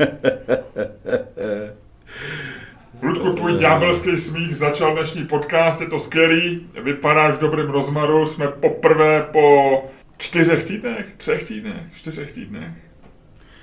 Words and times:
Ludku, 3.02 3.32
tvůj 3.32 3.58
ďábelský 3.58 4.16
smích 4.16 4.56
začal 4.56 4.94
dnešní 4.94 5.26
podcast, 5.26 5.80
je 5.80 5.86
to 5.86 5.98
skvělý, 5.98 6.66
vypadáš 6.82 7.34
v 7.34 7.40
dobrém 7.40 7.70
rozmaru, 7.70 8.26
jsme 8.26 8.48
poprvé 8.48 9.26
po 9.32 9.84
čtyřech 10.18 10.64
týdnech, 10.64 11.06
třech 11.16 11.48
týdnech, 11.48 11.82
čtyřech 11.96 12.32
týdnech. 12.32 12.72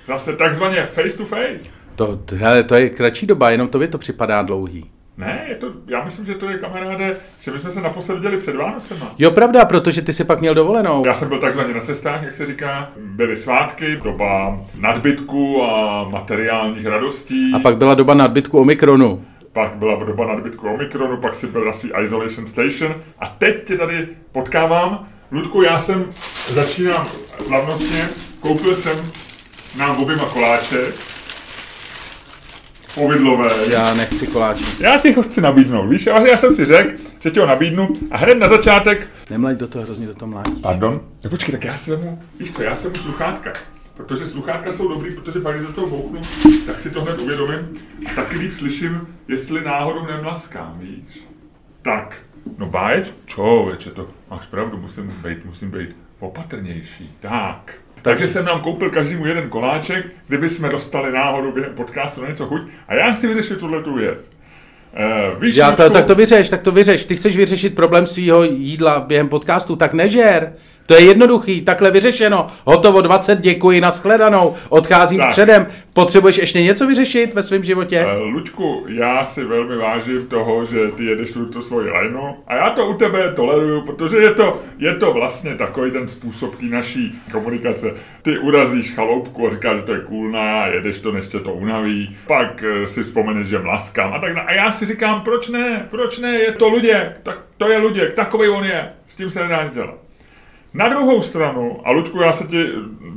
Zase 0.06 0.36
takzvaně 0.36 0.86
face 0.86 1.18
to 1.18 1.24
face. 1.24 1.70
To, 1.96 2.20
hele, 2.36 2.64
to 2.64 2.74
je 2.74 2.90
kratší 2.90 3.26
doba, 3.26 3.50
jenom 3.50 3.68
tobě 3.68 3.88
to 3.88 3.98
připadá 3.98 4.42
dlouhý. 4.42 4.90
Ne, 5.18 5.46
je 5.48 5.54
to, 5.54 5.72
já 5.86 6.04
myslím, 6.04 6.26
že 6.26 6.34
to 6.34 6.50
je 6.50 6.58
kamaráde, 6.58 7.16
že 7.40 7.50
my 7.50 7.58
jsme 7.58 7.70
se 7.70 7.80
naposled 7.80 8.14
viděli 8.14 8.36
před 8.36 8.56
Vánocema. 8.56 9.14
Jo, 9.18 9.30
pravda, 9.30 9.64
protože 9.64 10.02
ty 10.02 10.12
si 10.12 10.24
pak 10.24 10.40
měl 10.40 10.54
dovolenou. 10.54 11.02
Já 11.06 11.14
jsem 11.14 11.28
byl 11.28 11.38
takzvaně 11.38 11.74
na 11.74 11.80
cestách, 11.80 12.22
jak 12.22 12.34
se 12.34 12.46
říká. 12.46 12.90
Byly 12.96 13.36
svátky, 13.36 13.96
doba 13.96 14.60
nadbytku 14.80 15.62
a 15.62 16.04
materiálních 16.08 16.86
radostí. 16.86 17.52
A 17.54 17.58
pak 17.58 17.76
byla 17.76 17.94
doba 17.94 18.14
nadbytku 18.14 18.58
Omikronu. 18.58 19.24
Pak 19.52 19.74
byla 19.74 20.04
doba 20.04 20.26
nadbytku 20.26 20.68
Omikronu, 20.68 21.16
pak 21.16 21.34
si 21.34 21.46
byl 21.46 21.64
na 21.64 21.72
svý 21.72 21.92
isolation 22.02 22.46
station. 22.46 22.94
A 23.18 23.26
teď 23.26 23.64
tě 23.64 23.76
tady 23.76 24.08
potkávám. 24.32 25.08
Ludku, 25.32 25.62
já 25.62 25.78
jsem, 25.78 26.04
začínám 26.48 27.06
slavnostně, 27.42 28.08
koupil 28.40 28.76
jsem 28.76 28.96
nám 29.78 30.02
oběma 30.02 30.24
koláček. 30.24 31.17
Povidlové. 32.94 33.48
Já 33.70 33.94
nechci 33.94 34.26
koláčí. 34.26 34.64
Já 34.80 34.98
ti 34.98 35.12
ho 35.12 35.22
chci 35.22 35.40
nabídnout, 35.40 35.88
víš? 35.88 36.06
A 36.06 36.26
já 36.26 36.36
jsem 36.36 36.54
si 36.54 36.64
řekl, 36.64 36.94
že 37.20 37.30
ti 37.30 37.40
ho 37.40 37.46
nabídnu 37.46 37.88
a 38.10 38.16
hned 38.16 38.34
na 38.34 38.48
začátek... 38.48 39.06
Nemlaď 39.30 39.56
do 39.56 39.68
toho, 39.68 39.84
hrozně 39.84 40.06
do 40.06 40.14
toho 40.14 40.30
mládí. 40.30 40.52
Pardon? 40.62 41.00
No 41.24 41.30
počkej, 41.30 41.52
tak 41.52 41.64
já 41.64 41.76
si 41.76 41.90
vemu, 41.90 42.22
víš 42.38 42.52
co, 42.52 42.62
já 42.62 42.74
si 42.74 42.84
vemu 42.84 42.96
sluchátka. 42.96 43.52
Protože 43.96 44.26
sluchátka 44.26 44.72
jsou 44.72 44.88
dobrý, 44.88 45.14
protože 45.14 45.40
pak, 45.40 45.56
když 45.56 45.66
do 45.66 45.72
toho 45.72 45.86
bouchnu, 45.86 46.20
tak 46.66 46.80
si 46.80 46.90
to 46.90 47.02
hned 47.04 47.20
uvědomím. 47.20 47.68
A 48.06 48.14
taky 48.14 48.36
líp 48.36 48.52
slyším, 48.52 49.00
jestli 49.28 49.64
náhodou 49.64 50.06
nemlaskám, 50.06 50.78
víš? 50.80 51.26
Tak, 51.82 52.16
no 52.58 52.66
báječ, 52.66 53.06
člověče, 53.26 53.90
to 53.90 54.08
máš 54.30 54.46
pravdu, 54.46 54.76
musím 54.78 55.14
být, 55.22 55.44
musím 55.44 55.70
být 55.70 55.96
opatrnější. 56.20 57.16
Tak. 57.20 57.74
Takže 58.02 58.28
jsem 58.28 58.44
nám 58.44 58.60
koupil 58.60 58.90
každému 58.90 59.26
jeden 59.26 59.48
koláček, 59.48 60.06
kdyby 60.28 60.48
jsme 60.48 60.68
dostali 60.68 61.12
náhodou 61.12 61.52
během 61.52 61.74
podcastu 61.74 62.22
na 62.22 62.28
něco 62.28 62.46
chuť. 62.46 62.60
A 62.88 62.94
já 62.94 63.12
chci 63.12 63.26
vyřešit 63.26 63.58
tuhle 63.58 63.82
tu 63.82 63.94
věc. 63.94 64.30
Uh, 65.32 65.42
víš, 65.42 65.56
Já 65.56 65.72
to, 65.72 65.90
tak 65.90 66.04
to 66.04 66.14
vyřeš, 66.14 66.48
tak 66.48 66.62
to 66.62 66.72
vyřeš. 66.72 67.04
Ty 67.04 67.16
chceš 67.16 67.36
vyřešit 67.36 67.74
problém 67.74 68.06
svého 68.06 68.44
jídla 68.44 69.00
během 69.00 69.28
podcastu, 69.28 69.76
tak 69.76 69.92
nežer. 69.92 70.52
To 70.88 70.94
je 70.94 71.00
jednoduchý, 71.00 71.62
takhle 71.62 71.90
vyřešeno. 71.90 72.46
Hotovo 72.64 73.00
20, 73.00 73.40
děkuji, 73.40 73.80
nashledanou. 73.80 74.54
Odcházím 74.68 75.18
Tak. 75.18 75.30
předem. 75.30 75.66
Potřebuješ 75.92 76.38
ještě 76.38 76.62
něco 76.62 76.86
vyřešit 76.86 77.34
ve 77.34 77.42
svém 77.42 77.64
životě? 77.64 78.06
Eh, 78.08 78.16
Luďku, 78.16 78.84
já 78.88 79.24
si 79.24 79.44
velmi 79.44 79.76
vážím 79.76 80.26
toho, 80.26 80.64
že 80.64 80.88
ty 80.88 81.04
jedeš 81.04 81.30
tu, 81.30 81.46
tu 81.46 81.62
svoji 81.62 81.90
lineu 81.90 82.34
a 82.46 82.54
já 82.56 82.70
to 82.70 82.86
u 82.86 82.94
tebe 82.94 83.32
toleruju, 83.36 83.80
protože 83.80 84.16
je 84.16 84.34
to, 84.34 84.60
je 84.78 84.94
to 84.94 85.12
vlastně 85.12 85.54
takový 85.54 85.90
ten 85.90 86.08
způsob 86.08 86.56
té 86.56 86.66
naší 86.66 87.18
komunikace. 87.32 87.90
Ty 88.22 88.38
urazíš 88.38 88.94
chaloupku 88.94 89.46
a 89.46 89.50
říkáš, 89.50 89.76
že 89.76 89.82
to 89.82 89.92
je 89.94 90.00
coolná, 90.08 90.66
jedeš 90.66 90.98
to, 90.98 91.12
než 91.12 91.26
tě 91.26 91.38
to 91.38 91.52
unaví, 91.52 92.16
pak 92.26 92.64
eh, 92.66 92.86
si 92.86 93.02
vzpomeneš, 93.02 93.46
že 93.46 93.58
mlaskám 93.58 94.12
a 94.14 94.18
tak 94.18 94.34
dále. 94.34 94.46
A 94.46 94.52
já 94.52 94.72
si 94.72 94.86
říkám, 94.86 95.20
proč 95.20 95.48
ne, 95.48 95.86
proč 95.90 96.18
ne, 96.18 96.38
je 96.38 96.52
to 96.52 96.68
Luděk, 96.68 97.20
tak 97.22 97.38
to 97.56 97.68
je 97.68 97.78
Luděk, 97.78 98.14
takový 98.14 98.48
on 98.48 98.64
je, 98.64 98.88
s 99.08 99.16
tím 99.16 99.30
se 99.30 99.42
nedá 99.42 99.62
nic 99.64 99.74
dělat. 99.74 100.07
Na 100.74 100.88
druhou 100.88 101.22
stranu, 101.22 101.80
a 101.84 101.90
Ludku, 101.90 102.20
já 102.20 102.32
se 102.32 102.46
ti 102.46 102.64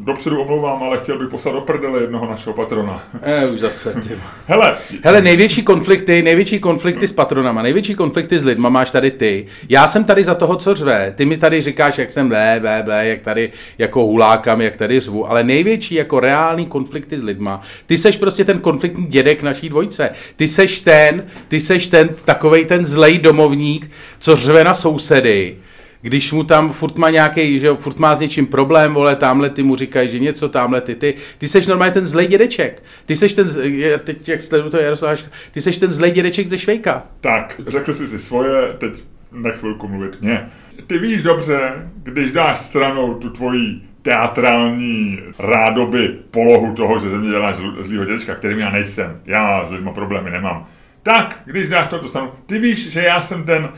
dopředu 0.03 0.41
omlouvám, 0.41 0.83
ale 0.83 0.97
chtěl 0.97 1.19
bych 1.19 1.29
poslat 1.29 1.51
do 1.51 1.61
prdele 1.61 2.01
jednoho 2.01 2.29
našeho 2.29 2.55
patrona. 2.55 3.03
Eh, 3.21 3.47
už 3.47 3.59
zase, 3.59 3.93
ty. 3.93 4.09
Hele, 4.47 4.77
Hele, 5.03 5.21
největší 5.21 5.63
konflikty, 5.63 6.21
největší 6.21 6.59
konflikty 6.59 7.07
s 7.07 7.13
patronama, 7.13 7.61
největší 7.61 7.95
konflikty 7.95 8.39
s 8.39 8.45
lidma 8.45 8.69
máš 8.69 8.91
tady 8.91 9.11
ty. 9.11 9.45
Já 9.69 9.87
jsem 9.87 10.03
tady 10.03 10.23
za 10.23 10.35
toho, 10.35 10.55
co 10.55 10.73
řve. 10.73 11.13
Ty 11.15 11.25
mi 11.25 11.37
tady 11.37 11.61
říkáš, 11.61 11.97
jak 11.97 12.11
jsem 12.11 12.29
blé, 12.29 12.57
blé, 12.59 12.83
blé, 12.83 13.07
jak 13.07 13.21
tady 13.21 13.51
jako 13.77 14.01
hulákam, 14.01 14.61
jak 14.61 14.77
tady 14.77 14.99
řvu, 14.99 15.29
ale 15.29 15.43
největší 15.43 15.95
jako 15.95 16.19
reální 16.19 16.65
konflikty 16.65 17.17
s 17.17 17.23
lidma. 17.23 17.61
Ty 17.85 17.97
seš 17.97 18.17
prostě 18.17 18.45
ten 18.45 18.59
konfliktní 18.59 19.05
dědek 19.05 19.43
naší 19.43 19.69
dvojce. 19.69 20.09
Ty 20.35 20.47
seš 20.47 20.79
ten, 20.79 21.25
ty 21.47 21.59
seš 21.59 21.87
ten 21.87 22.09
takovej 22.25 22.65
ten 22.65 22.85
zlej 22.85 23.17
domovník, 23.17 23.91
co 24.19 24.35
řve 24.35 24.63
na 24.63 24.73
sousedy 24.73 25.57
když 26.01 26.31
mu 26.31 26.43
tam 26.43 26.69
furt 26.69 26.97
má 26.97 27.09
nějaký, 27.09 27.59
že 27.59 27.69
furt 27.75 27.99
má 27.99 28.15
s 28.15 28.19
něčím 28.19 28.47
problém, 28.47 28.93
vole, 28.93 29.15
tamhle 29.15 29.49
ty 29.49 29.63
mu 29.63 29.75
říkají, 29.75 30.09
že 30.11 30.19
něco, 30.19 30.49
tamhle 30.49 30.81
ty, 30.81 30.95
ty, 30.95 31.13
ty 31.37 31.47
seš 31.47 31.67
normálně 31.67 31.93
ten 31.93 32.05
zlej 32.05 32.27
dědeček. 32.27 32.83
Ty 33.05 33.15
seš 33.15 33.33
ten, 33.33 33.47
je- 33.61 33.97
teď 33.97 34.29
jak 34.29 34.41
sleduju 34.41 34.71
to 34.71 34.77
Jaroslav 34.77 35.09
Haška, 35.09 35.29
ty 35.51 35.61
seš 35.61 35.77
ten 35.77 35.91
zlej 35.91 36.11
dědeček 36.11 36.47
ze 36.47 36.57
Švejka. 36.59 37.03
Tak, 37.21 37.61
řekl 37.67 37.93
jsi 37.93 38.07
si 38.07 38.19
svoje, 38.19 38.73
teď 38.77 38.91
nech 39.31 39.55
chvilku 39.55 39.87
mluvit 39.87 40.21
mě. 40.21 40.49
Ty 40.87 40.97
víš 40.97 41.23
dobře, 41.23 41.71
když 42.03 42.31
dáš 42.31 42.59
stranou 42.59 43.13
tu 43.13 43.29
tvoji 43.29 43.81
teatrální 44.01 45.19
rádoby 45.39 46.15
polohu 46.31 46.73
toho, 46.73 46.99
že 46.99 47.09
ze 47.09 47.17
mě 47.17 47.29
děláš 47.29 47.55
zl- 47.55 47.83
zlýho 47.83 48.05
dědečka, 48.05 48.35
kterým 48.35 48.59
já 48.59 48.69
nejsem. 48.69 49.19
Já 49.25 49.65
s 49.65 49.69
lidmi 49.69 49.89
problémy 49.93 50.31
nemám. 50.31 50.67
Tak, 51.03 51.41
když 51.45 51.67
dáš 51.67 51.87
toto 51.87 52.07
stranu, 52.07 52.31
ty 52.45 52.59
víš, 52.59 52.91
že 52.91 53.01
já 53.01 53.21
jsem 53.21 53.43
ten 53.43 53.69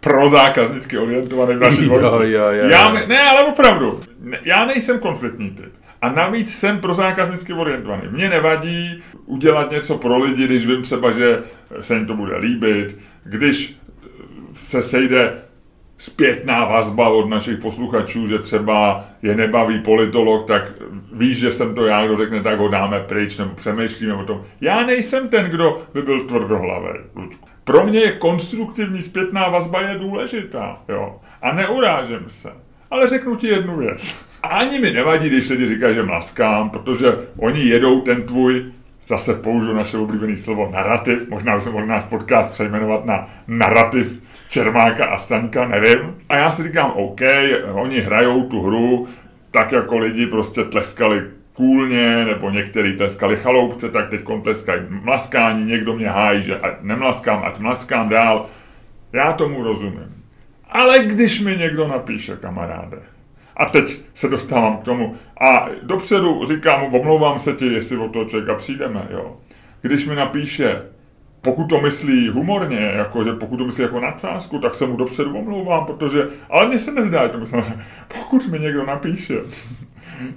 pro, 0.00 0.20
prozákaznicky 0.20 0.98
orientovaný 0.98 1.54
v 1.54 1.60
naší 1.60 1.84
Jo, 1.92 2.00
jo, 2.00 2.48
jo, 2.50 2.68
Já, 2.68 2.92
ne- 2.92 3.06
ne, 3.06 3.20
ale 3.22 3.44
opravdu, 3.44 4.00
ne, 4.20 4.38
já 4.44 4.66
nejsem 4.66 4.98
konfliktní 4.98 5.50
typ. 5.50 5.72
A 6.02 6.12
navíc 6.12 6.58
jsem 6.58 6.78
prozákaznicky 6.78 7.52
orientovaný. 7.52 8.02
Mně 8.10 8.28
nevadí 8.28 9.02
udělat 9.26 9.70
něco 9.70 9.98
pro 9.98 10.18
lidi, 10.18 10.44
když 10.44 10.66
vím 10.66 10.82
třeba, 10.82 11.10
že 11.10 11.38
se 11.80 11.94
jim 11.94 12.06
to 12.06 12.14
bude 12.14 12.36
líbit, 12.36 12.98
když 13.24 13.76
se 14.54 14.82
sejde 14.82 15.32
zpětná 15.98 16.64
vazba 16.64 17.08
od 17.08 17.28
našich 17.28 17.58
posluchačů, 17.58 18.26
že 18.26 18.38
třeba 18.38 19.04
je 19.22 19.34
nebaví 19.34 19.78
politolog, 19.78 20.46
tak 20.46 20.72
víš, 21.12 21.38
že 21.38 21.52
jsem 21.52 21.74
to 21.74 21.86
já, 21.86 22.06
kdo 22.06 22.16
řekne, 22.16 22.40
tak 22.42 22.58
ho 22.58 22.68
dáme 22.68 23.00
pryč, 23.00 23.38
nebo 23.38 23.54
přemýšlíme 23.54 24.14
o 24.14 24.24
tom. 24.24 24.42
Já 24.60 24.86
nejsem 24.86 25.28
ten, 25.28 25.44
kdo 25.44 25.82
by 25.94 26.02
byl 26.02 26.24
tvrdohlavý, 26.24 26.88
Luďku. 27.16 27.48
Pro 27.64 27.86
mě 27.86 28.00
je 28.00 28.12
konstruktivní 28.12 29.02
zpětná 29.02 29.48
vazba 29.48 29.80
je 29.80 29.98
důležitá, 29.98 30.78
jo. 30.88 31.20
A 31.42 31.52
neurážím 31.52 32.24
se. 32.28 32.52
Ale 32.90 33.08
řeknu 33.08 33.36
ti 33.36 33.46
jednu 33.46 33.76
věc. 33.76 34.26
A 34.42 34.48
ani 34.48 34.78
mi 34.78 34.90
nevadí, 34.90 35.28
když 35.28 35.50
lidi 35.50 35.66
říkají, 35.66 35.94
že 35.94 36.02
mlaskám, 36.02 36.70
protože 36.70 37.18
oni 37.36 37.64
jedou 37.64 38.00
ten 38.00 38.22
tvůj 38.22 38.64
zase 39.08 39.34
použiju 39.34 39.74
naše 39.74 39.98
oblíbené 39.98 40.36
slovo 40.36 40.70
narrativ, 40.72 41.28
možná 41.28 41.54
bychom 41.54 41.72
mohli 41.72 41.88
náš 41.88 42.04
podcast 42.04 42.52
přejmenovat 42.52 43.04
na 43.04 43.28
narrativ 43.46 44.22
Čermáka 44.48 45.06
a 45.06 45.18
Staňka, 45.18 45.68
nevím. 45.68 46.14
A 46.28 46.36
já 46.36 46.50
si 46.50 46.62
říkám, 46.62 46.90
OK, 46.90 47.20
oni 47.72 48.00
hrajou 48.00 48.42
tu 48.48 48.62
hru 48.62 49.08
tak 49.50 49.72
jako 49.72 49.98
lidi 49.98 50.26
prostě 50.26 50.64
tleskali 50.64 51.22
kůlně, 51.54 52.24
nebo 52.24 52.50
některý 52.50 52.96
tleskali 52.96 53.36
chaloupce, 53.36 53.88
tak 53.88 54.08
teď 54.08 54.20
tleskají 54.42 54.80
mlaskání, 54.88 55.64
někdo 55.64 55.96
mě 55.96 56.08
hájí, 56.08 56.42
že 56.42 56.58
ať 56.58 56.72
nemlaskám, 56.82 57.42
ať 57.44 57.58
mlaskám 57.58 58.08
dál. 58.08 58.46
Já 59.12 59.32
tomu 59.32 59.62
rozumím. 59.62 60.24
Ale 60.70 60.98
když 60.98 61.40
mi 61.40 61.56
někdo 61.56 61.88
napíše, 61.88 62.36
kamaráde, 62.36 62.98
a 63.56 63.64
teď 63.64 64.00
se 64.14 64.28
dostávám 64.28 64.76
k 64.76 64.84
tomu. 64.84 65.16
A 65.40 65.68
dopředu 65.82 66.46
říkám, 66.46 66.94
omlouvám 66.94 67.38
se 67.38 67.52
ti, 67.52 67.66
jestli 67.66 67.96
o 67.96 68.08
toho 68.08 68.24
člověka 68.24 68.54
přijdeme, 68.54 69.08
jo. 69.10 69.36
Když 69.82 70.06
mi 70.06 70.14
napíše, 70.14 70.82
pokud 71.40 71.64
to 71.64 71.80
myslí 71.80 72.28
humorně, 72.28 72.78
jako, 72.78 73.24
že 73.24 73.32
pokud 73.32 73.56
to 73.56 73.64
myslí 73.64 73.82
jako 73.82 74.00
nadsázku, 74.00 74.58
tak 74.58 74.74
se 74.74 74.86
mu 74.86 74.96
dopředu 74.96 75.38
omlouvám, 75.38 75.86
protože, 75.86 76.22
ale 76.50 76.68
mně 76.68 76.78
se 76.78 76.92
nezdá, 76.92 77.28
to 77.28 77.38
myslím, 77.38 77.62
pokud 78.08 78.46
mi 78.46 78.58
někdo 78.58 78.86
napíše, 78.86 79.34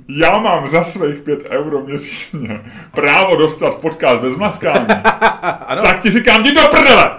já 0.10 0.40
mám 0.40 0.68
za 0.68 0.84
svých 0.84 1.16
5 1.22 1.40
euro 1.50 1.82
měsíčně 1.82 2.62
právo 2.96 3.36
dostat 3.36 3.76
podcast 3.76 4.22
bez 4.22 4.36
maskání, 4.36 4.88
Ano. 5.68 5.82
tak 5.82 6.00
ti 6.00 6.12
říkám, 6.12 6.42
jdi 6.42 6.56
do 6.56 6.62
prdele! 6.62 7.12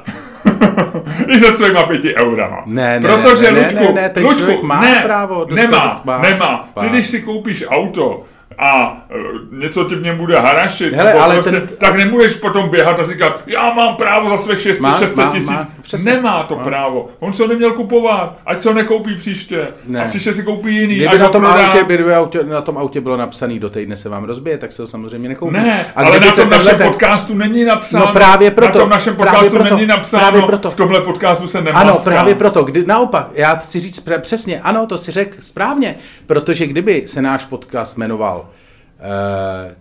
I 1.26 1.40
se 1.40 1.52
svýma 1.52 1.82
pěti 1.82 2.16
eurama. 2.16 2.62
Ne, 2.66 3.00
ne, 3.00 3.08
Protože, 3.08 3.52
ne, 3.52 3.60
ne, 3.60 3.68
Luďku, 3.68 3.94
ne, 3.94 4.02
ne, 4.02 4.08
ten 4.08 4.24
Luďku, 4.24 4.66
má 4.66 4.80
ne, 4.80 5.00
právo 5.02 5.44
dostat 5.44 6.04
Nemá, 6.04 6.18
nemá. 6.22 6.68
Ty, 6.80 6.88
když 6.88 7.06
si 7.06 7.22
koupíš 7.22 7.64
auto 7.68 8.22
a 8.58 8.96
e, 9.10 9.14
něco 9.56 9.84
ti 9.84 9.94
v 9.94 10.02
něm 10.02 10.16
bude 10.16 10.40
harašit, 10.40 10.92
Hele, 10.94 11.12
ale 11.12 11.34
prostě, 11.34 11.50
ten- 11.50 11.68
tak 11.78 11.94
nebudeš 11.96 12.34
potom 12.34 12.68
běhat 12.68 13.00
a 13.00 13.06
říkat, 13.06 13.40
já 13.46 13.72
mám 13.74 13.96
právo 13.96 14.30
za 14.30 14.36
svých 14.36 14.60
600, 14.60 14.82
Má, 14.82 14.98
600 14.98 15.16
má, 15.24 15.32
tisíc. 15.32 15.50
má, 15.50 15.68
přesně. 15.82 16.12
Nemá 16.12 16.42
to 16.42 16.56
Má. 16.56 16.64
právo. 16.64 17.08
On 17.20 17.32
se 17.32 17.42
ho 17.42 17.48
neměl 17.48 17.72
kupovat, 17.72 18.38
ať 18.46 18.60
se 18.60 18.68
ho 18.68 18.74
nekoupí 18.74 19.16
příště. 19.16 19.68
Ne. 19.86 20.04
A 20.04 20.08
příště 20.08 20.32
si 20.32 20.42
koupí 20.42 20.74
jiný. 20.74 20.94
Kdyby 20.94 21.18
na 21.18 21.28
tom, 21.28 21.42
prodá. 21.42 21.66
autě, 21.66 21.84
kdyby 21.84 22.14
autě, 22.14 22.38
na 22.44 22.60
tom 22.60 22.78
autě 22.78 23.00
bylo 23.00 23.16
napsané, 23.16 23.58
do 23.58 23.70
týdne 23.70 23.96
se 23.96 24.08
vám 24.08 24.24
rozbije, 24.24 24.58
tak 24.58 24.72
se 24.72 24.82
ho 24.82 24.86
samozřejmě 24.86 25.28
nekoupí. 25.28 25.52
Ne, 25.54 25.86
A 25.96 26.00
ale 26.04 26.20
na 26.20 26.32
se 26.32 26.40
tom 26.40 26.50
našem 26.50 26.76
ten- 26.78 26.86
podcastu 26.86 27.34
není 27.34 27.64
napsáno. 27.64 28.06
No 28.06 28.12
právě 28.12 28.50
proto, 28.50 28.78
Na 28.78 28.82
tom 28.84 28.90
našem 28.90 29.16
podcastu 29.16 29.50
proto, 29.50 29.74
není 29.74 29.86
napsáno. 29.86 30.22
právě 30.22 30.42
proto. 30.42 30.70
V 30.70 30.74
tomhle 30.74 31.00
podcastu 31.00 31.46
se 31.46 31.60
nemá 31.62 31.80
Ano, 31.80 31.98
právě 32.04 32.34
proto. 32.34 32.62
Kdy, 32.64 32.84
naopak, 32.86 33.26
já 33.34 33.54
chci 33.54 33.80
říct 33.80 34.08
přesně, 34.20 34.60
ano, 34.60 34.86
to 34.86 34.98
si 34.98 35.12
řekl 35.12 35.36
správně, 35.40 35.94
protože 36.26 36.66
kdyby 36.66 37.02
se 37.06 37.22
náš 37.22 37.44
podcast 37.44 37.96
jmenoval 37.98 38.37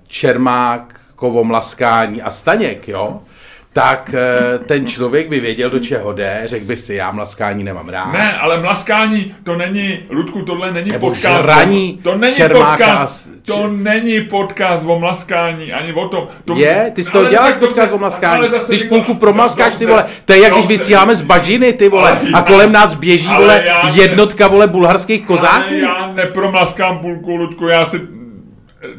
Čermák, 0.07 0.99
kovo 1.15 1.43
mlaskání 1.43 2.21
a 2.21 2.31
staněk, 2.31 2.87
jo, 2.87 3.19
tak 3.73 4.11
eh, 4.13 4.57
ten 4.59 4.87
člověk 4.87 5.29
by 5.29 5.39
věděl, 5.39 5.69
do 5.69 5.79
čeho 5.79 6.13
jde, 6.13 6.41
řekl 6.45 6.65
by 6.65 6.77
si, 6.77 6.93
já 6.93 7.11
mlaskání 7.11 7.63
nemám 7.63 7.89
rád. 7.89 8.11
Ne, 8.13 8.33
ale 8.37 8.59
mlaskání, 8.61 9.35
to 9.43 9.55
není, 9.55 9.99
Ludku, 10.09 10.41
tohle 10.41 10.71
není 10.71 10.91
Nebo 10.91 11.07
podcast. 11.09 11.43
žraní 11.43 11.99
to 12.03 12.17
není 12.17 12.35
čermáka 12.35 12.85
podcast, 12.87 13.29
a- 13.29 13.53
to 13.53 13.67
není 13.67 14.21
podcast 14.21 14.85
o 14.87 14.99
mlaskání, 14.99 15.73
ani 15.73 15.93
o 15.93 16.07
tom. 16.07 16.27
To, 16.45 16.55
Je, 16.55 16.91
ty 16.95 17.03
z 17.03 17.09
toho 17.09 17.21
ale 17.21 17.29
děláš 17.31 17.49
tak 17.51 17.59
dobře, 17.59 17.75
podcast 17.75 17.93
o 17.93 17.97
mlaskání. 17.97 18.47
Když 18.67 18.81
vole- 18.83 18.89
půlku 18.89 19.13
promlaskáš, 19.13 19.75
ty 19.75 19.85
vole, 19.85 20.05
to 20.25 20.33
je 20.33 20.39
jak 20.41 20.53
když 20.53 20.67
vysíláme 20.67 21.15
z 21.15 21.21
bažiny, 21.21 21.73
ty 21.73 21.89
vole, 21.89 22.19
a 22.33 22.41
kolem 22.41 22.71
nás 22.71 22.93
běží, 22.93 23.29
vole, 23.37 23.63
jednotka, 23.93 24.47
vole, 24.47 24.67
bulharských 24.67 25.25
kozáků. 25.25 25.73
Já 25.73 26.11
nepromlaskám 26.15 26.99
půlku, 26.99 27.35
Ludku, 27.35 27.67
já 27.67 27.85
si 27.85 28.01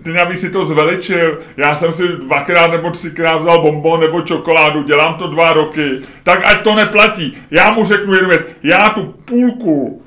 ty 0.05 0.13
navíc 0.13 0.41
si 0.41 0.51
to 0.51 0.65
zveličil. 0.65 1.39
Já 1.57 1.77
jsem 1.77 1.93
si 1.93 2.09
dvakrát 2.09 2.71
nebo 2.71 2.91
třikrát 2.91 3.37
vzal 3.37 3.63
bonbon 3.63 4.01
nebo 4.01 4.23
čokoládu, 4.23 4.83
dělám 4.83 5.15
to 5.15 5.27
dva 5.27 5.53
roky, 5.53 5.91
tak 6.23 6.41
ať 6.45 6.63
to 6.63 6.75
neplatí. 6.75 7.37
Já 7.51 7.71
mu 7.71 7.85
řeknu 7.85 8.15
jednu 8.15 8.29
věc, 8.29 8.47
já 8.63 8.89
tu 8.89 9.15
půlku 9.25 10.03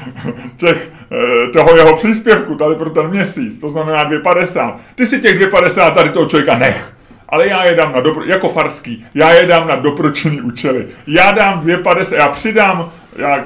těch, 0.56 0.92
eh, 1.12 1.48
toho 1.52 1.76
jeho 1.76 1.96
příspěvku 1.96 2.54
tady 2.54 2.74
pro 2.74 2.90
ten 2.90 3.08
měsíc, 3.08 3.60
to 3.60 3.70
znamená 3.70 4.04
2,50, 4.04 4.76
ty 4.94 5.06
si 5.06 5.20
těch 5.20 5.38
2,50 5.38 5.94
tady 5.94 6.10
toho 6.10 6.26
člověka 6.26 6.58
nech. 6.58 6.92
Ale 7.28 7.48
já 7.48 7.64
je 7.64 7.74
dám 7.74 7.92
na 7.92 8.00
dobro, 8.00 8.24
jako 8.24 8.48
farský, 8.48 9.06
já 9.14 9.32
je 9.32 9.46
dám 9.46 9.68
na 9.68 9.76
doporučený 9.76 10.40
účely. 10.40 10.86
Já 11.06 11.30
dám 11.32 11.60
2,50, 11.66 12.16
já 12.16 12.28
přidám, 12.28 12.90
já 13.16 13.44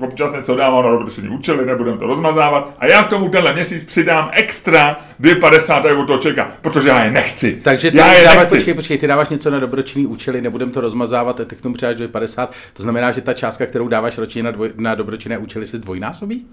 občas 0.00 0.32
něco 0.32 0.54
dávám 0.56 0.84
na 0.84 0.90
dobročinný 0.90 1.28
účely, 1.28 1.66
nebudem 1.66 1.98
to 1.98 2.06
rozmazávat. 2.06 2.74
A 2.78 2.86
já 2.86 3.02
k 3.02 3.08
tomu 3.08 3.28
tenhle 3.28 3.52
měsíc 3.52 3.84
přidám 3.84 4.30
extra 4.32 4.96
2,50 5.20 5.82
tady 5.82 5.94
od 5.94 6.06
toho 6.06 6.18
čeka, 6.18 6.48
protože 6.60 6.88
já 6.88 7.04
je 7.04 7.10
nechci. 7.10 7.60
Takže 7.62 7.90
ty 7.90 7.96
já 7.96 8.12
je 8.12 8.24
dáváš, 8.24 8.38
nechci. 8.38 8.54
počkej, 8.54 8.74
počkej, 8.74 8.98
ty 8.98 9.06
dáváš 9.06 9.28
něco 9.28 9.50
na 9.50 9.58
dobročinný 9.58 10.06
účely, 10.06 10.42
nebudem 10.42 10.70
to 10.70 10.80
rozmazávat, 10.80 11.40
a 11.40 11.44
ty 11.44 11.56
k 11.56 11.60
tomu 11.60 11.74
přidáš 11.74 11.96
2,50, 11.96 12.48
to 12.72 12.82
znamená, 12.82 13.12
že 13.12 13.20
ta 13.20 13.32
částka, 13.32 13.66
kterou 13.66 13.88
dáváš 13.88 14.18
ročně 14.18 14.42
na, 14.42 14.50
dvoj, 14.50 14.72
na 14.76 14.94
dobročinné 14.94 15.38
účely, 15.38 15.66
se 15.66 15.78
dvojnásobí? 15.78 16.46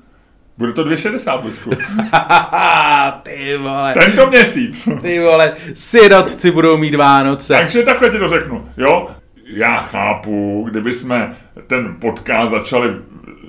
Bude 0.57 0.73
to 0.73 0.83
2,60, 0.83 1.43
Luďku. 1.43 1.69
ty 3.23 3.57
vole, 3.57 3.93
Tento 3.93 4.27
měsíc. 4.27 4.89
ty 5.01 5.19
vole, 5.19 5.51
sirotci 5.73 6.51
budou 6.51 6.77
mít 6.77 6.95
Vánoce. 6.95 7.53
Takže 7.53 7.83
takhle 7.83 8.09
ti 8.09 8.19
to 8.19 8.27
řeknu, 8.27 8.69
jo? 8.77 9.07
Já 9.53 9.77
chápu, 9.77 10.65
kdyby 10.69 10.93
jsme 10.93 11.35
ten 11.67 11.95
podcast 11.99 12.51
začali 12.51 12.89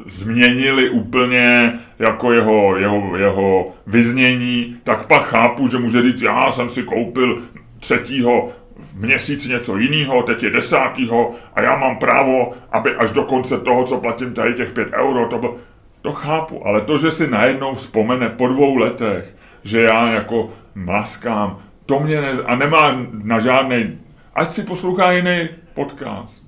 změnili 0.06 0.90
úplně 0.90 1.78
jako 1.98 2.32
jeho, 2.32 2.76
jeho, 2.76 3.16
jeho 3.16 3.72
vyznění, 3.86 4.76
tak 4.84 5.06
pak 5.06 5.22
chápu, 5.22 5.68
že 5.68 5.78
může 5.78 6.02
říct, 6.02 6.22
já 6.22 6.50
jsem 6.50 6.68
si 6.68 6.82
koupil 6.82 7.42
třetího 7.80 8.48
v 8.76 9.04
měsíci 9.04 9.48
něco 9.48 9.76
jiného, 9.76 10.22
teď 10.22 10.42
je 10.42 10.50
desátýho 10.50 11.32
a 11.54 11.62
já 11.62 11.76
mám 11.76 11.98
právo, 11.98 12.52
aby 12.72 12.96
až 12.96 13.10
do 13.10 13.22
konce 13.22 13.58
toho, 13.58 13.84
co 13.84 13.96
platím 13.96 14.34
tady 14.34 14.54
těch 14.54 14.72
pět 14.72 14.88
euro, 14.92 15.28
to 15.28 15.38
bylo... 15.38 15.56
To 16.02 16.12
chápu, 16.12 16.66
ale 16.66 16.80
to, 16.80 16.98
že 16.98 17.10
si 17.10 17.30
najednou 17.30 17.74
vzpomene 17.74 18.28
po 18.28 18.48
dvou 18.48 18.76
letech, 18.76 19.36
že 19.64 19.82
já 19.82 20.12
jako 20.12 20.50
maskám, 20.74 21.58
to 21.86 22.00
mě 22.00 22.20
ne... 22.20 22.30
a 22.46 22.56
nemá 22.56 23.06
na 23.22 23.40
žádný, 23.40 23.98
ať 24.34 24.50
si 24.50 24.62
poslouchá 24.62 25.12
jiný 25.12 25.48
podcast. 25.74 26.44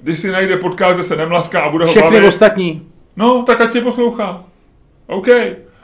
Když 0.00 0.18
si 0.18 0.30
najde 0.30 0.56
podcast, 0.56 0.96
že 0.96 1.02
se 1.02 1.16
nemlaská 1.16 1.60
a 1.60 1.70
bude 1.70 1.84
ho 1.84 1.90
Všechny 1.90 2.10
bavit, 2.10 2.26
ostatní. 2.26 2.89
No, 3.20 3.42
tak 3.42 3.60
ať 3.60 3.72
si 3.72 3.80
poslouchá. 3.80 4.44
OK. 5.06 5.28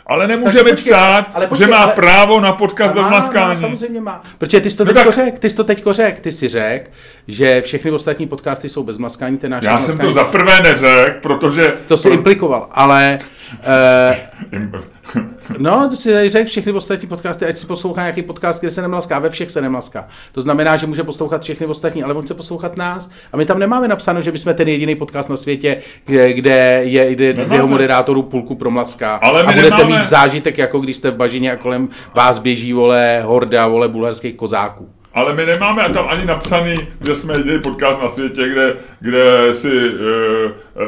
Ale 0.09 0.27
nemůže 0.27 0.63
mi 0.63 0.73
psát, 0.73 1.31
ale 1.35 1.47
počkej, 1.47 1.67
že 1.67 1.71
má 1.71 1.77
ale- 1.79 1.93
právo 1.93 2.41
na 2.41 2.53
podcast 2.53 2.95
bez 2.95 3.03
Má, 3.03 3.11
má, 3.11 3.19
maskání. 3.19 3.57
samozřejmě 3.61 4.01
má. 4.01 4.23
Protože 4.39 4.61
ty 4.61 4.71
jsi 4.71 4.77
to 4.77 4.85
No 4.85 4.93
teďko 4.93 5.05
tak- 5.05 5.15
řek, 5.15 5.39
ty 5.39 5.51
jsi 5.51 5.57
to 5.57 5.65
teďko 5.65 5.93
řek, 5.93 6.21
ty 6.21 6.33
si 6.33 6.49
řek, 6.49 6.91
že 7.29 7.61
všechny 7.61 7.91
ostatní 7.91 8.27
podcasty 8.27 8.69
jsou 8.69 8.83
bez 8.83 8.99
maskání, 8.99 9.39
ten 9.39 9.51
náš 9.51 9.65
Já 9.65 9.79
jsem 9.81 9.89
maskání. 9.89 10.09
to 10.09 10.15
za 10.15 10.25
prvé 10.25 10.61
neřekl, 10.63 11.19
protože... 11.23 11.75
To 11.89 11.97
si 11.97 12.09
implikoval, 12.09 12.69
ale 12.73 13.19
uh, 13.53 14.81
no, 15.59 15.89
to 15.91 15.97
si 15.97 16.13
tady 16.13 16.31
řekl 16.31 16.49
všechny 16.49 16.73
ostatní 16.73 17.09
podcasty, 17.09 17.47
ať 17.47 17.57
si 17.57 17.67
poslouchá 17.67 18.01
nějaký 18.01 18.23
podcast, 18.23 18.61
kde 18.61 18.71
se 18.71 18.83
nemlaská, 18.83 19.19
ve 19.19 19.31
všech 19.31 19.51
se 19.51 19.61
nemlaská. 19.61 20.09
To 20.33 20.41
znamená, 20.41 20.77
že 20.77 20.87
může 20.87 21.05
poslouchat 21.05 21.43
všechny 21.43 21.67
ostatní, 21.67 22.03
ale 22.03 22.15
on 22.15 22.23
chce 22.23 22.35
poslouchat 22.35 22.77
nás. 22.77 23.11
A 23.33 23.37
my 23.37 23.47
tam 23.47 23.59
nemáme 23.59 23.89
napsáno, 23.89 24.21
že 24.21 24.33
my 24.33 24.39
jsme 24.39 24.55
ten 24.55 24.69
jediný 24.69 24.95
podcast 24.95 25.29
na 25.29 25.37
světě, 25.37 25.77
kde, 26.05 26.33
kde 26.33 26.81
je 26.85 27.13
kde 27.13 27.45
z 27.45 27.53
jeho 27.53 27.69
moderátorů 27.69 28.23
půlku 28.23 28.55
promlaská. 28.55 29.15
Ale 29.15 29.43
a 29.43 29.53
budete 29.53 29.77
nemáme- 29.77 29.99
mít 29.99 30.09
zážitek, 30.09 30.59
jako 30.59 30.81
když 30.81 30.97
jste 30.97 31.11
v 31.11 31.17
bažině 31.17 31.53
a 31.53 31.57
kolem 31.57 31.89
vás 32.15 32.39
běží, 32.39 32.73
vole, 32.73 33.23
horda, 33.25 33.67
vole, 33.67 33.89
bulharských 33.89 34.35
kozáků. 34.35 34.89
Ale 35.17 35.33
my 35.33 35.47
nemáme 35.47 35.83
tam 35.83 36.07
ani 36.09 36.25
napsaný, 36.27 36.75
že 37.07 37.15
jsme 37.15 37.35
jediný 37.37 37.61
podcast 37.63 38.03
na 38.03 38.09
světě, 38.09 38.49
kde, 38.49 38.75
kde 39.01 39.55
si 39.55 39.69
uh, 39.69 40.03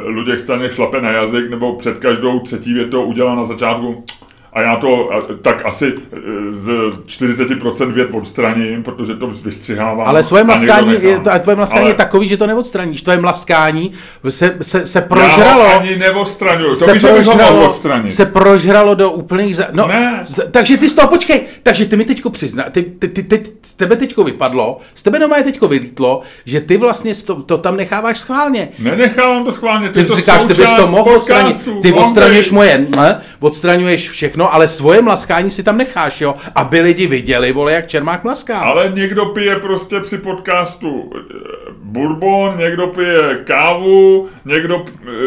Luděk 0.04 0.38
Staněk 0.38 0.72
šlape 0.72 1.00
na 1.00 1.10
jazyk, 1.10 1.50
nebo 1.50 1.76
před 1.76 1.98
každou 1.98 2.40
třetí 2.40 2.75
větou 2.75 3.04
udělá 3.04 3.34
na 3.34 3.44
začátku 3.44 4.04
a 4.53 4.61
já 4.61 4.77
to 4.77 5.11
tak 5.43 5.67
asi 5.67 5.95
eh, 6.12 6.17
z 6.50 6.69
40% 7.06 7.93
vět 7.93 8.09
odstraním, 8.12 8.83
protože 8.83 9.15
to 9.15 9.27
vystřihávám. 9.27 10.09
Ale 10.09 10.23
svoje 10.23 10.45
mlaskání, 10.45 10.93
je, 11.00 11.19
to, 11.19 11.31
tvoje 11.41 11.56
mlaskání 11.56 11.81
Ale 11.83 11.91
je 11.91 11.95
takový, 11.95 12.29
že 12.29 12.37
to 12.37 12.47
neodstraníš. 12.47 13.03
To 13.03 13.11
je 13.11 13.19
mlaskání, 13.21 13.91
se, 14.29 14.56
se, 14.62 14.87
se 14.87 15.00
prožralo. 15.00 15.62
Já 15.65 15.75
ho 15.75 15.81
ani 15.81 15.97
neodstraňuju, 15.97 16.69
to 16.69 16.75
se 16.75 16.95
mohl 16.95 17.09
prožralo, 17.15 17.77
se 18.09 18.27
prožralo 18.27 18.95
do 18.95 19.11
úplných... 19.11 19.56
Za... 19.56 19.67
No, 19.73 19.87
Ne. 19.89 20.21
z- 20.23 20.41
takže 20.50 20.77
ty 20.77 20.89
z 20.89 20.95
toho, 20.95 21.09
počkej, 21.09 21.41
takže 21.62 21.87
ty 21.87 21.97
mi 21.97 22.05
teďko 22.05 22.31
přizná, 22.31 22.65
ty, 22.71 22.83
ty, 22.83 23.09
ty, 23.09 23.23
ty, 23.23 23.43
z 23.62 23.75
tebe 23.75 23.97
teďko 23.97 24.25
vypadlo, 24.25 24.79
z 24.95 25.03
tebe 25.03 25.19
doma 25.19 25.37
je 25.37 25.43
teďko 25.43 25.69
vylítlo, 25.69 26.21
že 26.45 26.61
ty 26.61 26.77
vlastně 26.77 27.15
to, 27.15 27.43
to 27.43 27.59
tam 27.59 27.77
necháváš 27.77 28.19
schválně. 28.19 28.69
Nenechávám 28.79 29.45
to 29.45 29.53
schválně. 29.53 29.89
Ty 29.89 30.05
to 30.05 30.17
říkáš, 30.17 30.45
ty 30.45 30.55
bys 30.55 30.75
to 30.75 30.87
mohl 30.87 31.11
odstranit. 31.11 31.69
Ty 31.83 31.93
odstraňuješ 31.93 32.50
moje, 32.50 32.85
ne, 32.97 33.21
odstraňuješ 33.41 34.11
všechno, 34.11 34.48
ale 34.55 34.69
svoje 34.69 35.03
mlaskání 35.03 35.50
si 35.50 35.62
tam 35.62 35.77
necháš, 35.79 36.21
jo, 36.21 36.35
aby 36.55 36.81
lidi 36.81 37.06
viděli, 37.06 37.53
vole, 37.53 37.73
jak 37.73 37.87
Čermák 37.87 38.25
mlaská. 38.25 38.59
Ale 38.59 38.93
někdo 38.95 39.27
pije 39.27 39.56
prostě 39.56 40.00
při 40.00 40.19
podcastu 40.19 41.11
eh, 41.17 41.35
bourbon, 41.83 42.59
někdo 42.59 42.87
pije 42.87 43.39
kávu, 43.45 44.27
někdo, 44.45 44.85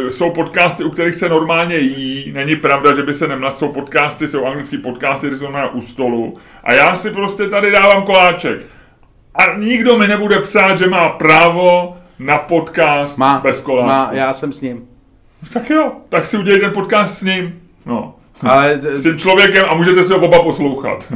eh, 0.07 0.11
jsou 0.11 0.29
podcasty, 0.31 0.83
u 0.83 0.89
kterých 0.89 1.15
se 1.15 1.29
normálně 1.29 1.77
jí. 1.77 2.31
Není 2.31 2.55
pravda, 2.55 2.95
že 2.95 3.03
by 3.03 3.13
se 3.13 3.27
nemlas, 3.27 3.57
jsou 3.57 3.67
podcasty, 3.67 4.27
jsou 4.27 4.45
anglický 4.45 4.77
podcasty, 4.77 5.25
které 5.27 5.37
jsou 5.37 5.43
normálně 5.43 5.69
u 5.73 5.81
stolu. 5.81 6.37
A 6.63 6.73
já 6.73 6.95
si 6.95 7.11
prostě 7.11 7.47
tady 7.49 7.71
dávám 7.71 8.03
koláček. 8.03 8.59
A 9.35 9.57
nikdo 9.57 9.97
mi 9.97 10.07
nebude 10.07 10.39
psát, 10.39 10.75
že 10.75 10.87
má 10.87 11.09
právo 11.09 11.97
na 12.19 12.37
podcast 12.37 13.17
Má, 13.17 13.39
bez 13.43 13.61
koláčku. 13.61 13.87
má, 13.87 14.09
já 14.11 14.33
jsem 14.33 14.51
s 14.53 14.61
ním. 14.61 14.87
Tak 15.53 15.69
jo, 15.69 15.91
tak 16.09 16.25
si 16.25 16.37
udělej 16.37 16.61
ten 16.61 16.71
podcast 16.71 17.17
s 17.17 17.21
ním. 17.21 17.59
No. 17.85 18.15
Ale 18.49 18.79
S 18.81 19.03
tím 19.03 19.17
člověkem 19.17 19.65
a 19.69 19.75
můžete 19.75 20.03
si 20.03 20.13
ho 20.13 20.19
oba 20.19 20.43
poslouchat. 20.43 21.13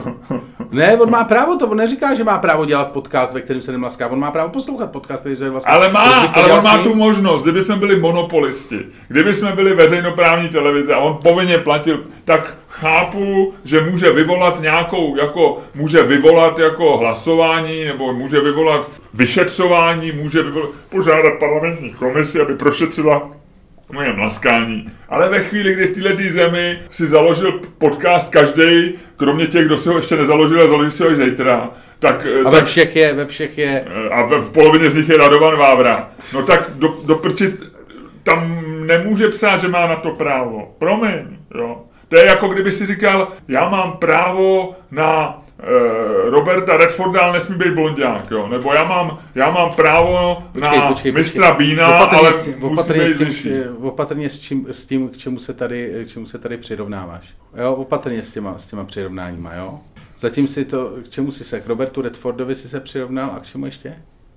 ne, 0.70 0.96
on 0.96 1.10
má 1.10 1.24
právo 1.24 1.56
to, 1.56 1.66
on 1.66 1.76
neříká, 1.76 2.14
že 2.14 2.24
má 2.24 2.38
právo 2.38 2.64
dělat 2.64 2.92
podcast, 2.92 3.34
ve 3.34 3.40
kterém 3.40 3.62
se 3.62 3.72
nemlaská, 3.72 4.06
on 4.06 4.18
má 4.18 4.30
právo 4.30 4.50
poslouchat 4.50 4.92
podcast, 4.92 5.20
který 5.20 5.36
se 5.36 5.44
nemlaská. 5.44 5.70
Ale 5.70 5.92
má, 5.92 6.00
ale 6.00 6.52
on 6.52 6.64
má 6.64 6.78
tu 6.78 6.94
možnost, 6.94 7.42
kdyby 7.42 7.64
jsme 7.64 7.76
byli 7.76 8.00
monopolisti, 8.00 8.78
kdyby 9.08 9.34
jsme 9.34 9.52
byli 9.52 9.74
veřejnoprávní 9.74 10.48
televize 10.48 10.94
a 10.94 10.98
on 10.98 11.18
povinně 11.22 11.58
platil, 11.58 12.04
tak 12.24 12.56
chápu, 12.68 13.54
že 13.64 13.80
může 13.80 14.12
vyvolat 14.12 14.60
nějakou, 14.60 15.16
jako, 15.16 15.58
může 15.74 16.02
vyvolat 16.02 16.58
jako 16.58 16.96
hlasování, 16.96 17.84
nebo 17.84 18.12
může 18.12 18.40
vyvolat 18.40 18.90
vyšetřování, 19.14 20.12
může 20.12 20.42
vyvolat, 20.42 20.70
požádat 20.88 21.32
parlamentní 21.40 21.90
komisi, 21.90 22.40
aby 22.40 22.54
prošetřila 22.54 23.39
moje 23.92 24.12
mlaskání. 24.12 24.92
Ale 25.08 25.28
ve 25.28 25.40
chvíli, 25.40 25.74
kdy 25.74 25.86
v 25.86 26.02
této 26.02 26.32
zemi 26.32 26.78
si 26.90 27.06
založil 27.06 27.60
podcast 27.78 28.32
každý, 28.32 28.94
kromě 29.16 29.46
těch, 29.46 29.66
kdo 29.66 29.78
si 29.78 29.88
ho 29.88 29.96
ještě 29.96 30.16
nezaložil 30.16 30.62
a 30.62 30.68
založí 30.68 30.90
si 30.90 31.02
ho 31.02 31.10
i 31.10 31.16
zítra, 31.16 31.70
tak, 31.98 32.26
A 32.40 32.50
tak 32.50 32.52
ve 32.52 32.64
všech 32.64 32.96
je, 32.96 33.14
ve 33.14 33.26
všech 33.26 33.58
je, 33.58 33.84
a 34.10 34.22
v, 34.22 34.30
v 34.30 34.50
polovině 34.52 34.90
z 34.90 34.94
nich 34.94 35.08
je 35.08 35.18
Radovan 35.18 35.58
Vávra. 35.58 36.08
No 36.34 36.42
tak 36.46 36.60
do, 36.78 36.94
do 37.06 37.14
prčic, 37.14 37.62
tam 38.22 38.64
nemůže 38.86 39.28
psát, 39.28 39.60
že 39.60 39.68
má 39.68 39.86
na 39.86 39.96
to 39.96 40.10
právo. 40.10 40.74
Promiň, 40.78 41.38
jo. 41.54 41.82
To 42.08 42.18
je 42.18 42.26
jako 42.26 42.48
kdyby 42.48 42.72
si 42.72 42.86
říkal, 42.86 43.28
já 43.48 43.68
mám 43.68 43.92
právo 43.92 44.76
na 44.90 45.42
Roberta 46.24 46.76
Redforda, 46.76 47.20
ale 47.20 47.32
nesmí 47.32 47.56
být 47.56 47.74
blondiák, 47.74 48.30
jo. 48.30 48.48
Nebo 48.48 48.72
já 48.74 48.84
mám, 48.84 49.18
já 49.34 49.50
mám 49.50 49.72
právo 49.72 50.38
Počkej, 50.52 50.78
na 50.78 50.88
počkej, 50.88 51.12
mistra 51.12 51.48
počkej. 51.48 51.66
Bína, 51.68 51.96
Opatrně 51.96 52.18
ale 52.18 52.32
s 52.32 52.40
tím, 52.44 52.64
opatrně 52.64 53.08
s 53.08 53.18
tím, 53.18 53.52
eh, 53.64 53.68
opatrně 53.82 54.30
s, 54.30 54.40
čím, 54.40 54.66
s 54.70 54.86
tím, 54.86 55.08
k 55.08 55.16
čemu 55.16 55.38
se 55.38 55.54
tady, 55.54 55.92
k 56.04 56.08
čemu 56.08 56.26
se 56.26 56.38
tady 56.38 56.56
přirovnáváš. 56.56 57.34
Jo, 57.62 57.74
opatrně 57.74 58.22
s 58.22 58.32
těma, 58.32 58.58
s 58.58 58.66
těma 58.66 58.84
přirovnáníma, 58.84 59.54
jo. 59.54 59.80
Zatím 60.18 60.48
si 60.48 60.64
to, 60.64 60.92
k 61.04 61.08
čemu 61.08 61.30
si 61.30 61.44
se, 61.44 61.60
k 61.60 61.66
Robertu 61.66 62.02
Redfordovi 62.02 62.54
si 62.54 62.68
se 62.68 62.80
přirovnal 62.80 63.30
a 63.36 63.40
k 63.40 63.46
čemu 63.46 63.64
ještě? 63.66 63.94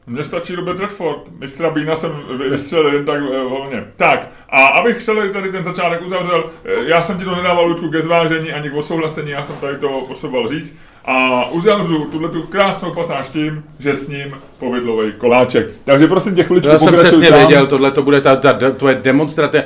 Mně 0.07 0.23
stačí 0.23 0.55
Robert 0.55 0.79
Redford. 0.79 1.39
Mistra 1.39 1.69
Bína 1.69 1.95
jsem 1.95 2.11
vy- 2.37 2.49
vystřelil 2.49 2.93
jen 2.93 3.05
tak 3.05 3.19
eh, 3.33 3.43
volně. 3.43 3.85
Tak, 3.95 4.29
A 4.49 4.65
abych 4.67 5.03
celý 5.03 5.33
tady 5.33 5.51
ten 5.51 5.63
začátek 5.63 6.01
uzavřel, 6.01 6.49
eh, 6.65 6.69
já 6.85 7.03
jsem 7.03 7.17
ti 7.19 7.25
to 7.25 7.35
nedával 7.35 7.65
Ludku 7.65 7.89
ke 7.89 8.01
zvážení 8.01 8.53
ani 8.53 8.69
k 8.69 8.75
osouhlasení, 8.75 9.29
já 9.31 9.43
jsem 9.43 9.55
tady 9.55 9.77
to 9.77 10.03
potřeboval 10.07 10.47
říct. 10.47 10.77
A 11.05 11.45
uzavřu 11.49 12.05
tuhle 12.11 12.29
tu 12.29 12.41
krásnou 12.41 12.93
pasáž 12.93 13.27
tím, 13.27 13.63
že 13.79 13.95
s 13.95 14.07
ním 14.07 14.35
povidlový 14.59 15.11
koláček. 15.17 15.67
Takže 15.85 16.07
prosím 16.07 16.35
tě 16.35 16.43
chviličku 16.43 16.69
Já 16.71 16.79
jsem 16.79 16.93
přesně 16.95 17.27
sám. 17.27 17.37
věděl, 17.37 17.67
tohle 17.67 17.91
to 17.91 18.03
bude 18.03 18.21
ta, 18.21 18.35
ta, 18.35 18.53
ta 18.53 18.71
tvoje 18.71 18.95
demonstrace. 18.95 19.63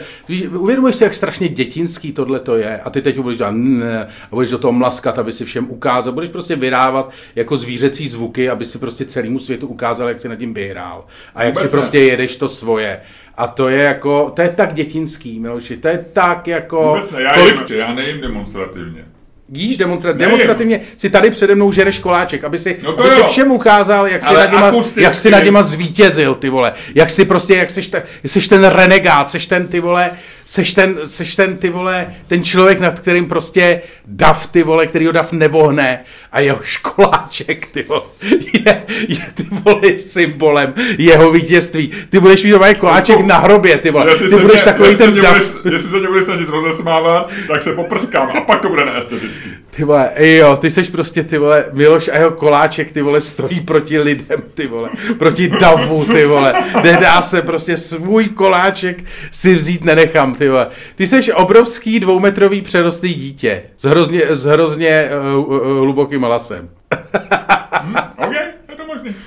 Uvědomuješ 0.58 0.96
si, 0.96 1.04
jak 1.04 1.14
strašně 1.14 1.48
dětinský 1.50 2.12
tohle 2.12 2.40
to 2.40 2.56
je 2.58 2.78
a 2.80 2.90
ty 2.90 3.02
teď 3.02 3.20
budeš 3.20 3.38
dělat 3.38 3.54
ne, 3.56 4.06
a 4.32 4.36
budeš 4.36 4.50
do 4.50 4.58
toho 4.58 4.72
mlaskat, 4.72 5.20
aby 5.20 5.32
si 5.32 5.46
všem 5.46 5.70
ukázal. 5.72 6.14
Budeš 6.14 6.30
prostě 6.30 6.56
vydávat 6.56 7.12
jako 7.36 7.58
zvířecí 7.58 8.08
zvuky, 8.08 8.50
aby 8.50 8.66
si 8.66 8.78
prostě 8.80 9.06
celému 9.06 9.40
světu 9.40 9.68
ukázal, 9.68 10.08
jak 10.08 10.20
si 10.20 10.30
nad 10.30 10.36
tím 10.36 10.54
vyhrál. 10.54 11.06
A 11.36 11.44
jak 11.44 11.54
Vůbec 11.54 11.60
si 11.62 11.66
ne. 11.68 11.72
prostě 11.72 12.00
jedeš 12.00 12.36
to 12.36 12.48
svoje. 12.48 13.00
A 13.38 13.48
to 13.48 13.70
je 13.70 13.84
jako, 13.84 14.32
to 14.36 14.42
je 14.42 14.50
tak 14.50 14.74
dětinský, 14.74 15.40
Miloši, 15.40 15.78
to 15.78 15.88
je 15.88 16.06
tak 16.14 16.48
jako... 16.48 16.88
Vůbec 16.88 17.12
ne, 17.12 17.22
já, 17.22 17.32
kolik- 17.34 17.70
jim, 17.70 17.80
já 17.80 17.94
nejím 17.94 18.22
demonstrativně. 18.22 19.06
Jíš 19.54 19.78
demonstra- 19.78 20.06
Nejím. 20.06 20.18
demonstrativně, 20.18 20.80
si 20.96 21.10
tady 21.10 21.30
přede 21.30 21.56
mnou 21.56 21.72
žereš 21.72 22.00
koláček, 22.00 22.44
aby 22.44 22.58
si, 22.58 22.78
No 22.84 23.00
aby 23.00 23.10
si 23.10 23.24
všem 23.24 23.52
ukázal, 23.52 24.08
jak 24.08 24.24
si, 24.24 24.34
nad 24.34 24.54
akusticky. 24.54 25.02
jak 25.02 25.16
si 25.16 25.32
nad 25.32 25.44
něma 25.44 25.62
zvítězil, 25.64 26.36
ty 26.36 26.50
vole. 26.50 26.74
Jak 26.96 27.10
si 27.10 27.26
prostě, 27.26 27.56
jak 27.56 27.72
seš, 27.72 27.88
ta, 27.88 28.02
seš 28.26 28.48
ten 28.48 28.64
renegát, 28.66 29.30
seš 29.30 29.46
ten, 29.46 29.68
ty 29.68 29.80
vole, 29.80 30.12
seš 30.48 30.74
ten, 30.74 30.96
seš 31.06 31.36
ten, 31.36 31.58
ty 31.58 31.70
vole, 31.70 32.08
ten 32.28 32.44
člověk, 32.44 32.80
nad 32.80 33.00
kterým 33.00 33.26
prostě 33.26 33.82
dav, 34.06 34.48
ty 34.48 34.64
vole, 34.64 34.88
který 34.88 35.06
ho 35.06 35.12
dav 35.12 35.32
nevohne 35.32 36.00
a 36.32 36.40
jeho 36.40 36.60
školáček, 36.64 37.66
ty 37.66 37.84
vole, 37.84 38.02
je, 38.54 38.84
je 39.08 39.18
ty 39.34 39.46
vole, 39.52 39.98
symbolem 39.98 40.74
jeho 40.98 41.32
vítězství. 41.32 41.92
Ty 42.10 42.20
budeš 42.20 42.44
mít 42.44 42.56
koláček 42.80 43.16
Ludku, 43.16 43.30
na 43.30 43.38
hrobě, 43.38 43.78
ty 43.78 43.92
vole. 43.92 44.12
Jestli 44.12 44.30
Ty 44.30 44.36
budeš 44.36 44.56
mě- 44.56 44.64
takový 44.64 44.90
jestli 44.90 45.06
ten 45.06 45.14
mě 45.14 45.22
dav. 45.22 45.38
Budeš, 45.64 45.74
jestli 45.74 45.92
se 45.92 46.00
mě 46.00 46.08
bude 46.08 46.24
snažit 46.24 46.50
rozesmávat, 46.50 47.32
tak 47.48 47.64
se 47.64 47.74
poprskám 47.74 48.30
a 48.38 48.42
pak 48.42 48.62
to 48.62 48.70
bude 48.70 48.86
neestetický. 48.86 49.50
Ty 49.70 49.84
vole, 49.84 50.10
jo, 50.18 50.58
ty 50.58 50.72
seš 50.72 50.90
prostě, 50.90 51.24
ty 51.24 51.38
vole, 51.38 51.66
Miloš 51.74 52.08
a 52.08 52.18
jeho 52.18 52.32
koláček, 52.32 52.92
ty 52.92 53.02
vole, 53.02 53.22
stojí 53.22 53.60
proti 53.62 54.00
lidem, 54.00 54.44
ty 54.54 54.68
vole, 54.68 54.90
proti 55.20 55.48
davu, 55.50 56.06
ty 56.06 56.26
vole. 56.26 56.54
Nedá 56.84 57.22
se 57.22 57.42
prostě 57.42 57.78
svůj 57.78 58.26
koláček 58.26 59.04
si 59.32 59.56
vzít 59.56 59.84
nenechám, 59.86 60.36
ty 60.38 60.50
vole. 60.50 60.68
Ty 60.96 61.08
seš 61.08 61.32
obrovský 61.36 62.00
dvoumetrový 62.00 62.62
přerostlý 62.62 63.14
dítě 63.14 63.64
s 63.78 63.84
hrozně, 63.84 64.36
s 64.36 64.46
hrozně 64.46 65.10
uh, 65.36 65.52
uh, 65.52 65.78
hlubokým 65.80 66.22
hlasem. 66.22 66.70
Hm? 67.84 67.96
OK, 68.18 68.34
je 68.70 68.76
to 68.78 68.86
možný. 68.86 69.16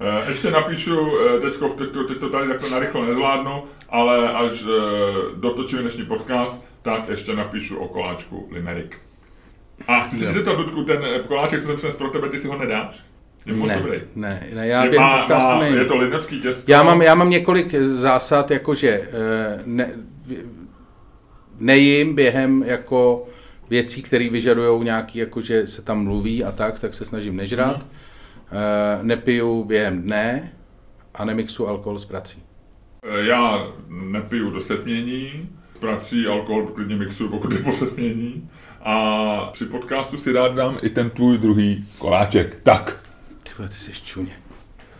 Eh, 0.00 0.28
Ještě 0.28 0.50
napíšu, 0.50 1.12
teďko, 1.42 1.68
teď, 1.68 1.90
to, 1.90 2.04
teď 2.04 2.18
to 2.18 2.28
tady 2.30 2.48
takhle 2.48 2.70
narychlo 2.70 3.04
nezvládnu, 3.04 3.64
ale 3.88 4.32
až 4.32 4.64
dotočím 5.36 5.78
dnešní 5.78 6.04
podcast, 6.04 6.62
tak 6.82 7.08
ještě 7.08 7.34
napíšu 7.34 7.76
o 7.76 7.88
koláčku 7.88 8.48
Limerick. 8.52 8.96
A 9.88 10.00
chci 10.00 10.16
si 10.16 10.24
zeptat, 10.24 10.58
Ludku, 10.58 10.84
ten 10.84 11.02
koláček, 11.28 11.60
co 11.60 11.66
jsem 11.66 11.76
přines 11.76 11.94
pro 11.96 12.08
tebe, 12.08 12.28
ty 12.28 12.38
si 12.38 12.48
ho 12.48 12.58
nedáš? 12.58 13.04
Je 13.46 13.52
moc 13.52 13.68
Ne, 13.68 13.76
dobrý. 13.76 14.00
ne, 14.14 14.46
ne, 14.54 14.66
já 14.66 14.84
Je, 14.84 14.98
má, 14.98 15.18
podcastu 15.18 15.48
má, 15.48 15.60
nejím. 15.60 15.78
je 15.78 15.84
to 15.84 15.96
linovský 15.96 16.40
těsto. 16.42 16.72
Já 16.72 16.82
mám, 16.82 17.02
já 17.02 17.14
mám 17.14 17.30
několik 17.30 17.74
zásad, 17.80 18.50
jakože 18.50 18.88
eh, 19.12 19.62
ne, 19.66 19.90
nejím 21.58 22.14
během 22.14 22.62
jako 22.66 23.26
věcí, 23.70 24.02
které 24.02 24.28
vyžadují 24.30 24.84
nějaký, 24.84 25.18
jakože 25.18 25.66
se 25.66 25.82
tam 25.82 26.04
mluví 26.04 26.44
a 26.44 26.52
tak, 26.52 26.78
tak 26.78 26.94
se 26.94 27.04
snažím 27.04 27.36
nežrat. 27.36 27.76
Mhm. 27.78 27.86
Eh, 28.52 28.98
nepiju 29.02 29.64
během 29.64 30.02
dne 30.02 30.52
a 31.14 31.24
nemixu 31.24 31.68
alkohol 31.68 31.98
s 31.98 32.04
prací. 32.04 32.42
Eh, 33.02 33.26
Já 33.26 33.66
nepiju 33.88 34.50
do 34.50 34.60
setmění, 34.60 35.48
prací 35.80 36.26
alkohol 36.26 36.66
klidně 36.66 36.96
mixuju, 36.96 37.30
pokud 37.30 37.52
je 37.52 37.58
po 37.58 37.72
setmění. 37.72 38.50
A 38.86 39.48
při 39.52 39.64
podcastu 39.64 40.16
si 40.18 40.32
rád 40.32 40.54
dám 40.54 40.78
i 40.82 40.88
ten 40.88 41.10
tvůj 41.10 41.38
druhý 41.38 41.84
koláček. 41.98 42.56
Tak, 42.62 42.96
vole, 43.58 43.68
ty 43.68 43.74
jsi 43.74 43.92
čuně. 43.92 44.36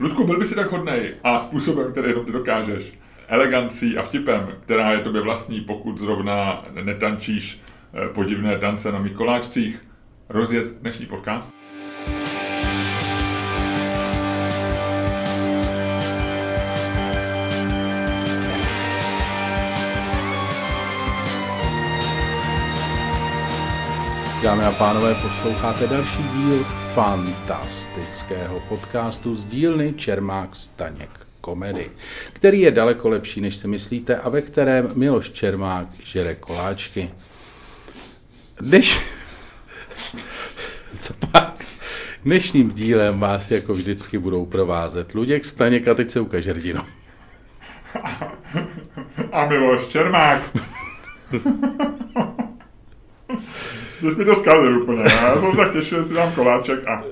Ludku, 0.00 0.24
byl 0.24 0.38
by 0.38 0.44
si 0.44 0.54
tak 0.54 0.70
hodnej 0.70 1.14
a 1.24 1.40
způsobem, 1.40 1.92
který 1.92 2.08
jenom 2.08 2.24
ty 2.24 2.32
dokážeš, 2.32 2.92
elegancí 3.28 3.98
a 3.98 4.02
vtipem, 4.02 4.48
která 4.60 4.92
je 4.92 4.98
tobě 4.98 5.20
vlastní, 5.20 5.60
pokud 5.60 5.98
zrovna 5.98 6.64
netančíš 6.82 7.60
eh, 7.94 8.08
podivné 8.08 8.58
tance 8.58 8.92
na 8.92 8.98
mých 8.98 9.12
koláčcích, 9.12 9.80
rozjet 10.28 10.66
dnešní 10.80 11.06
podcast? 11.06 11.52
Dámy 24.44 24.64
a 24.64 24.72
pánové, 24.72 25.14
posloucháte 25.14 25.86
další 25.86 26.22
díl 26.22 26.64
fantastického 26.94 28.60
podcastu 28.60 29.34
z 29.34 29.44
dílny 29.44 29.92
Čermák 29.92 30.56
Staněk 30.56 31.10
komedy, 31.40 31.90
který 32.32 32.60
je 32.60 32.70
daleko 32.70 33.08
lepší, 33.08 33.40
než 33.40 33.56
si 33.56 33.68
myslíte 33.68 34.16
a 34.16 34.28
ve 34.28 34.42
kterém 34.42 34.90
Miloš 34.94 35.30
Čermák 35.30 35.88
žere 36.02 36.34
koláčky. 36.34 37.10
Dneš... 38.60 39.00
Co 40.98 41.14
pak? 41.14 41.64
Dnešním 42.24 42.70
dílem 42.70 43.20
vás 43.20 43.50
jako 43.50 43.74
vždycky 43.74 44.18
budou 44.18 44.46
provázet 44.46 45.14
Luděk 45.14 45.44
Staněk 45.44 45.88
a 45.88 45.94
teď 45.94 46.10
se 46.10 46.20
ukaž 46.20 46.46
hrdino. 46.46 46.86
A 49.32 49.46
Miloš 49.46 49.86
Čermák. 49.86 50.42
Jsi 54.00 54.06
mi 54.18 54.24
to 54.24 54.36
zkazil 54.36 54.82
úplně. 54.82 55.02
Já 55.02 55.34
jsem 55.40 55.50
se 55.50 55.56
tak 55.56 55.72
těšil, 55.72 56.02
že 56.02 56.08
si 56.08 56.14
dám 56.14 56.32
koláček 56.32 56.88
a 56.88 57.02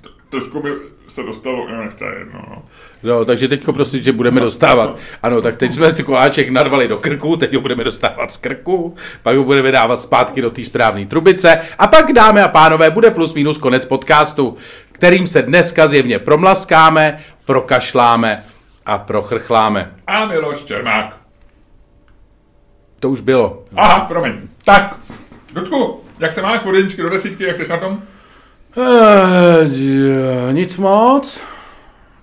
to- 0.00 0.10
trošku 0.30 0.62
mi 0.62 0.70
se 1.08 1.22
dostalo, 1.22 1.68
nevím, 1.70 1.90
to 1.98 2.04
je 2.04 2.18
jedno. 2.18 2.42
No. 2.50 2.62
No, 3.02 3.24
takže 3.24 3.48
teďko 3.48 3.72
prosím, 3.72 4.02
že 4.02 4.12
budeme 4.12 4.40
dostávat. 4.40 4.96
Ano, 5.22 5.42
tak 5.42 5.56
teď 5.56 5.72
jsme 5.72 5.90
si 5.90 6.02
koláček 6.02 6.48
narvali 6.48 6.88
do 6.88 6.96
krku, 6.98 7.36
teď 7.36 7.54
ho 7.54 7.60
budeme 7.60 7.84
dostávat 7.84 8.30
z 8.32 8.36
krku, 8.36 8.94
pak 9.22 9.36
ho 9.36 9.44
budeme 9.44 9.72
dávat 9.72 10.00
zpátky 10.00 10.42
do 10.42 10.50
té 10.50 10.64
správné 10.64 11.06
trubice 11.06 11.60
a 11.78 11.86
pak, 11.86 12.12
dámy 12.12 12.40
a 12.40 12.48
pánové, 12.48 12.90
bude 12.90 13.10
plus 13.10 13.34
minus 13.34 13.58
konec 13.58 13.86
podcastu, 13.86 14.56
kterým 14.92 15.26
se 15.26 15.42
dneska 15.42 15.86
zjevně 15.86 16.18
promlaskáme, 16.18 17.18
prokašláme 17.44 18.44
a 18.86 18.98
prochrchláme. 18.98 19.94
A 20.06 20.26
Miloš 20.26 20.64
Čermák. 20.64 21.16
To 23.00 23.10
už 23.10 23.20
bylo. 23.20 23.64
Aha, 23.76 24.00
promiň. 24.00 24.34
Tak, 24.66 24.96
Ludku, 25.56 26.00
jak 26.20 26.32
se 26.32 26.42
máš 26.42 26.64
od 26.64 26.74
jedničky 26.74 27.02
do 27.02 27.10
desítky, 27.10 27.44
jak 27.44 27.56
jsi 27.56 27.68
na 27.68 27.76
tom? 27.76 28.02
Eh, 28.78 30.52
nic 30.52 30.76
moc. 30.76 31.42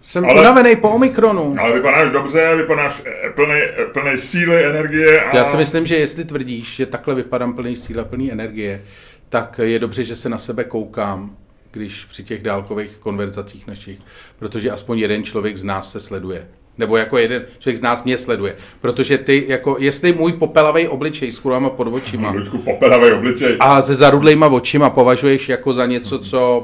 Jsem 0.02 0.26
Ale- 0.26 0.42
unavený 0.42 0.76
po 0.76 0.90
Omikronu. 0.90 1.56
Ale 1.60 1.74
vypadáš 1.74 2.12
dobře, 2.12 2.56
vypadáš 2.56 3.02
plný, 3.36 3.60
plný 3.94 4.18
síly, 4.18 4.66
energie 4.66 5.22
a... 5.22 5.36
Já 5.36 5.46
si 5.46 5.58
myslím, 5.58 5.86
že 5.86 5.96
jestli 5.96 6.26
tvrdíš, 6.26 6.76
že 6.76 6.86
takhle 6.86 7.16
vypadám 7.16 7.54
plný 7.54 7.76
síl 7.76 8.00
a 8.02 8.04
plný 8.06 8.32
energie, 8.32 8.82
tak 9.30 9.60
je 9.64 9.80
dobře, 9.80 10.04
že 10.04 10.16
se 10.16 10.30
na 10.30 10.38
sebe 10.38 10.64
koukám, 10.64 11.38
když 11.72 12.06
při 12.06 12.24
těch 12.24 12.42
dálkových 12.42 12.98
konverzacích 12.98 13.68
našich, 13.68 14.00
protože 14.40 14.72
aspoň 14.72 15.00
jeden 15.00 15.24
člověk 15.24 15.58
z 15.58 15.64
nás 15.64 15.92
se 15.92 16.00
sleduje. 16.00 16.48
Nebo 16.78 16.98
jako 16.98 17.18
jeden 17.18 17.46
člověk 17.60 17.78
z 17.78 17.82
nás 17.82 18.04
mě 18.04 18.18
sleduje. 18.18 18.56
Protože 18.82 19.18
ty, 19.18 19.46
jako, 19.48 19.76
jestli 19.80 20.14
můj 20.14 20.34
popelavý 20.34 20.88
obličej 20.88 21.32
s 21.32 21.40
kulama 21.40 21.70
pod 21.70 21.88
očima 21.88 22.32
Ludku, 22.32 22.58
popelavej 22.58 23.14
obličej. 23.14 23.58
a 23.60 23.82
se 23.82 23.96
zarudlejma 23.96 24.48
očima 24.48 24.90
považuješ 24.90 25.50
jako 25.50 25.74
za 25.74 25.86
něco, 25.86 26.20
co 26.20 26.64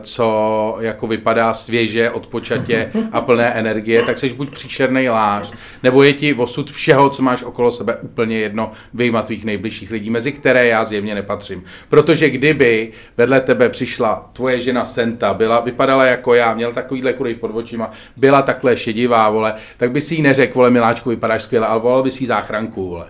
co 0.00 0.76
jako 0.80 1.06
vypadá 1.06 1.54
svěže, 1.54 2.10
odpočatě 2.10 2.92
a 3.12 3.20
plné 3.20 3.46
energie, 3.46 4.02
tak 4.02 4.18
seš 4.18 4.32
buď 4.32 4.50
příšerný 4.50 5.08
lář, 5.08 5.52
nebo 5.82 6.02
je 6.02 6.12
ti 6.12 6.34
osud 6.34 6.70
všeho, 6.70 7.10
co 7.10 7.22
máš 7.22 7.42
okolo 7.42 7.70
sebe 7.70 7.96
úplně 7.96 8.38
jedno, 8.38 8.70
vyjma 8.94 9.22
tvých 9.22 9.44
nejbližších 9.44 9.90
lidí, 9.90 10.10
mezi 10.10 10.32
které 10.32 10.66
já 10.66 10.84
zjevně 10.84 11.14
nepatřím. 11.14 11.64
Protože 11.88 12.30
kdyby 12.30 12.92
vedle 13.16 13.40
tebe 13.40 13.68
přišla 13.68 14.30
tvoje 14.32 14.60
žena 14.60 14.84
Senta, 14.84 15.34
byla, 15.34 15.60
vypadala 15.60 16.04
jako 16.04 16.34
já, 16.34 16.54
měl 16.54 16.72
takovýhle 16.72 17.12
kurej 17.12 17.34
pod 17.34 17.50
očima, 17.54 17.90
byla 18.16 18.42
takhle 18.42 18.76
šedivá, 18.76 19.30
vole, 19.30 19.54
tak 19.76 19.90
by 19.90 20.00
si 20.00 20.14
jí 20.14 20.22
neřekl, 20.22 20.54
vole, 20.54 20.70
miláčku, 20.70 21.10
vypadáš 21.10 21.42
skvěle, 21.42 21.66
ale 21.66 21.80
volal 21.80 22.02
by 22.02 22.10
si 22.10 22.22
jí 22.22 22.26
záchranku, 22.26 22.88
vole. 22.88 23.06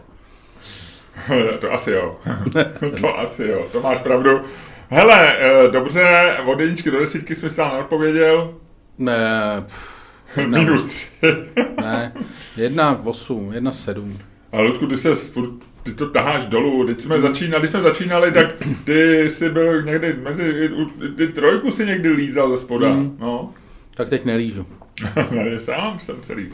to 1.61 1.73
asi 1.73 1.91
jo. 1.91 2.17
to 3.01 3.19
asi 3.19 3.43
jo, 3.43 3.67
to 3.73 3.81
máš 3.81 4.01
pravdu. 4.01 4.41
Hele, 4.91 5.37
eh, 5.39 5.71
dobře, 5.71 6.37
od 6.47 6.61
jedničky 6.61 6.91
do 6.91 7.01
desítky 7.01 7.35
jsi 7.35 7.45
mi 7.47 7.51
stále 7.51 7.73
neodpověděl. 7.75 8.55
Ne, 8.99 9.29
pff, 9.67 10.13
jedna, 10.37 10.59
Minus 10.59 10.85
tři. 10.85 11.07
ne, 11.81 12.13
jedna 12.57 13.01
osm, 13.05 13.53
jedna 13.53 13.73
sedm. 13.73 14.19
Ale 14.53 14.63
Ludku, 14.67 14.87
ty 14.87 14.99
se 14.99 15.15
furt, 15.15 15.51
ty 15.83 15.95
to 15.95 16.11
taháš 16.11 16.47
dolů. 16.47 16.87
Teď 16.87 17.01
jsme 17.01 17.21
začínali, 17.21 17.61
když 17.61 17.71
jsme 17.71 17.83
začínali, 17.83 18.33
tak 18.33 18.47
ty 18.85 19.29
jsi 19.31 19.51
byl 19.51 19.83
někdy 19.83 20.13
mezi, 20.23 20.71
ty 21.17 21.29
trojku 21.29 21.71
si 21.71 21.87
někdy 21.87 22.13
lízal 22.13 22.51
ze 22.57 22.63
spoda. 22.63 22.89
Mm. 22.89 23.17
No. 23.21 23.55
Tak 23.95 24.09
teď 24.09 24.25
nelížu. 24.25 24.67
Tady 25.15 25.59
sám 25.59 25.99
jsem 25.99 26.17
celý 26.23 26.49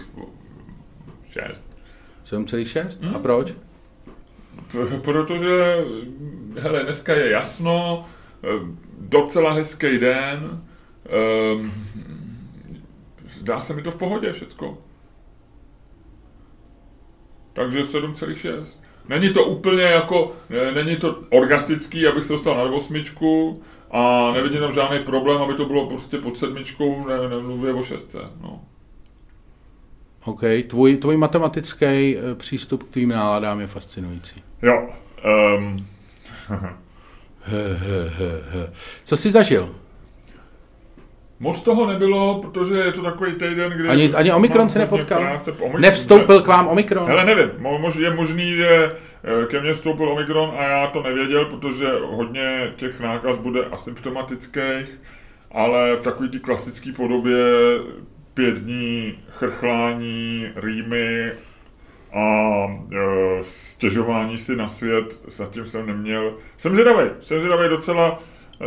šest. 1.31 1.69
7,6? 2.31 3.17
A 3.17 3.19
proč? 3.19 3.55
P- 4.73 4.99
Protože, 5.03 5.77
hele, 6.61 6.83
dneska 6.85 7.13
je 7.15 7.31
jasno, 7.31 8.05
docela 8.99 9.53
hezký 9.53 9.99
den, 9.99 10.61
ehm, 11.07 11.73
zdá 13.27 13.61
se 13.61 13.75
mi 13.75 13.83
to 13.83 13.91
v 13.91 13.97
pohodě 13.97 14.33
všecko. 14.33 14.79
Takže 17.53 17.85
7,6. 17.85 18.79
Není 19.09 19.33
to 19.33 19.45
úplně 19.45 19.83
jako, 19.83 20.33
ne- 20.51 20.73
není 20.85 20.97
to 20.97 21.19
orgastický, 21.31 22.07
abych 22.07 22.25
se 22.25 22.33
dostal 22.33 22.57
na 22.57 22.77
osmičku 22.77 23.63
a 23.91 24.33
nevidím 24.33 24.61
tam 24.61 24.73
žádný 24.73 24.99
problém, 24.99 25.43
aby 25.43 25.55
to 25.55 25.65
bylo 25.65 25.87
prostě 25.87 26.19
pod 26.19 26.39
sedmičkou, 26.39 27.09
ne, 27.09 27.29
nemluvě 27.29 27.73
o 27.73 27.83
šestce. 27.83 28.19
No. 28.41 28.65
OK, 30.25 30.41
tvůj, 30.67 30.97
tvůj 30.97 31.17
matematický 31.17 31.87
eh, 31.87 32.35
přístup 32.35 32.83
k 32.83 32.91
tvým 32.91 33.09
náladám 33.09 33.61
je 33.61 33.67
fascinující. 33.67 34.43
Jo. 34.63 34.89
Um, 35.57 35.77
He, 37.45 37.57
he, 37.75 38.09
he, 38.09 38.31
he. 38.51 38.73
Co 39.05 39.17
jsi 39.17 39.31
zažil? 39.31 39.75
Moc 41.41 41.63
toho 41.63 41.87
nebylo, 41.87 42.39
protože 42.43 42.75
je 42.75 42.93
to 42.93 43.03
takový 43.03 43.33
týden, 43.33 43.73
kdy... 43.73 43.89
Ani, 43.89 44.13
ani 44.15 44.33
Omikron 44.33 44.63
hodně 44.67 44.79
nepotkal? 44.79 45.21
práce. 45.21 45.53
Omikron- 45.53 45.81
Nevstoupil 45.81 46.43
k 46.43 46.47
vám 46.47 46.69
Omikron? 46.69 47.07
Hele, 47.09 47.25
nevím, 47.25 47.51
mo- 47.59 47.79
mož, 47.79 47.97
je 47.97 48.15
možný, 48.15 48.55
že 48.55 48.69
eh, 49.43 49.47
ke 49.47 49.61
mně 49.61 49.75
vstoupil 49.75 50.09
Omikron 50.09 50.53
a 50.59 50.63
já 50.63 50.87
to 50.87 51.03
nevěděl, 51.03 51.45
protože 51.45 51.87
hodně 52.05 52.73
těch 52.77 53.01
nákaz 53.01 53.39
bude 53.39 53.65
asymptomatických, 53.65 55.01
ale 55.53 55.97
v 55.97 56.01
takové 56.01 56.29
té 56.29 56.39
klasické 56.39 56.93
podobě 56.93 57.37
pět 58.35 58.55
dní 58.55 59.19
chrchlání, 59.31 60.49
rýmy 60.57 61.33
a 62.15 62.67
e, 62.93 62.99
stěžování 63.43 64.39
si 64.39 64.57
na 64.57 64.69
svět 64.69 65.21
zatím 65.27 65.67
jsem 65.67 65.87
neměl. 65.87 66.35
Jsem 66.57 66.73
zvědavý, 66.73 67.11
jsem 67.21 67.39
zvědavý 67.39 67.69
docela, 67.69 68.23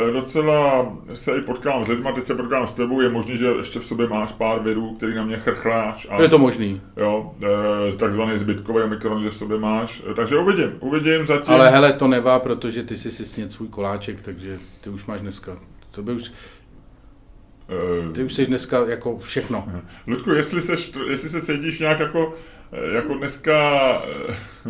e, 0.09 0.11
docela 0.11 0.91
se 1.13 1.31
i 1.31 1.41
potkám 1.41 1.85
s 1.85 1.87
lidmi, 1.87 2.09
teď 2.15 2.23
se 2.23 2.35
potkám 2.35 2.67
s 2.67 2.73
tebou, 2.73 3.01
je 3.01 3.09
možný, 3.09 3.37
že 3.37 3.45
ještě 3.47 3.79
v 3.79 3.85
sobě 3.85 4.07
máš 4.07 4.31
pár 4.31 4.59
virů, 4.59 4.95
který 4.95 5.15
na 5.15 5.23
mě 5.25 5.37
chrchláš. 5.37 6.07
A, 6.09 6.21
Je 6.21 6.29
to 6.29 6.37
možný. 6.37 6.81
Jo, 6.97 7.33
e, 7.89 7.95
takzvaný 7.95 8.37
zbytkový 8.37 8.83
omikron, 8.83 9.23
že 9.23 9.29
v 9.29 9.35
sobě 9.35 9.59
máš. 9.59 10.03
E, 10.11 10.13
takže 10.13 10.37
uvidím, 10.37 10.71
uvidím 10.79 11.25
zatím. 11.25 11.53
Ale 11.53 11.69
hele, 11.69 11.93
to 11.93 12.07
nevá, 12.07 12.39
protože 12.39 12.83
ty 12.83 12.97
si 12.97 13.11
si 13.11 13.25
sněd 13.25 13.51
svůj 13.51 13.67
koláček, 13.67 14.21
takže 14.21 14.59
ty 14.81 14.89
už 14.89 15.05
máš 15.05 15.21
dneska. 15.21 15.57
To 15.91 16.03
by 16.03 16.11
už, 16.11 16.31
E, 17.69 18.11
ty 18.11 18.23
už 18.23 18.33
jsi 18.33 18.45
dneska 18.45 18.85
jako 18.87 19.17
všechno. 19.17 19.67
Ludku, 20.07 20.31
jestli, 20.31 20.61
seš, 20.61 20.91
jestli 21.09 21.29
se 21.29 21.41
cítíš 21.41 21.79
nějak 21.79 21.99
jako, 21.99 22.33
jako 22.95 23.13
dneska 23.13 23.53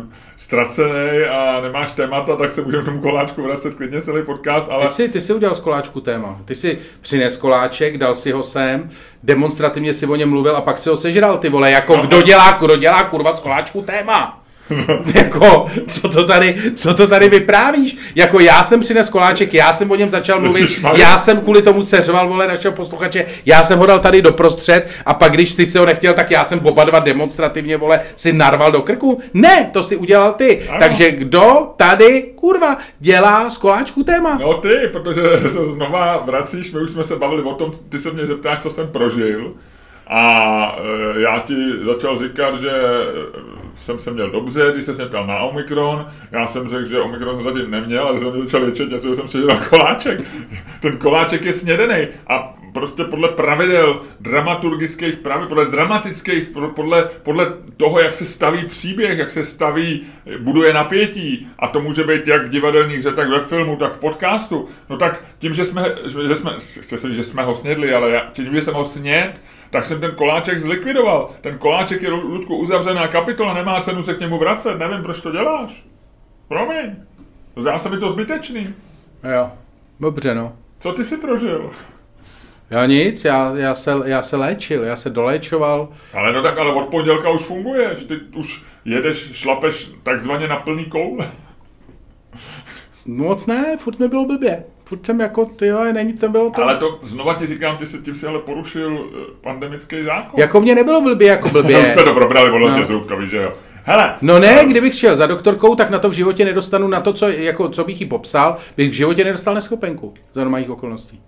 e, 0.00 0.02
ztracený 0.36 1.20
a 1.30 1.60
nemáš 1.60 1.92
témata, 1.92 2.36
tak 2.36 2.52
se 2.52 2.62
můžeme 2.62 2.82
k 2.82 2.86
tomu 2.86 3.00
koláčku 3.00 3.42
vracet 3.42 3.74
klidně 3.74 4.02
celý 4.02 4.22
podcast, 4.22 4.66
ale... 4.70 4.86
Ty 4.86 4.92
jsi, 4.92 5.08
ty 5.08 5.20
jsi 5.20 5.32
udělal 5.34 5.54
z 5.54 5.60
koláčku 5.60 6.00
téma. 6.00 6.40
Ty 6.44 6.54
jsi 6.54 6.78
přines 7.00 7.36
koláček, 7.36 7.98
dal 7.98 8.14
si 8.14 8.32
ho 8.32 8.42
sem, 8.42 8.90
demonstrativně 9.22 9.94
si 9.94 10.06
o 10.06 10.16
něm 10.16 10.30
mluvil 10.30 10.56
a 10.56 10.60
pak 10.60 10.78
si 10.78 10.88
ho 10.88 10.96
sežral, 10.96 11.38
ty 11.38 11.48
vole, 11.48 11.70
jako 11.70 11.96
No. 11.96 12.02
kdo 12.02 12.22
dělá, 12.22 12.52
kdo 12.60 12.76
dělá 12.76 13.02
kurva 13.02 13.36
z 13.36 13.40
koláčku 13.40 13.82
téma. 13.82 14.37
jako, 15.14 15.66
co 15.88 16.08
to, 16.08 16.24
tady, 16.24 16.54
co 16.74 16.94
to 16.94 17.06
tady 17.06 17.28
vyprávíš? 17.28 17.96
Jako 18.14 18.40
já 18.40 18.62
jsem 18.62 18.80
přines 18.80 19.10
koláček, 19.10 19.54
já 19.54 19.72
jsem 19.72 19.90
o 19.90 19.94
něm 19.94 20.10
začal 20.10 20.40
mluvit, 20.40 20.80
já 20.96 21.18
jsem 21.18 21.40
kvůli 21.40 21.62
tomu 21.62 21.82
seřval, 21.82 22.28
vole, 22.28 22.48
našeho 22.48 22.74
posluchače, 22.74 23.26
já 23.46 23.64
jsem 23.64 23.78
ho 23.78 23.86
dal 23.86 23.98
tady 23.98 24.22
doprostřed 24.22 24.88
a 25.06 25.14
pak, 25.14 25.32
když 25.32 25.54
ty 25.54 25.66
si 25.66 25.78
ho 25.78 25.86
nechtěl, 25.86 26.14
tak 26.14 26.30
já 26.30 26.44
jsem 26.44 26.60
oba 26.62 26.84
dva 26.84 26.98
demonstrativně, 26.98 27.76
vole, 27.76 28.00
si 28.14 28.32
narval 28.32 28.72
do 28.72 28.82
krku. 28.82 29.20
Ne, 29.34 29.70
to 29.72 29.82
si 29.82 29.96
udělal 29.96 30.32
ty. 30.32 30.68
Ano. 30.68 30.78
Takže 30.78 31.10
kdo 31.10 31.74
tady, 31.76 32.22
kurva, 32.34 32.76
dělá 32.98 33.50
z 33.50 33.58
koláčku 33.58 34.04
téma? 34.04 34.38
No 34.40 34.54
ty, 34.54 34.74
protože 34.92 35.22
se 35.42 35.66
znova 35.72 36.16
vracíš, 36.26 36.72
my 36.72 36.80
už 36.80 36.90
jsme 36.90 37.04
se 37.04 37.16
bavili 37.16 37.42
o 37.42 37.54
tom, 37.54 37.72
ty 37.88 37.98
se 37.98 38.10
mě 38.10 38.26
zeptáš, 38.26 38.58
co 38.58 38.70
jsem 38.70 38.88
prožil. 38.88 39.54
A 40.08 40.76
e, 41.16 41.20
já 41.20 41.38
ti 41.38 41.54
začal 41.84 42.16
říkat, 42.16 42.60
že 42.60 42.70
e, 42.70 43.58
jsem 43.74 43.98
se 43.98 44.10
měl 44.10 44.30
dobře, 44.30 44.74
jsi 44.76 44.94
se 44.94 45.06
ptal 45.06 45.26
na 45.26 45.38
Omikron, 45.38 46.06
já 46.30 46.46
jsem 46.46 46.68
řekl, 46.68 46.84
že 46.84 47.00
Omikron 47.00 47.42
zatím 47.42 47.70
neměl, 47.70 48.08
ale 48.08 48.18
jsem 48.18 48.42
začal 48.42 48.64
ječet 48.64 48.90
něco, 48.90 49.08
že 49.08 49.14
jsem 49.14 49.28
si 49.28 49.38
dělal 49.38 49.58
koláček. 49.70 50.20
Ten 50.80 50.96
koláček 50.96 51.42
je 51.44 51.52
snědený. 51.52 52.08
A 52.26 52.54
prostě 52.72 53.04
podle 53.04 53.28
pravidel 53.28 54.00
dramaturgických 54.20 55.16
pravidel, 55.16 55.48
podle 55.48 55.64
dramatických, 55.64 56.48
podle- 56.74 57.08
podle, 57.22 57.52
toho, 57.76 58.00
jak 58.00 58.14
se 58.14 58.26
staví 58.26 58.66
příběh, 58.66 59.18
jak 59.18 59.30
se 59.30 59.44
staví, 59.44 60.02
buduje 60.38 60.72
napětí. 60.72 61.48
A 61.58 61.68
to 61.68 61.80
může 61.80 62.04
být 62.04 62.28
jak 62.28 62.44
v 62.44 62.48
divadelní 62.48 62.96
hře, 62.96 63.12
tak 63.12 63.28
ve 63.28 63.40
filmu, 63.40 63.76
tak 63.76 63.92
v 63.92 64.00
podcastu, 64.00 64.68
no 64.90 64.96
tak 64.96 65.24
tím, 65.38 65.54
že 65.54 65.64
jsme, 65.64 65.94
že 66.26 66.34
jsme, 66.34 66.56
že 67.10 67.24
jsme 67.24 67.42
ho 67.42 67.54
snědli, 67.54 67.94
ale 67.94 68.10
já, 68.10 68.20
tím, 68.32 68.54
že 68.54 68.62
jsem 68.62 68.74
ho 68.74 68.84
sněd, 68.84 69.40
tak 69.70 69.86
jsem 69.86 70.00
ten 70.00 70.14
koláček 70.14 70.60
zlikvidoval. 70.60 71.30
Ten 71.40 71.58
koláček 71.58 72.02
je, 72.02 72.10
Ludku, 72.10 72.56
uzavřená 72.56 73.08
kapitola, 73.08 73.54
nemá 73.54 73.80
cenu 73.80 74.02
se 74.02 74.14
k 74.14 74.20
němu 74.20 74.38
vracet, 74.38 74.78
nevím, 74.78 75.02
proč 75.02 75.20
to 75.20 75.32
děláš. 75.32 75.84
Promiň. 76.48 76.96
Zdá 77.56 77.78
se 77.78 77.88
mi 77.88 77.98
to 77.98 78.10
zbytečný. 78.10 78.74
Jo, 79.34 79.50
dobře, 80.00 80.34
no. 80.34 80.52
Co 80.80 80.92
ty 80.92 81.04
si 81.04 81.16
prožil? 81.16 81.70
Já 82.70 82.86
nic, 82.86 83.24
já, 83.24 83.52
já, 83.56 83.74
se, 83.74 83.94
já 84.04 84.22
se 84.22 84.36
léčil, 84.36 84.84
já 84.84 84.96
se 84.96 85.10
doléčoval. 85.10 85.88
Ale 86.14 86.32
no 86.32 86.42
tak, 86.42 86.58
ale 86.58 86.72
od 86.72 86.88
pondělka 86.88 87.30
už 87.30 87.42
funguješ, 87.42 88.04
ty 88.04 88.14
už 88.34 88.62
jedeš, 88.84 89.32
šlapeš 89.32 89.90
takzvaně 90.02 90.48
na 90.48 90.56
plný 90.56 90.84
koule. 90.84 91.26
Moc 93.06 93.46
ne, 93.46 93.76
furt 93.76 93.98
mi 93.98 94.08
bylo 94.08 94.24
blbě. 94.24 94.64
Furt 94.88 95.06
jsem 95.06 95.20
jako, 95.20 95.44
ty 95.44 95.66
jo, 95.66 95.84
není 95.92 96.12
to 96.12 96.28
bylo 96.28 96.50
to. 96.50 96.62
Ale 96.62 96.76
to 96.76 96.98
znova 97.02 97.34
ti 97.34 97.46
říkám, 97.46 97.76
ty 97.76 97.86
si, 97.86 97.98
tím 97.98 98.14
si 98.14 98.26
ale 98.26 98.38
porušil 98.38 99.08
eh, 99.12 99.24
pandemický 99.40 100.02
zákon. 100.02 100.40
Jako 100.40 100.60
mě 100.60 100.74
nebylo 100.74 101.00
blbě, 101.00 101.28
jako 101.28 101.46
No, 101.46 101.52
blbě. 101.52 101.92
jsme 101.92 102.02
to 102.04 102.14
probrali, 102.14 102.50
podle 102.50 102.70
No. 102.70 102.78
tě 102.78 102.84
zrubka, 102.84 103.14
víš, 103.14 103.30
že 103.30 103.36
jo. 103.36 103.52
Hele, 103.84 104.14
No 104.22 104.38
ne, 104.38 104.66
kdybych 104.66 104.94
šel 104.94 105.16
za 105.16 105.26
doktorkou, 105.26 105.74
tak 105.74 105.90
na 105.90 105.98
to 105.98 106.08
v 106.10 106.12
životě 106.12 106.44
nedostanu, 106.44 106.88
na 106.88 107.00
to, 107.00 107.12
co, 107.12 107.28
jako, 107.28 107.68
co 107.68 107.84
bych 107.84 108.00
jí 108.00 108.06
popsal, 108.06 108.56
bych 108.76 108.90
v 108.90 108.94
životě 108.94 109.24
nedostal 109.24 109.54
neschopenku 109.54 110.14
za 110.34 110.40
normálních 110.40 110.70
okolností. 110.70 111.22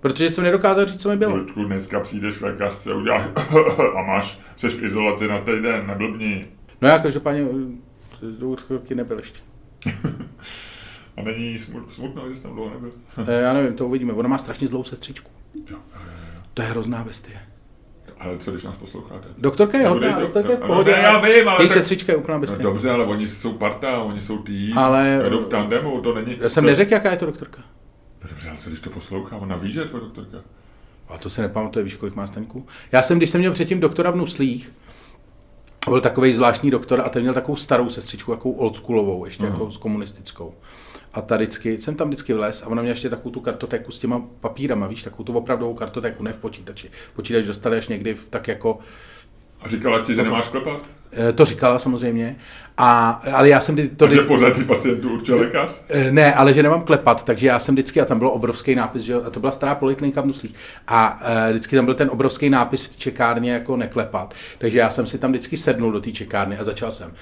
Protože 0.00 0.30
jsem 0.30 0.44
nedokázal 0.44 0.86
říct, 0.86 1.02
co 1.02 1.08
mi 1.08 1.16
bylo. 1.16 1.36
Ludku, 1.36 1.64
dneska 1.64 2.00
přijdeš 2.00 2.36
k 2.38 2.42
lékařce, 2.42 2.94
uděláš 2.94 3.24
a 3.98 4.02
máš, 4.02 4.38
jsi 4.56 4.68
v 4.68 4.84
izolaci 4.84 5.28
na 5.28 5.38
týden, 5.40 5.86
neblbni. 5.86 6.46
No 6.82 6.88
já 6.88 6.98
každopádně 6.98 7.42
eh, 7.42 8.26
do 8.40 8.56
nebyl 8.94 9.18
ještě. 9.18 9.38
A 11.18 11.22
není 11.22 11.58
smut, 11.58 11.94
smutno, 11.94 12.30
že 12.30 12.36
jsi 12.36 12.42
tam 12.42 12.54
dlouho 12.54 12.70
nebyl. 12.70 12.92
Eh, 13.28 13.40
Já 13.40 13.52
nevím, 13.52 13.74
to 13.74 13.86
uvidíme. 13.86 14.12
Ona 14.12 14.28
má 14.28 14.38
strašně 14.38 14.68
zlou 14.68 14.84
sestřičku. 14.84 15.30
To 16.54 16.62
je 16.62 16.68
hrozná 16.68 17.04
bestie. 17.04 17.40
Ale 18.20 18.38
co 18.38 18.50
když 18.50 18.64
nás 18.64 18.76
posloucháte? 18.76 19.28
Doktorka 19.38 19.78
je 19.78 19.84
No, 19.84 19.90
hodná, 19.90 20.12
to- 20.14 20.20
doktorka 20.20 20.50
je 20.50 20.56
v 20.56 20.60
no, 20.60 20.66
pohodě. 20.66 20.90
ne, 20.92 20.98
já 20.98 21.18
vím, 21.20 21.48
ale 21.48 21.62
Její 21.62 21.68
tak- 21.68 21.78
sestřička 21.78 22.12
je 22.12 22.16
úplná 22.18 22.34
No 22.34 22.40
bestie. 22.40 22.62
dobře, 22.62 22.90
ale 22.90 23.04
oni 23.04 23.28
jsou 23.28 23.52
parta, 23.52 23.98
oni 24.02 24.20
jsou 24.22 24.38
tým, 24.38 24.78
Ale- 24.78 25.20
jedou 25.24 25.40
v 25.40 25.46
tandemu, 25.48 26.00
to 26.00 26.14
není... 26.14 26.36
Já 26.40 26.48
jsem 26.48 26.64
to... 26.64 26.70
neřekl, 26.70 26.92
jaká 26.92 27.10
je 27.10 27.16
to 27.16 27.26
doktorka. 27.26 27.62
No 28.22 28.28
Dobře, 28.28 28.48
ale 28.48 28.58
co 28.58 28.68
když 28.70 28.80
to 28.80 28.90
poslouchá, 28.90 29.36
ona 29.36 29.56
ví, 29.56 29.72
že 29.72 29.80
je 29.80 29.84
tvoje 29.86 30.04
doktorka. 30.04 30.38
A 31.08 31.18
to 31.18 31.30
se 31.30 31.42
nepamatuje, 31.42 31.84
víš, 31.84 31.94
kolik 31.96 32.14
má 32.14 32.26
staňků. 32.26 32.66
Já 32.92 33.02
jsem, 33.02 33.18
když 33.18 33.30
jsem 33.30 33.40
měl 33.40 33.52
předtím 33.52 33.80
doktora 33.80 34.10
v 34.10 34.16
Nuslích, 34.16 34.72
byl 35.88 36.00
takový 36.00 36.32
zvláštní 36.32 36.70
doktor 36.70 37.00
a 37.00 37.08
ten 37.08 37.22
měl 37.22 37.34
takovou 37.34 37.56
starou 37.56 37.88
sestřičku, 37.88 38.30
takovou 38.32 38.54
oldschoolovou, 38.54 39.24
ještě 39.24 39.44
Aha. 39.44 39.52
jako 39.52 39.70
s 39.70 39.76
komunistickou. 39.76 40.54
A 41.14 41.20
ta 41.20 41.36
vždycky, 41.36 41.78
jsem 41.78 41.94
tam 41.94 42.08
vždycky 42.08 42.34
vlez 42.34 42.62
a 42.62 42.66
ona 42.66 42.82
měla 42.82 42.92
ještě 42.92 43.08
takovou 43.10 43.30
tu 43.30 43.40
kartotéku 43.40 43.92
s 43.92 43.98
těma 43.98 44.22
papírama, 44.40 44.86
víš, 44.86 45.02
takovou 45.02 45.24
tu 45.24 45.32
opravdovou 45.32 45.74
kartotéku, 45.74 46.22
ne 46.22 46.32
v 46.32 46.38
počítači. 46.38 46.90
Počítač 47.16 47.44
dostali 47.44 47.76
až 47.78 47.88
někdy 47.88 48.14
v- 48.14 48.26
tak 48.30 48.48
jako, 48.48 48.78
A 49.62 49.68
říkala 49.68 50.00
ti, 50.00 50.14
že 50.14 50.22
nemáš 50.22 50.48
klepat? 50.48 50.82
eh, 51.12 51.32
to 51.32 51.44
říkala 51.44 51.78
samozřejmě, 51.78 52.36
a, 52.78 53.10
ale 53.32 53.48
já 53.48 53.60
jsem 53.60 53.76
to 53.76 53.82
Takže 53.96 54.06
vždycky, 54.16 54.28
pořadí 54.34 54.64
pacientů 54.64 55.10
určil 55.14 55.36
lékař? 55.36 55.80
Eh, 55.88 56.10
Ne, 56.10 56.34
ale 56.34 56.54
že 56.54 56.62
nemám 56.62 56.82
klepat, 56.82 57.24
takže 57.24 57.46
já 57.46 57.58
jsem 57.58 57.74
vždycky, 57.74 58.00
a 58.00 58.04
tam 58.04 58.18
byl 58.18 58.28
obrovský 58.28 58.74
nápis, 58.74 59.02
že 59.02 59.14
a 59.14 59.30
to 59.30 59.40
byla 59.40 59.52
stará 59.52 59.74
poliklinika 59.74 60.20
v 60.20 60.26
Nuslích, 60.26 60.54
a 60.88 61.20
uh, 61.20 61.50
vždycky 61.50 61.76
tam 61.76 61.84
byl 61.84 61.94
ten 61.94 62.10
obrovský 62.12 62.50
nápis 62.50 62.84
v 62.84 62.88
té 62.88 62.94
čekárně 62.98 63.52
jako 63.52 63.76
neklepat, 63.76 64.34
takže 64.58 64.78
já 64.78 64.90
jsem 64.90 65.06
si 65.06 65.18
tam 65.18 65.30
vždycky 65.30 65.56
sednul 65.56 65.92
do 65.92 66.00
té 66.00 66.12
čekárny 66.12 66.58
a 66.58 66.64
začal 66.64 66.92
jsem. 66.92 67.12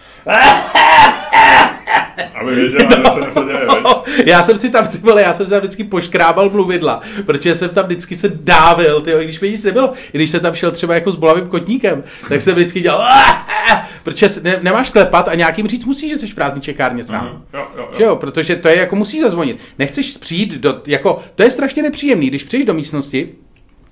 Aby 2.35 2.55
věděla, 2.55 2.91
že 3.05 3.11
se 3.15 3.21
něco 3.21 3.45
děje, 3.45 3.59
veď? 3.59 4.27
já 4.27 4.43
jsem 4.43 4.57
si 4.59 4.71
tam, 4.71 4.87
ty 4.87 4.99
vole, 4.99 5.23
já 5.23 5.35
jsem 5.35 5.47
si 5.47 5.51
tam 5.51 5.61
vždycky 5.61 5.85
poškrábal 5.85 6.51
mluvidla, 6.51 7.01
protože 7.27 7.55
jsem 7.55 7.71
tam 7.71 7.85
vždycky 7.85 8.15
se 8.15 8.29
dávil, 8.35 9.01
ty, 9.01 9.11
i 9.13 9.25
když 9.25 9.41
mi 9.41 9.51
nic 9.51 9.65
nebylo, 9.65 9.93
i 10.13 10.19
když 10.19 10.31
jsem 10.31 10.41
tam 10.41 10.55
šel 10.55 10.71
třeba 10.71 10.95
jako 10.95 11.11
s 11.11 11.17
bolavým 11.17 11.47
kotníkem, 11.47 12.05
tak 12.29 12.43
jsem 12.43 12.55
vždycky 12.55 12.81
dělal, 12.81 13.09
protože 14.03 14.29
se- 14.29 14.41
ne, 14.41 14.59
nemáš 14.63 14.91
klepat 14.91 15.29
a 15.29 15.35
nějakým 15.35 15.67
říct 15.69 15.85
musíš, 15.85 16.11
že 16.13 16.19
jsi 16.19 16.27
v 16.27 16.35
prázdný 16.35 16.61
čekárně 16.61 17.03
sám. 17.05 17.25
Mhm, 17.27 17.43
Jo, 17.55 17.67
jo, 17.79 17.89
Že 17.97 18.03
jo. 18.05 18.09
jo, 18.09 18.17
protože 18.17 18.57
to 18.57 18.69
je 18.69 18.77
jako 18.77 18.97
musí 18.97 19.21
zazvonit. 19.21 19.59
Nechceš 19.79 20.17
přijít 20.17 20.55
do, 20.55 20.83
jako, 20.87 21.19
to 21.35 21.43
je 21.43 21.51
strašně 21.51 21.83
nepříjemný, 21.83 22.27
když 22.27 22.45
přijdeš 22.45 22.67
do 22.67 22.75
místnosti 22.75 23.29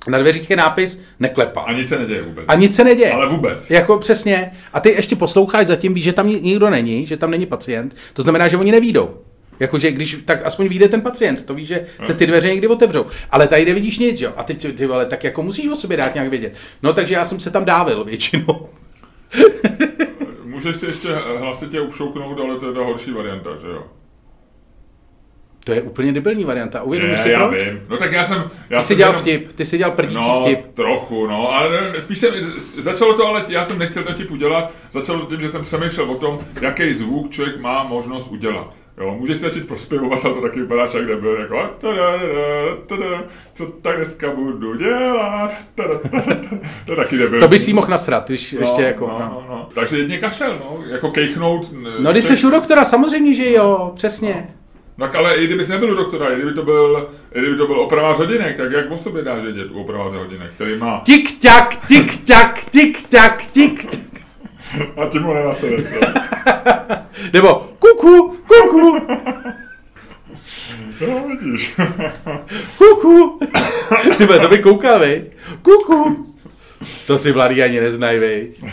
Na 0.09 0.19
dveřích 0.19 0.51
je 0.51 0.57
nápis 0.57 1.01
neklepa. 1.21 1.61
A 1.61 1.73
nic 1.73 1.89
se 1.89 1.99
neděje 1.99 2.23
vůbec. 2.23 2.45
A 2.49 2.55
nic 2.55 2.77
se 2.77 2.85
neděje. 2.85 3.13
Ale 3.13 3.29
vůbec. 3.29 3.71
Jako 3.71 3.99
přesně. 3.99 4.51
A 4.73 4.81
ty 4.81 4.89
ještě 4.91 5.17
posloucháš, 5.17 5.67
zatím 5.67 5.95
víš, 5.95 6.05
že 6.05 6.13
tam 6.13 6.27
ni- 6.29 6.41
nikdo 6.41 6.71
není, 6.71 7.07
že 7.07 7.17
tam 7.17 7.31
není 7.31 7.47
pacient. 7.47 7.97
To 8.13 8.23
znamená, 8.23 8.49
že 8.49 8.57
oni 8.57 8.73
nevídou. 8.73 9.17
Jakože 9.61 9.93
když, 9.93 10.19
tak 10.25 10.47
aspoň 10.47 10.69
vyjde 10.69 10.89
ten 10.89 11.01
pacient, 11.01 11.43
to 11.43 11.55
víš, 11.55 11.69
že 11.69 11.87
se 12.05 12.15
ty 12.15 12.27
dveře 12.27 12.49
někdy 12.49 12.67
otevřou. 12.69 13.07
Ale 13.31 13.49
tady 13.49 13.65
nevidíš 13.65 13.99
nic, 13.99 14.21
jo. 14.21 14.33
A 14.37 14.43
teď 14.43 14.63
ty, 14.63 14.73
ty 14.73 14.87
vole, 14.87 15.07
tak 15.07 15.25
jako 15.25 15.43
musíš 15.43 15.69
o 15.69 15.77
sobě 15.77 15.97
dát 15.97 16.15
nějak 16.15 16.31
vědět. 16.31 16.53
No 16.83 16.93
takže 16.93 17.15
já 17.15 17.25
jsem 17.25 17.41
se 17.41 17.51
tam 17.51 17.65
dávil 17.65 18.05
většinou. 18.05 18.69
Můžeš 20.45 20.77
si 20.77 20.87
ještě 20.87 21.09
hlasitě 21.39 21.81
upšouknout, 21.81 22.41
ale 22.41 22.57
to 22.61 22.69
je 22.69 22.75
ta 22.75 22.81
horší 22.81 23.11
varianta, 23.11 23.51
že 23.61 23.67
jo? 23.69 23.83
To 25.65 25.73
je 25.73 25.83
úplně 25.83 26.13
debilní 26.13 26.45
varianta. 26.45 26.83
Uvědomíš 26.83 27.21
si 27.21 27.29
já 27.31 27.49
proč? 27.49 27.65
vím. 27.65 27.81
No 27.89 27.97
tak 27.97 28.13
já 28.13 28.25
jsem... 28.25 28.51
Já 28.71 28.79
Ty 28.79 28.85
jsi 28.85 28.95
dělal 28.95 29.13
jenom- 29.13 29.23
vtip, 29.23 29.53
ty 29.53 29.65
jsi 29.65 29.79
dělal 29.79 29.93
prdící 29.95 30.29
No, 30.29 30.41
vtip. 30.43 30.75
trochu, 30.75 31.27
no, 31.27 31.53
ale 31.53 31.93
spíš 31.99 32.19
jsem, 32.19 32.35
začalo 32.79 33.15
to, 33.15 33.27
ale 33.27 33.45
já 33.49 33.65
jsem 33.65 33.79
nechtěl 33.79 34.03
ten 34.03 34.15
tip 34.15 34.31
udělat, 34.31 34.71
začalo 34.93 35.19
to 35.21 35.27
tím, 35.27 35.41
že 35.41 35.51
jsem 35.51 35.63
přemýšlel 35.63 36.11
o 36.11 36.15
tom, 36.15 36.39
jaký 36.61 36.93
zvuk 36.95 37.31
člověk 37.31 37.61
má 37.61 37.85
možnost 37.85 38.29
udělat. 38.29 38.73
Jo, 38.99 39.17
může 39.21 39.35
si 39.35 39.41
začít 39.41 39.69
prospěvovat, 39.69 40.25
ale 40.25 40.35
to 40.35 40.41
taky 40.41 40.61
vypadá 40.61 40.87
však 40.87 41.07
nebyl, 41.07 41.37
jako 41.41 41.71
tada, 41.79 42.19
tada, 42.87 43.25
co 43.55 43.67
tak 43.67 43.97
dneska 43.97 44.31
budu 44.31 44.75
dělat, 44.77 45.55
tada, 45.75 45.95
tada, 46.11 46.37
to 46.87 46.93
je 46.93 46.97
taky 46.97 47.17
nebyl. 47.17 47.41
To 47.41 47.49
by 47.49 47.59
si 47.59 47.73
mohl 47.73 47.89
nasrat, 47.91 48.29
když 48.29 48.53
ještě 48.53 48.83
jako... 48.83 49.07
no, 49.07 49.19
No, 49.19 49.25
no, 49.29 49.45
no. 49.49 49.69
Takže 49.75 49.99
jedně 49.99 50.19
kašel, 50.19 50.59
no, 50.61 50.79
jako 50.91 51.11
kejchnout. 51.11 51.75
no 51.99 52.13
když 52.13 52.25
jsi 52.25 52.47
u 52.47 52.51
doktora, 52.51 52.85
samozřejmě, 52.85 53.35
že 53.35 53.53
jo, 53.53 53.93
přesně. 53.95 54.35
No, 54.49 54.64
tak 54.99 55.15
ale 55.15 55.37
i 55.37 55.47
kdybys 55.47 55.69
nebyl 55.69 55.91
u 55.93 55.95
doktora, 55.95 56.33
i 56.33 56.37
kdyby 56.37 56.53
to 56.53 56.63
byl, 56.63 57.09
i 57.35 57.39
kdyby 57.41 57.57
to 57.57 57.67
byl 57.67 57.81
opravář 57.81 58.19
hodinek, 58.19 58.57
tak 58.57 58.73
jak 58.73 58.91
o 58.91 58.99
sobě 58.99 59.23
dáš 59.23 59.43
vědět 59.43 59.71
u 59.71 59.81
opraváře 59.81 60.17
hodinek, 60.17 60.51
který 60.55 60.77
má... 60.79 61.01
Tik 61.01 61.43
tak, 61.43 61.77
tik 61.89 62.25
tak, 62.27 62.65
tik 62.71 63.09
tak, 63.09 63.47
tik. 63.47 63.87
A 64.97 65.07
tím 65.07 65.23
ho 65.23 65.35
nenasedeš. 65.35 65.85
jo. 65.95 66.01
Nebo 67.33 67.69
kuku, 67.79 68.37
kuku, 68.47 68.97
No, 71.01 71.29
vidíš. 71.29 71.75
kuku. 72.79 73.39
Ty 74.19 74.27
to 74.27 74.49
by 74.49 74.59
koukal, 74.59 74.99
veď? 74.99 75.31
Kuku. 75.63 76.27
To 77.07 77.19
ty 77.19 77.33
mladý 77.33 77.63
ani 77.63 77.81
neznají, 77.81 78.19
veď? 78.19 78.65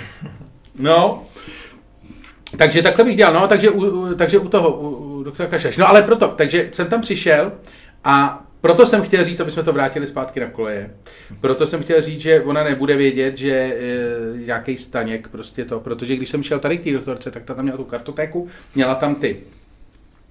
No. 0.79 1.23
Takže 2.57 2.81
takhle 2.81 3.05
bych 3.05 3.15
dělal, 3.15 3.33
no, 3.33 3.47
takže 3.47 3.69
u, 3.69 3.85
u, 3.85 4.15
takže 4.15 4.39
u 4.39 4.47
toho, 4.47 4.71
u, 4.71 5.10
doktora 5.23 5.49
Kašaš. 5.49 5.77
No 5.77 5.89
ale 5.89 6.01
proto, 6.01 6.27
takže 6.27 6.69
jsem 6.71 6.87
tam 6.87 7.01
přišel 7.01 7.51
a 8.03 8.45
proto 8.61 8.85
jsem 8.85 9.01
chtěl 9.01 9.25
říct, 9.25 9.39
aby 9.39 9.51
jsme 9.51 9.63
to 9.63 9.73
vrátili 9.73 10.07
zpátky 10.07 10.39
na 10.39 10.47
koleje. 10.49 10.95
Proto 11.41 11.67
jsem 11.67 11.83
chtěl 11.83 12.01
říct, 12.01 12.21
že 12.21 12.41
ona 12.41 12.63
nebude 12.63 12.97
vědět, 12.97 13.37
že 13.37 13.51
e, 13.51 14.37
nějaký 14.45 14.77
staněk 14.77 15.27
prostě 15.27 15.65
to, 15.65 15.79
protože 15.79 16.15
když 16.15 16.29
jsem 16.29 16.43
šel 16.43 16.59
tady 16.59 16.77
k 16.77 16.83
té 16.83 16.91
doktorce, 16.91 17.31
tak 17.31 17.43
ta 17.43 17.53
tam 17.53 17.63
měla 17.63 17.77
tu 17.77 17.83
kartotéku, 17.83 18.47
měla 18.75 18.95
tam 18.95 19.15
ty 19.15 19.37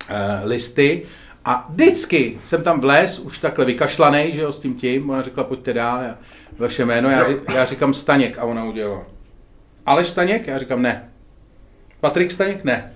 e, 0.08 0.40
listy 0.44 1.02
a 1.44 1.66
vždycky 1.70 2.38
jsem 2.44 2.62
tam 2.62 2.80
vlez, 2.80 3.18
už 3.18 3.38
takhle 3.38 3.64
vykašlanej, 3.64 4.32
že 4.32 4.40
jo, 4.40 4.52
s 4.52 4.58
tím 4.58 4.74
tím, 4.74 5.10
ona 5.10 5.22
řekla, 5.22 5.44
pojďte 5.44 5.72
dál, 5.72 6.02
já, 6.02 6.18
vaše 6.58 6.84
jméno, 6.84 7.10
já, 7.10 7.26
já 7.54 7.64
říkám 7.64 7.94
Staněk 7.94 8.38
a 8.38 8.44
ona 8.44 8.64
udělala. 8.64 9.06
Aleš 9.86 10.08
Staněk? 10.08 10.46
Já 10.46 10.58
říkám 10.58 10.82
ne. 10.82 11.10
Patrik 12.00 12.30
Staněk? 12.30 12.64
Ne. 12.64 12.92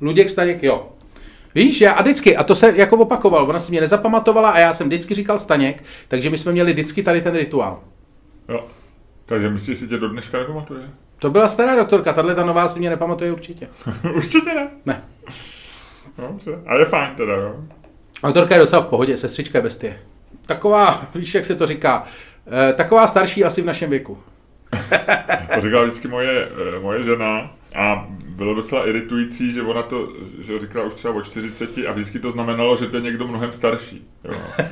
Luděk 0.00 0.30
Staněk? 0.30 0.62
Jo. 0.62 0.95
Víš, 1.56 1.80
já 1.80 1.92
a 1.92 2.02
vždycky, 2.02 2.36
a 2.36 2.44
to 2.44 2.54
se 2.54 2.72
jako 2.76 2.96
opakoval, 2.96 3.48
ona 3.48 3.58
si 3.58 3.70
mě 3.70 3.80
nezapamatovala 3.80 4.50
a 4.50 4.58
já 4.58 4.74
jsem 4.74 4.86
vždycky 4.86 5.14
říkal 5.14 5.38
Staněk, 5.38 5.84
takže 6.08 6.30
my 6.30 6.38
jsme 6.38 6.52
měli 6.52 6.72
vždycky 6.72 7.02
tady 7.02 7.20
ten 7.20 7.34
rituál. 7.36 7.80
Jo. 8.48 8.66
Takže 9.26 9.50
myslíš, 9.50 9.78
že 9.78 9.84
si 9.84 9.88
tě 9.88 9.96
do 9.96 10.08
dneška 10.08 10.38
nepamatuje? 10.38 10.90
To 11.18 11.30
byla 11.30 11.48
stará 11.48 11.76
doktorka, 11.76 12.12
tahle 12.12 12.34
ta 12.34 12.44
nová 12.44 12.68
si 12.68 12.78
mě 12.78 12.90
nepamatuje 12.90 13.32
určitě. 13.32 13.68
Určitě 14.14 14.54
ne. 14.54 14.70
Ne. 14.86 15.02
Dobře. 16.18 16.58
A 16.66 16.74
je 16.74 16.84
fajn 16.84 17.14
teda, 17.14 17.36
jo. 17.36 17.56
Doktorka 18.24 18.54
je 18.54 18.60
docela 18.60 18.82
v 18.82 18.86
pohodě, 18.86 19.16
sestřička 19.16 19.58
je 19.58 19.62
bestie. 19.62 20.00
Taková, 20.46 21.06
víš, 21.14 21.34
jak 21.34 21.44
se 21.44 21.54
to 21.54 21.66
říká, 21.66 22.04
eh, 22.46 22.72
taková 22.72 23.06
starší 23.06 23.44
asi 23.44 23.62
v 23.62 23.66
našem 23.66 23.90
věku. 23.90 24.18
To 25.54 25.60
říkala 25.60 25.84
vždycky 25.84 26.08
moje, 26.08 26.48
eh, 26.76 26.78
moje 26.80 27.02
žena 27.02 27.55
a 27.74 28.06
bylo 28.28 28.54
docela 28.54 28.88
iritující, 28.88 29.52
že 29.52 29.62
ona 29.62 29.82
to, 29.82 30.08
že 30.38 30.58
říkala 30.58 30.86
už 30.86 30.94
třeba 30.94 31.14
o 31.14 31.22
40 31.22 31.78
a 31.88 31.92
vždycky 31.92 32.18
to 32.18 32.30
znamenalo, 32.30 32.76
že 32.76 32.86
to 32.86 32.96
je 32.96 33.02
někdo 33.02 33.26
mnohem 33.26 33.52
starší. 33.52 34.08
Jo. 34.24 34.38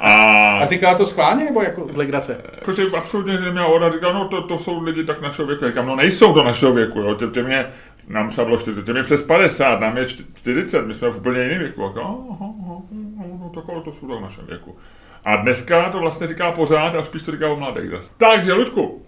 A, 0.00 0.58
A 0.58 0.66
říkala 0.66 0.94
to 0.94 1.06
schválně 1.06 1.44
nebo 1.44 1.62
jako 1.62 1.86
z 1.90 1.96
legrace? 1.96 2.40
Jakože 2.54 2.82
absolutně 2.96 3.32
že 3.32 3.44
neměla 3.44 3.66
ona 3.66 3.90
říkala, 3.90 4.12
no 4.12 4.28
to, 4.28 4.42
to 4.42 4.58
jsou 4.58 4.82
lidi 4.82 5.04
tak 5.04 5.20
našeho 5.20 5.46
věku. 5.48 5.66
Říkám, 5.66 5.86
no 5.86 5.96
nejsou 5.96 6.34
do 6.34 6.44
našeho 6.44 6.72
věku, 6.72 7.00
jo. 7.00 7.14
Tě, 7.14 7.26
tě 7.26 7.42
mě, 7.42 7.66
nám 8.08 8.32
se 8.32 8.44
bylo 8.44 8.58
40, 8.58 8.84
tě 8.84 8.92
mě 8.92 9.02
přes 9.02 9.22
50, 9.22 9.80
nám 9.80 9.96
je 9.96 10.06
40, 10.34 10.86
my 10.86 10.94
jsme 10.94 11.10
v 11.10 11.16
úplně 11.16 11.42
jiném 11.42 11.58
věku. 11.58 11.82
Jako, 11.82 11.98
no, 11.98 12.36
no, 12.40 12.54
no, 12.66 12.82
no, 13.16 13.38
no, 13.40 13.50
tak 13.54 13.64
ale 13.68 13.82
to 13.82 13.92
jsou 13.92 14.06
do 14.06 14.20
našem 14.20 14.46
věku. 14.46 14.76
A 15.24 15.36
dneska 15.36 15.88
to 15.88 15.98
vlastně 15.98 16.26
říká 16.26 16.52
pořád, 16.52 16.94
a 16.94 17.02
spíš 17.02 17.22
to 17.22 17.32
říká 17.32 17.48
o 17.48 17.56
mladých 17.56 17.90
zase. 17.90 18.10
Takže, 18.16 18.52
Ludku, 18.52 19.02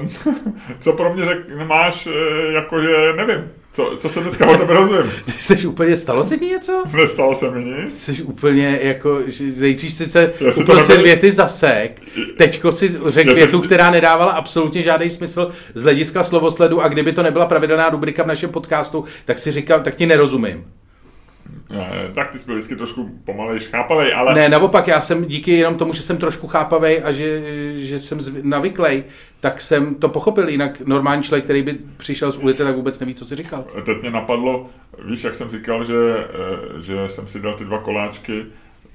um, 0.00 0.08
co 0.80 0.92
pro 0.92 1.14
mě 1.14 1.24
řek, 1.24 1.38
máš, 1.66 2.06
eh, 2.06 2.52
jakože, 2.52 2.88
nevím, 3.16 3.44
co, 3.72 3.94
co 3.98 4.08
se 4.08 4.20
dneska 4.20 4.50
o 4.50 4.56
tebe 4.56 4.74
rozvím. 4.74 5.12
Ty 5.24 5.32
jsi 5.32 5.66
úplně, 5.66 5.96
stalo 5.96 6.24
se 6.24 6.38
ti 6.38 6.46
něco? 6.46 6.84
Nestalo 6.96 7.34
se 7.34 7.50
mi 7.50 7.64
nic. 7.64 8.02
Jsi 8.04 8.22
úplně 8.22 8.78
jako, 8.82 9.20
že 9.26 9.44
nejdřív 9.60 9.92
si 9.94 10.04
se 10.06 10.32
uprostřed 10.62 10.88
nebyl- 10.92 11.04
věty 11.04 11.30
zasek, 11.30 12.00
teďko 12.38 12.72
si 12.72 12.88
řekl 12.88 13.28
Já 13.28 13.34
jsem- 13.34 13.34
větu, 13.34 13.60
která 13.60 13.90
nedávala 13.90 14.32
absolutně 14.32 14.82
žádný 14.82 15.10
smysl 15.10 15.50
z 15.74 15.82
hlediska 15.82 16.22
slovosledu 16.22 16.80
a 16.82 16.88
kdyby 16.88 17.12
to 17.12 17.22
nebyla 17.22 17.46
pravidelná 17.46 17.88
rubrika 17.90 18.22
v 18.22 18.26
našem 18.26 18.50
podcastu, 18.50 19.04
tak 19.24 19.38
si 19.38 19.50
říkám, 19.52 19.82
tak 19.82 19.94
ti 19.94 20.06
nerozumím. 20.06 20.64
Ne, 21.70 22.10
tak 22.14 22.30
ty 22.30 22.38
jsi 22.38 22.46
byl 22.46 22.54
vždycky 22.54 22.76
trošku 22.76 23.10
pomalej, 23.24 23.60
chápavej, 23.60 24.14
ale... 24.14 24.34
Ne, 24.34 24.48
naopak, 24.48 24.88
já 24.88 25.00
jsem 25.00 25.24
díky 25.24 25.50
jenom 25.50 25.74
tomu, 25.74 25.92
že 25.92 26.02
jsem 26.02 26.16
trošku 26.16 26.46
chápavej 26.46 27.02
a 27.04 27.12
že, 27.12 27.42
že 27.76 27.98
jsem 27.98 28.18
navyklej, 28.42 29.04
tak 29.40 29.60
jsem 29.60 29.94
to 29.94 30.08
pochopil, 30.08 30.48
jinak 30.48 30.80
normální 30.80 31.22
člověk, 31.22 31.44
který 31.44 31.62
by 31.62 31.78
přišel 31.96 32.32
z 32.32 32.38
ulice, 32.38 32.64
tak 32.64 32.76
vůbec 32.76 33.00
neví, 33.00 33.14
co 33.14 33.24
si 33.24 33.36
říkal. 33.36 33.64
Teď 33.86 34.00
mě 34.00 34.10
napadlo, 34.10 34.68
víš, 35.04 35.24
jak 35.24 35.34
jsem 35.34 35.50
říkal, 35.50 35.84
že, 35.84 35.94
eh, 36.18 36.82
že 36.82 37.08
jsem 37.08 37.28
si 37.28 37.40
dal 37.40 37.54
ty 37.54 37.64
dva 37.64 37.78
koláčky, 37.78 38.44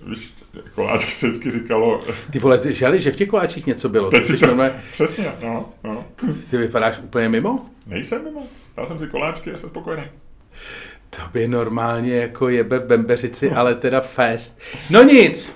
víš, 0.08 0.34
koláčky 0.76 1.12
se 1.12 1.28
vždycky 1.28 1.52
říkalo, 1.52 2.02
Ty 2.32 2.40
vole, 2.40 2.58
ty 2.58 2.74
želi, 2.74 3.00
že 3.00 3.12
v 3.12 3.16
těch 3.16 3.28
koláčích 3.28 3.66
něco 3.66 3.90
bylo. 3.90 4.10
teď 4.10 4.28
Ty, 4.28 4.38
to, 4.38 4.48
normálně, 4.48 4.74
přesně, 4.92 5.48
no, 5.48 5.66
no, 5.84 6.06
ty 6.50 6.58
vypadáš 6.58 7.00
úplně 7.00 7.30
mimo? 7.30 7.66
nejsem 7.88 8.24
mimo, 8.24 8.48
dal 8.78 8.88
jsem 8.88 9.00
si 9.00 9.08
koláčky 9.08 9.52
a 9.52 9.58
jsem 9.58 9.70
spokojený. 9.70 10.04
To 11.10 11.22
by 11.34 11.48
normálně 11.48 12.16
jako 12.16 12.50
jebe 12.50 12.80
v 12.80 12.86
Bembeřici, 12.86 13.52
ale 13.52 13.76
teda 13.76 14.02
fest. 14.02 14.60
No 14.90 15.04
nic. 15.04 15.56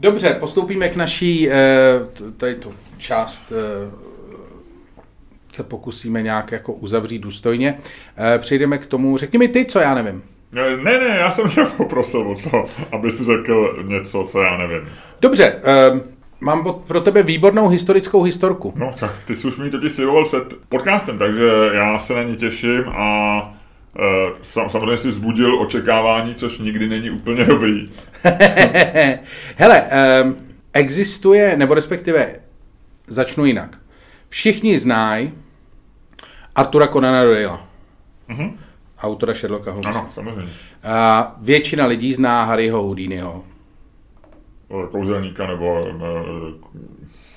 Dobře, 0.00 0.36
postoupíme 0.40 0.88
k 0.88 0.96
naší, 0.96 1.50
eh, 1.50 1.54
tady 2.36 2.54
tu 2.54 2.74
část 2.98 3.52
eh, 3.52 3.90
se 5.52 5.62
pokusíme 5.62 6.22
nějak 6.22 6.52
jako 6.52 6.72
uzavřít 6.72 7.18
důstojně. 7.18 7.78
Eh, 8.34 8.38
Přejdeme 8.38 8.78
k 8.78 8.86
tomu, 8.86 9.16
řekni 9.16 9.38
mi 9.38 9.48
ty, 9.48 9.64
co 9.64 9.78
já 9.78 9.94
nevím. 9.94 10.22
Ne, 10.52 10.76
ne, 10.98 11.16
já 11.18 11.30
jsem 11.30 11.48
tě 11.48 11.64
poprosil 11.76 12.20
o 12.20 12.50
to, 12.50 12.64
aby 12.92 13.10
si 13.10 13.24
řekl 13.24 13.84
něco, 13.88 14.24
co 14.24 14.40
já 14.42 14.56
nevím. 14.56 14.88
Dobře, 15.20 15.44
eh, 15.64 16.00
mám 16.40 16.74
pro 16.86 17.00
tebe 17.00 17.22
výbornou 17.22 17.68
historickou 17.68 18.22
historku. 18.22 18.72
No, 18.76 18.90
tak 19.00 19.12
ty 19.24 19.36
jsi 19.36 19.48
už 19.48 19.56
mi 19.56 19.70
totiž 19.70 19.92
sliboval 19.92 20.24
před 20.24 20.54
podcastem, 20.68 21.18
takže 21.18 21.48
já 21.72 21.98
se 21.98 22.14
na 22.14 22.22
ní 22.22 22.36
těším 22.36 22.84
a 22.88 23.54
sam, 24.42 24.70
samozřejmě 24.70 24.96
si 24.96 25.08
vzbudil 25.08 25.60
očekávání, 25.60 26.34
což 26.34 26.58
nikdy 26.58 26.88
není 26.88 27.10
úplně 27.10 27.44
dobrý. 27.54 27.90
Hele, 29.56 29.84
um, 30.24 30.36
existuje, 30.72 31.56
nebo 31.56 31.74
respektive 31.74 32.36
začnu 33.06 33.44
jinak. 33.44 33.78
Všichni 34.28 34.78
znají 34.78 35.32
Artura 36.54 36.86
Conana 36.86 37.22
Doyle, 37.24 37.58
Mhm. 38.28 38.58
autora 38.98 39.34
Sherlocka 39.34 39.70
Holmesa. 39.70 39.98
Ano, 39.98 40.08
samozřejmě. 40.14 40.52
A 40.84 41.34
většina 41.40 41.86
lidí 41.86 42.14
zná 42.14 42.44
Harryho 42.44 42.82
Houdiniho. 42.82 43.44
Eh, 44.70 44.86
Kouzelníka 44.90 45.46
nebo 45.46 45.86
eh, 45.88 46.74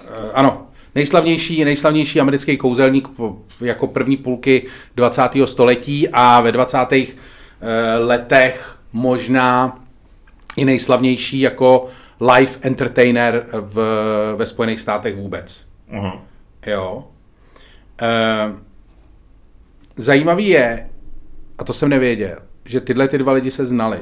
Eh, 0.10 0.32
Ano, 0.34 0.68
nejslavnější, 0.98 1.66
nejslavnější 1.66 2.20
americký 2.20 2.58
kouzelník 2.58 3.08
jako 3.62 3.88
první 3.88 4.18
půlky 4.18 4.68
20. 4.96 5.22
století 5.46 6.10
a 6.14 6.42
ve 6.42 6.52
20. 6.52 6.78
eh, 6.92 7.98
letech 7.98 8.78
možná 8.94 9.80
i 10.58 10.66
nejslavnější 10.66 11.40
jako 11.40 11.88
live 12.22 12.52
entertainer 12.62 13.46
v, 13.52 13.76
ve 14.36 14.46
Spojených 14.46 14.82
státech 14.82 15.16
vůbec. 15.16 15.68
aha. 15.98 16.22
Jo. 16.66 17.08
E, 18.02 18.54
zajímavý 19.96 20.48
je, 20.48 20.90
a 21.58 21.64
to 21.64 21.74
jsem 21.74 21.90
nevěděl, 21.90 22.38
že 22.66 22.82
tyhle 22.82 23.08
ty 23.08 23.18
dva 23.18 23.34
lidi 23.34 23.52
se 23.52 23.66
znali. 23.66 24.00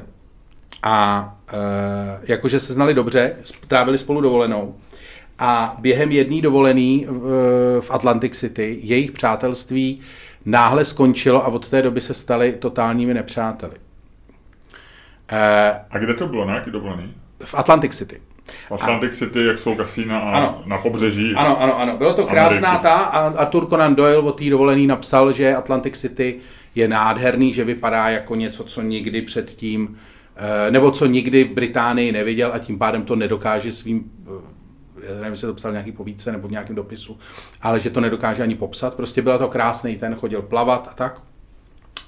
A 0.84 1.38
e, 1.54 2.32
jakože 2.32 2.60
se 2.60 2.74
znali 2.74 2.94
dobře, 2.94 3.36
trávili 3.68 3.98
spolu 3.98 4.22
dovolenou. 4.22 4.76
A 5.40 5.76
během 5.80 6.12
jedné 6.12 6.42
dovolený 6.42 7.06
v, 7.10 7.82
v 7.82 7.92
Atlantic 7.92 8.38
City 8.38 8.80
jejich 8.82 9.12
přátelství 9.12 10.00
náhle 10.46 10.86
skončilo 10.86 11.46
a 11.46 11.48
od 11.48 11.70
té 11.70 11.82
doby 11.82 12.02
se 12.02 12.14
stali 12.14 12.54
totálními 12.60 13.14
nepřáteli. 13.14 13.76
Eh, 15.32 15.82
a 15.90 15.98
kde 15.98 16.14
to 16.14 16.28
bylo, 16.28 16.46
na 16.46 16.56
jaký 16.56 16.72
dovolený? 16.72 17.14
V 17.44 17.56
Atlantic 17.56 17.98
City. 17.98 18.22
V 18.68 18.72
Atlantic 18.72 19.12
a, 19.14 19.16
City, 19.16 19.46
jak 19.46 19.60
jsou 19.60 19.76
kasína 19.76 20.20
a 20.20 20.32
ano, 20.32 20.64
na 20.66 20.78
pobřeží. 20.78 21.34
Ano, 21.36 21.62
ano, 21.62 21.80
ano. 21.80 21.98
Bylo 21.98 22.14
to 22.14 22.26
krásná 22.26 22.70
Ameriky. 22.70 22.84
ta 22.84 22.94
a 22.94 23.28
Arthur 23.28 23.70
Conan 23.70 23.96
Doyle 23.96 24.18
o 24.18 24.32
té 24.32 24.50
dovolený 24.50 24.88
napsal, 24.88 25.32
že 25.32 25.56
Atlantic 25.56 26.00
City 26.00 26.36
je 26.76 26.88
nádherný, 26.88 27.54
že 27.54 27.64
vypadá 27.64 28.10
jako 28.10 28.36
něco, 28.36 28.64
co 28.64 28.82
nikdy 28.82 29.22
předtím, 29.22 29.98
eh, 30.36 30.72
nebo 30.72 30.92
co 30.92 31.06
nikdy 31.06 31.44
v 31.44 31.52
Británii 31.52 32.12
neviděl 32.12 32.52
a 32.54 32.60
tím 32.60 32.78
pádem 32.80 33.04
to 33.04 33.16
nedokáže 33.16 33.72
svým 33.72 34.12
eh, 34.28 34.55
nevím, 35.14 35.32
jestli 35.32 35.48
to 35.48 35.54
psal 35.54 35.72
nějaký 35.72 35.92
povídce 35.92 36.32
nebo 36.32 36.48
v 36.48 36.52
nějakém 36.52 36.76
dopisu, 36.76 37.18
ale 37.62 37.80
že 37.80 37.90
to 37.90 38.02
nedokáže 38.02 38.44
ani 38.44 38.56
popsat. 38.56 38.96
Prostě 38.96 39.22
byl 39.22 39.38
to 39.38 39.48
krásný, 39.48 39.98
ten 39.98 40.16
chodil 40.16 40.42
plavat 40.42 40.88
a 40.92 40.94
tak. 40.94 41.22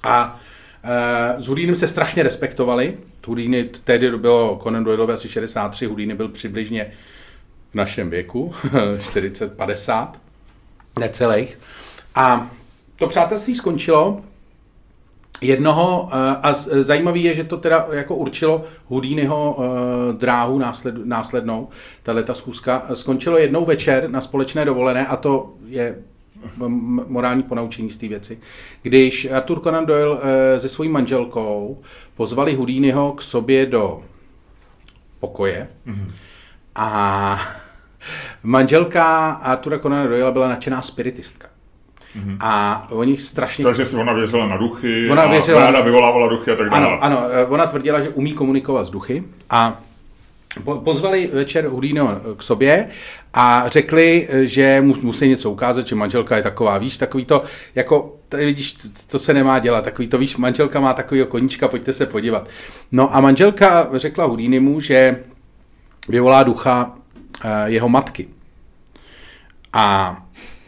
A 0.03 0.39
Uh, 0.83 1.43
s 1.43 1.47
Houdinem 1.47 1.75
se 1.75 1.87
strašně 1.87 2.23
respektovali. 2.23 2.97
Houdini 3.27 3.63
tehdy 3.63 4.17
bylo 4.17 4.59
Conan 4.63 4.83
Doyle 4.83 5.13
asi 5.13 5.29
63, 5.29 5.85
Houdini 5.85 6.15
byl 6.15 6.29
přibližně 6.29 6.91
v 7.71 7.75
našem 7.75 8.09
věku, 8.09 8.53
40-50, 8.97 10.11
necelých. 10.99 11.59
A 12.15 12.51
to 12.95 13.07
přátelství 13.07 13.55
skončilo 13.55 14.21
jednoho, 15.41 16.09
eh, 16.11 16.15
a 16.43 16.53
zajímavý 16.81 17.23
je, 17.23 17.35
že 17.35 17.43
to 17.43 17.57
teda 17.57 17.87
jako 17.91 18.15
určilo 18.15 18.63
Houdiniho 18.87 19.57
eh, 19.59 20.13
dráhu 20.13 20.59
násled, 20.59 20.95
následnou, 21.05 21.69
tahle 22.03 22.23
ta 22.23 22.33
schůzka, 22.33 22.85
skončilo 22.93 23.37
jednou 23.37 23.65
večer 23.65 24.09
na 24.09 24.21
společné 24.21 24.65
dovolené 24.65 25.07
a 25.07 25.17
to 25.17 25.53
je 25.65 25.97
morální 27.07 27.43
ponaučení 27.43 27.91
z 27.91 27.97
té 27.97 28.07
věci. 28.07 28.39
Když 28.81 29.25
Arthur 29.31 29.59
Conan 29.59 29.85
Doyle 29.85 30.17
se 30.57 30.69
svojí 30.69 30.89
manželkou 30.89 31.81
pozvali 32.15 32.55
Houdiniho 32.55 33.13
k 33.13 33.21
sobě 33.21 33.65
do 33.65 34.03
pokoje 35.19 35.67
mm-hmm. 35.87 36.11
a 36.75 37.39
manželka 38.43 39.31
Artura 39.31 39.79
Conan 39.79 40.07
Doyle 40.07 40.31
byla 40.31 40.47
nadšená 40.47 40.81
spiritistka. 40.81 41.47
Mm-hmm. 42.17 42.37
A 42.39 42.87
oni 42.89 43.17
strašně... 43.17 43.63
Takže 43.63 43.85
si 43.85 43.95
ona 43.95 44.13
věřila 44.13 44.47
na 44.47 44.57
duchy, 44.57 45.09
ona 45.11 45.27
věřila... 45.27 45.63
ráda 45.63 45.81
vyvolávala 45.81 46.27
duchy 46.27 46.51
a 46.51 46.55
tak 46.55 46.69
dále. 46.69 46.85
Ano, 46.85 47.03
ano, 47.03 47.21
eh, 47.31 47.45
ona 47.45 47.65
tvrdila, 47.65 48.01
že 48.01 48.09
umí 48.09 48.33
komunikovat 48.33 48.87
s 48.87 48.89
duchy 48.89 49.23
a 49.49 49.79
pozvali 50.83 51.29
večer 51.33 51.67
Hudíno 51.67 52.21
k 52.37 52.43
sobě 52.43 52.87
a 53.33 53.63
řekli, 53.67 54.27
že 54.41 54.81
mu 54.81 54.95
musí 55.01 55.27
něco 55.29 55.51
ukázat, 55.51 55.87
že 55.87 55.95
manželka 55.95 56.37
je 56.37 56.43
taková, 56.43 56.77
víš, 56.77 56.97
takový 56.97 57.25
to, 57.25 57.43
jako, 57.75 58.15
tady 58.29 58.45
vidíš, 58.45 58.75
to 59.11 59.19
se 59.19 59.33
nemá 59.33 59.59
dělat, 59.59 59.83
takový 59.83 60.07
to, 60.07 60.17
víš, 60.17 60.37
manželka 60.37 60.79
má 60.79 60.93
takový 60.93 61.25
koníčka, 61.27 61.67
pojďte 61.67 61.93
se 61.93 62.05
podívat. 62.05 62.49
No 62.91 63.15
a 63.15 63.21
manželka 63.21 63.89
řekla 63.93 64.25
Hudínimu, 64.25 64.79
že 64.79 65.19
vyvolá 66.09 66.43
ducha 66.43 66.93
jeho 67.65 67.89
matky. 67.89 68.27
A 69.73 70.17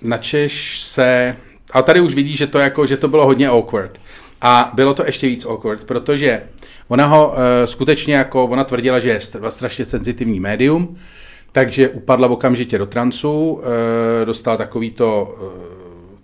načeš 0.01 0.79
se, 0.81 1.35
a 1.71 1.81
tady 1.81 1.99
už 1.99 2.15
vidíš, 2.15 2.37
že 2.37 2.47
to, 2.47 2.59
jako, 2.59 2.85
že 2.85 2.97
to 2.97 3.07
bylo 3.07 3.25
hodně 3.25 3.47
awkward. 3.47 4.01
A 4.41 4.71
bylo 4.73 4.93
to 4.93 5.05
ještě 5.05 5.27
víc 5.27 5.45
awkward, 5.45 5.83
protože 5.83 6.41
ona 6.87 7.05
ho 7.05 7.27
uh, 7.27 7.35
skutečně 7.65 8.15
jako, 8.15 8.43
ona 8.45 8.63
tvrdila, 8.63 8.99
že 8.99 9.09
je 9.09 9.19
strašně 9.49 9.85
senzitivní 9.85 10.39
médium, 10.39 10.97
takže 11.51 11.89
upadla 11.89 12.27
okamžitě 12.27 12.77
do 12.77 12.85
transu, 12.85 13.51
uh, 13.51 13.61
dostala 14.25 14.57
takový 14.57 14.91
to, 14.91 15.37
uh, 15.41 15.49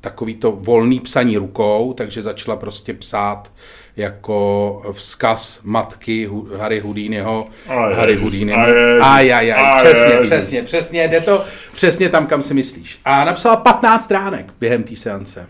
takový 0.01 0.35
to 0.35 0.51
volný 0.51 0.99
psaní 0.99 1.37
rukou, 1.37 1.93
takže 1.97 2.21
začala 2.21 2.57
prostě 2.57 2.93
psát 2.93 3.51
jako 3.97 4.81
vzkaz 4.91 5.59
matky 5.63 6.29
Harry 6.57 6.79
Houdiniho, 6.79 7.47
Harry 7.67 8.15
Houdiniho. 8.15 8.59
Aj, 9.01 9.33
aj, 9.33 9.53
aj, 9.53 9.77
přesně, 9.77 10.17
přesně, 10.21 10.63
přesně, 10.63 11.07
jde 11.07 11.21
to 11.21 11.43
přesně 11.73 12.09
tam, 12.09 12.27
kam 12.27 12.41
si 12.41 12.53
myslíš. 12.53 12.97
A 13.05 13.25
napsala 13.25 13.55
15 13.55 14.03
stránek 14.03 14.53
během 14.59 14.83
té 14.83 14.95
seance. 14.95 15.47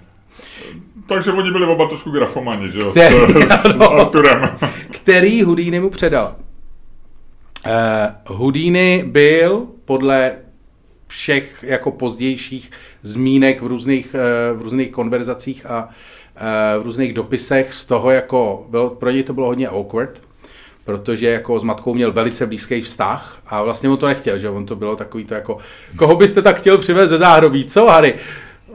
Takže 1.08 1.32
oni 1.32 1.52
byli 1.52 1.66
oba 1.66 1.88
trošku 1.88 2.12
grafomani, 2.12 2.72
že 2.72 2.80
jo, 2.80 2.92
který, 2.92 3.16
s, 3.48 3.62
s 3.62 3.82
Arturem. 3.82 4.50
který 4.92 5.44
Houdini 5.44 5.80
mu 5.80 5.90
předal. 5.90 6.36
Uh, 7.66 8.36
Houdini 8.38 9.04
byl 9.08 9.68
podle 9.86 10.36
všech 11.08 11.64
jako 11.68 11.92
pozdějších 11.92 12.72
zmínek 13.02 13.62
v 13.62 13.68
různých, 13.68 14.16
uh, 14.54 14.60
v 14.60 14.62
různých 14.62 14.92
konverzacích 14.92 15.66
a 15.66 15.86
uh, 15.86 15.92
v 16.80 16.84
různých 16.84 17.14
dopisech 17.14 17.74
z 17.74 17.86
toho 17.86 18.12
jako, 18.12 18.66
bylo, 18.70 18.90
pro 18.90 19.10
něj 19.10 19.24
to 19.24 19.34
bylo 19.34 19.48
hodně 19.48 19.68
awkward, 19.68 20.22
protože 20.86 21.30
jako 21.30 21.60
s 21.60 21.64
matkou 21.64 21.94
měl 21.94 22.12
velice 22.12 22.46
blízký 22.48 22.82
vztah 22.82 23.40
a 23.48 23.64
vlastně 23.64 23.90
mu 23.90 23.98
to 23.98 24.08
nechtěl, 24.08 24.38
že 24.38 24.50
on 24.50 24.66
to 24.66 24.76
bylo 24.76 24.96
takový 24.96 25.26
to 25.26 25.34
jako, 25.34 25.58
koho 25.96 26.16
byste 26.16 26.42
tak 26.42 26.58
chtěl 26.58 26.78
přivést 26.78 27.10
ze 27.10 27.18
záhrobí, 27.18 27.66
co 27.66 27.86
Harry? 27.86 28.14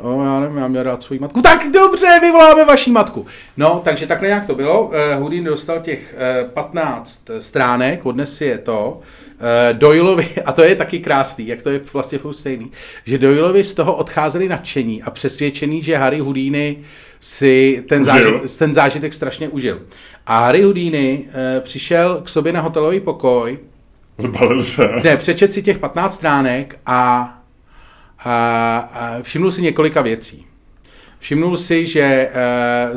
O, 0.03 0.25
já 0.25 0.41
nevím, 0.41 0.57
já 0.57 0.69
měl 0.69 0.83
rád 0.83 1.03
svoji 1.03 1.21
matku. 1.21 1.43
Tak 1.43 1.71
dobře, 1.73 2.19
vyvoláme 2.21 2.65
vaší 2.65 2.91
matku. 2.91 3.27
No, 3.57 3.81
takže 3.85 4.07
takhle 4.07 4.29
nějak 4.29 4.47
to 4.47 4.55
bylo. 4.55 4.85
Uh, 4.85 4.93
Houdin 5.19 5.45
dostal 5.45 5.81
těch 5.81 6.15
uh, 6.45 6.51
15 6.51 7.31
stránek, 7.39 8.07
odnes 8.07 8.41
je 8.41 8.59
to. 8.59 9.01
Uh, 9.01 9.79
Doyleovi, 9.79 10.29
a 10.45 10.53
to 10.53 10.63
je 10.63 10.77
taky 10.77 10.99
krásný, 10.99 11.47
jak 11.47 11.63
to 11.63 11.71
je 11.71 11.81
vlastně 11.93 12.19
furt 12.19 12.35
stejný, 12.35 12.71
že 13.05 13.19
Doyleovi 13.19 13.65
z 13.65 13.75
toho 13.75 13.97
odcházeli 13.97 14.49
nadšení 14.49 15.03
a 15.03 15.11
přesvědčený, 15.11 15.83
že 15.83 15.97
Harry 15.97 16.19
Houdini 16.19 16.85
si 17.21 17.85
ten, 17.89 18.05
zážitek, 18.05 18.43
ten 18.59 18.75
zážitek 18.75 19.13
strašně 19.13 19.49
užil. 19.49 19.83
A 20.27 20.39
Harry 20.39 20.63
Houdini 20.63 21.25
uh, 21.27 21.63
přišel 21.63 22.21
k 22.25 22.29
sobě 22.29 22.53
na 22.53 22.61
hotelový 22.61 23.01
pokoj, 23.01 23.59
Zbalil 24.19 24.63
se. 24.63 24.89
Ne, 25.05 25.17
přečet 25.17 25.53
si 25.53 25.63
těch 25.63 25.79
15 25.79 26.15
stránek 26.15 26.79
a 26.87 27.37
a, 28.25 28.79
a 28.79 29.23
všimnul 29.23 29.51
si 29.51 29.63
několika 29.63 30.03
věcí. 30.03 30.47
Všimnul 31.19 31.57
si, 31.57 31.87
že 31.87 32.01
e, 32.01 32.31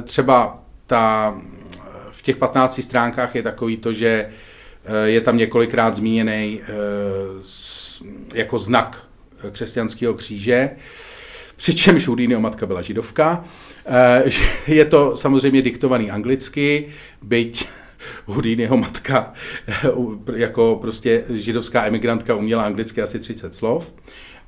třeba 0.01 0.63
ta, 0.87 1.35
v 2.11 2.21
těch 2.21 2.37
15 2.37 2.83
stránkách 2.83 3.35
je 3.35 3.43
takový 3.43 3.77
to, 3.77 3.93
že 3.93 4.29
e, 4.85 5.09
je 5.09 5.21
tam 5.21 5.37
několikrát 5.37 5.95
zmíněný 5.95 6.61
e, 6.61 6.67
jako 8.33 8.59
znak 8.59 9.07
křesťanského 9.51 10.13
kříže, 10.13 10.69
přičemž 11.55 12.07
Houdiniho 12.07 12.41
matka 12.41 12.65
byla 12.65 12.81
židovka. 12.81 13.43
Je 14.67 14.85
to 14.85 15.17
samozřejmě 15.17 15.61
diktovaný 15.61 16.11
anglicky, 16.11 16.87
byť 17.21 17.67
Houdiniho 18.25 18.77
matka 18.77 19.33
jako 20.35 20.77
prostě 20.81 21.23
židovská 21.29 21.85
emigrantka 21.85 22.35
uměla 22.35 22.63
anglicky 22.63 23.01
asi 23.01 23.19
30 23.19 23.55
slov. 23.55 23.93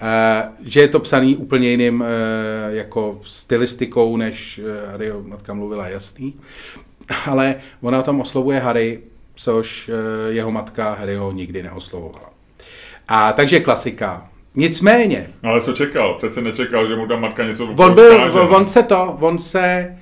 Eh, 0.02 0.50
že 0.63 0.82
je 0.82 0.88
to 0.88 1.00
psaný 1.00 1.36
úplně 1.36 1.70
jiným 1.70 2.04
eh, 2.04 2.76
jako 2.76 3.20
stylistikou, 3.24 4.18
než 4.18 4.60
eh, 4.60 4.91
Harryho 4.91 5.24
matka 5.24 5.54
mluvila 5.54 5.88
jasný. 5.88 6.34
Ale 7.26 7.56
ona 7.82 8.02
tam 8.02 8.22
oslovuje 8.22 8.60
Harry, 8.60 9.00
což 9.36 9.91
jeho 10.30 10.52
matka 10.52 10.94
Harryho 10.94 11.32
nikdy 11.32 11.63
neoslovovala. 11.63 12.30
A 13.08 13.34
takže 13.34 13.60
klasika. 13.60 14.30
Nicméně. 14.56 15.30
No 15.44 15.50
ale 15.50 15.62
co 15.62 15.74
čekal? 15.74 16.13
Přece 16.18 16.41
nečekal, 16.41 16.88
že 16.88 16.96
mu 16.96 17.08
tam 17.08 17.22
matka 17.22 17.44
něco 17.44 17.65
On 17.65 17.94
byl, 17.94 18.32
on 18.50 18.68
se 18.68 18.84
to, 18.84 19.18
on 19.20 19.39
se, 19.39 19.96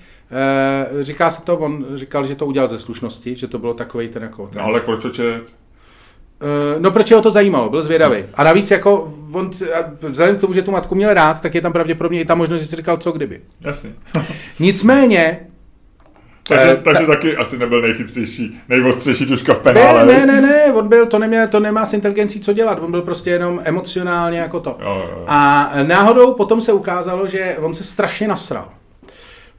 říká 1.01 1.29
se 1.29 1.41
to, 1.41 1.57
on 1.57 1.85
říkal, 1.95 2.27
že 2.27 2.35
to 2.35 2.45
udělal 2.45 2.67
ze 2.67 2.79
slušnosti, 2.79 3.35
že 3.35 3.47
to 3.47 3.59
bylo 3.59 3.73
takový 3.73 4.07
ten 4.07 4.23
jako... 4.23 4.47
Ten... 4.47 4.61
No 4.61 4.65
ale 4.65 4.81
proč 4.81 5.01
to 5.01 5.09
čet? 5.09 5.41
Eh, 6.43 6.79
no, 6.79 6.91
proč 6.91 7.11
ho 7.11 7.21
to 7.21 7.31
zajímalo, 7.31 7.69
byl 7.69 7.81
zvědavý. 7.81 8.23
A 8.33 8.43
navíc, 8.43 8.71
jako, 8.71 9.13
on, 9.31 9.49
vzhledem 10.01 10.37
k 10.37 10.41
tomu, 10.41 10.53
že 10.53 10.61
tu 10.61 10.71
matku 10.71 10.95
měl 10.95 11.13
rád, 11.13 11.41
tak 11.41 11.55
je 11.55 11.61
tam 11.61 11.73
pravděpodobně 11.73 12.21
i 12.21 12.25
ta 12.25 12.35
možnost, 12.35 12.61
že 12.61 12.67
si 12.67 12.75
říkal, 12.75 12.97
co 12.97 13.11
kdyby. 13.11 13.41
Jasně. 13.61 13.93
Nicméně, 14.59 15.47
takže, 16.47 16.75
uh, 16.75 16.83
takže 16.83 17.05
ta... 17.05 17.13
taky 17.13 17.37
asi 17.37 17.57
nebyl 17.57 17.81
nejchytřejší, 17.81 18.61
nejostřejší 18.69 19.25
tuška 19.25 19.53
v 19.53 19.59
penále. 19.59 20.05
Ne, 20.05 20.25
ne, 20.25 20.25
ne, 20.25 20.41
ne, 20.41 20.73
on 20.73 20.87
byl, 20.87 21.05
to, 21.05 21.19
nemě, 21.19 21.47
to 21.47 21.59
nemá 21.59 21.85
s 21.85 21.93
inteligencí 21.93 22.39
co 22.39 22.53
dělat, 22.53 22.79
on 22.81 22.91
byl 22.91 23.01
prostě 23.01 23.29
jenom 23.29 23.61
emocionálně 23.63 24.39
jako 24.39 24.59
to. 24.59 24.77
Jo, 24.81 25.09
jo. 25.11 25.23
A 25.27 25.71
náhodou 25.83 26.33
potom 26.33 26.61
se 26.61 26.73
ukázalo, 26.73 27.27
že 27.27 27.57
on 27.59 27.73
se 27.73 27.83
strašně 27.83 28.27
nasral 28.27 28.69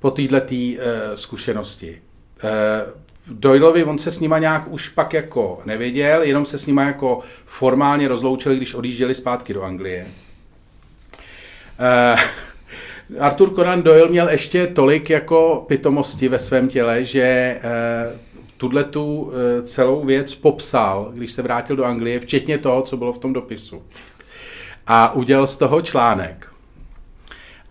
po 0.00 0.10
této 0.10 0.36
uh, 0.36 0.80
zkušenosti. 1.14 2.02
Uh, 2.44 2.50
Doyleovi, 3.30 3.84
on 3.84 3.98
se 3.98 4.10
s 4.10 4.20
nima 4.20 4.38
nějak 4.38 4.62
už 4.68 4.88
pak 4.88 5.12
jako 5.12 5.60
nevěděl, 5.64 6.22
jenom 6.22 6.46
se 6.46 6.58
s 6.58 6.66
nima 6.66 6.82
jako 6.82 7.20
formálně 7.46 8.08
rozloučili, 8.08 8.56
když 8.56 8.74
odjížděli 8.74 9.14
zpátky 9.14 9.54
do 9.54 9.62
Anglie. 9.62 10.06
Uh, 12.12 12.20
Arthur 13.20 13.54
Conan 13.54 13.82
Doyle 13.82 14.08
měl 14.08 14.28
ještě 14.28 14.66
tolik 14.66 15.10
jako 15.10 15.64
pitomosti 15.68 16.28
ve 16.28 16.38
svém 16.38 16.68
těle, 16.68 17.04
že 17.04 17.60
uh, 17.64 18.18
tuhle 18.56 18.84
tu 18.84 19.20
uh, 19.20 19.32
celou 19.62 20.04
věc 20.04 20.34
popsal, 20.34 21.10
když 21.14 21.32
se 21.32 21.42
vrátil 21.42 21.76
do 21.76 21.84
Anglie, 21.84 22.20
včetně 22.20 22.58
toho, 22.58 22.82
co 22.82 22.96
bylo 22.96 23.12
v 23.12 23.18
tom 23.18 23.32
dopisu. 23.32 23.82
a 24.86 25.12
udělal 25.14 25.46
z 25.46 25.56
toho 25.56 25.82
článek. 25.82 26.50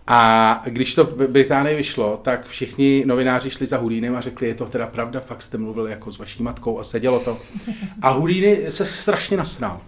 A 0.06 0.62
když 0.66 0.94
to 0.94 1.04
v 1.04 1.28
Británii 1.28 1.76
vyšlo, 1.76 2.20
tak 2.22 2.46
všichni 2.46 3.02
novináři 3.06 3.50
šli 3.50 3.66
za 3.66 3.76
Hudínem 3.76 4.16
a 4.16 4.20
řekli, 4.20 4.48
je 4.48 4.54
to 4.54 4.64
teda 4.64 4.86
pravda, 4.86 5.20
fakt 5.20 5.42
jste 5.42 5.58
mluvil 5.58 5.86
jako 5.86 6.12
s 6.12 6.18
vaší 6.18 6.42
matkou 6.42 6.78
a 6.78 6.84
sedělo 6.84 7.20
to. 7.20 7.38
A 8.02 8.10
Hudíny 8.10 8.58
se 8.68 8.86
strašně 8.86 9.36
nasral. 9.36 9.80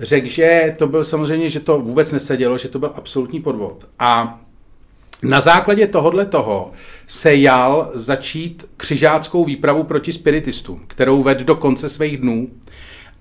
Řekl, 0.00 0.28
že 0.28 0.74
to 0.78 0.86
byl 0.86 1.04
samozřejmě, 1.04 1.50
že 1.50 1.60
to 1.60 1.80
vůbec 1.80 2.12
nesedělo, 2.12 2.58
že 2.58 2.68
to 2.68 2.78
byl 2.78 2.92
absolutní 2.94 3.40
podvod. 3.40 3.88
A 3.98 4.40
na 5.22 5.40
základě 5.40 5.86
tohohle 5.86 6.24
toho 6.24 6.72
se 7.06 7.34
jal 7.34 7.90
začít 7.94 8.64
křižáckou 8.76 9.44
výpravu 9.44 9.84
proti 9.84 10.12
spiritistům, 10.12 10.84
kterou 10.86 11.22
ved 11.22 11.38
do 11.38 11.56
konce 11.56 11.88
svých 11.88 12.16
dnů 12.16 12.48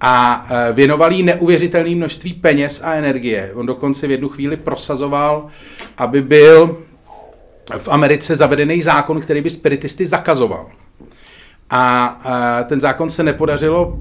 a 0.02 0.48
e, 0.50 0.74
věnoval 0.74 1.12
jí 1.12 1.24
neuvěřitelné 1.24 1.96
množství 1.96 2.34
peněz 2.34 2.82
a 2.84 2.94
energie. 2.94 3.52
On 3.54 3.66
dokonce 3.66 4.08
v 4.08 4.12
jednu 4.12 4.30
chvíli 4.30 4.58
prosazoval, 4.58 5.48
aby 5.98 6.22
byl 6.22 6.78
v 7.78 7.88
Americe 7.88 8.36
zavedený 8.36 8.82
zákon, 8.82 9.22
který 9.22 9.42
by 9.42 9.50
spiritisty 9.50 10.06
zakazoval. 10.06 10.70
A 11.70 12.18
e, 12.62 12.64
ten 12.64 12.82
zákon 12.82 13.10
se 13.10 13.24
nepodařilo 13.24 14.00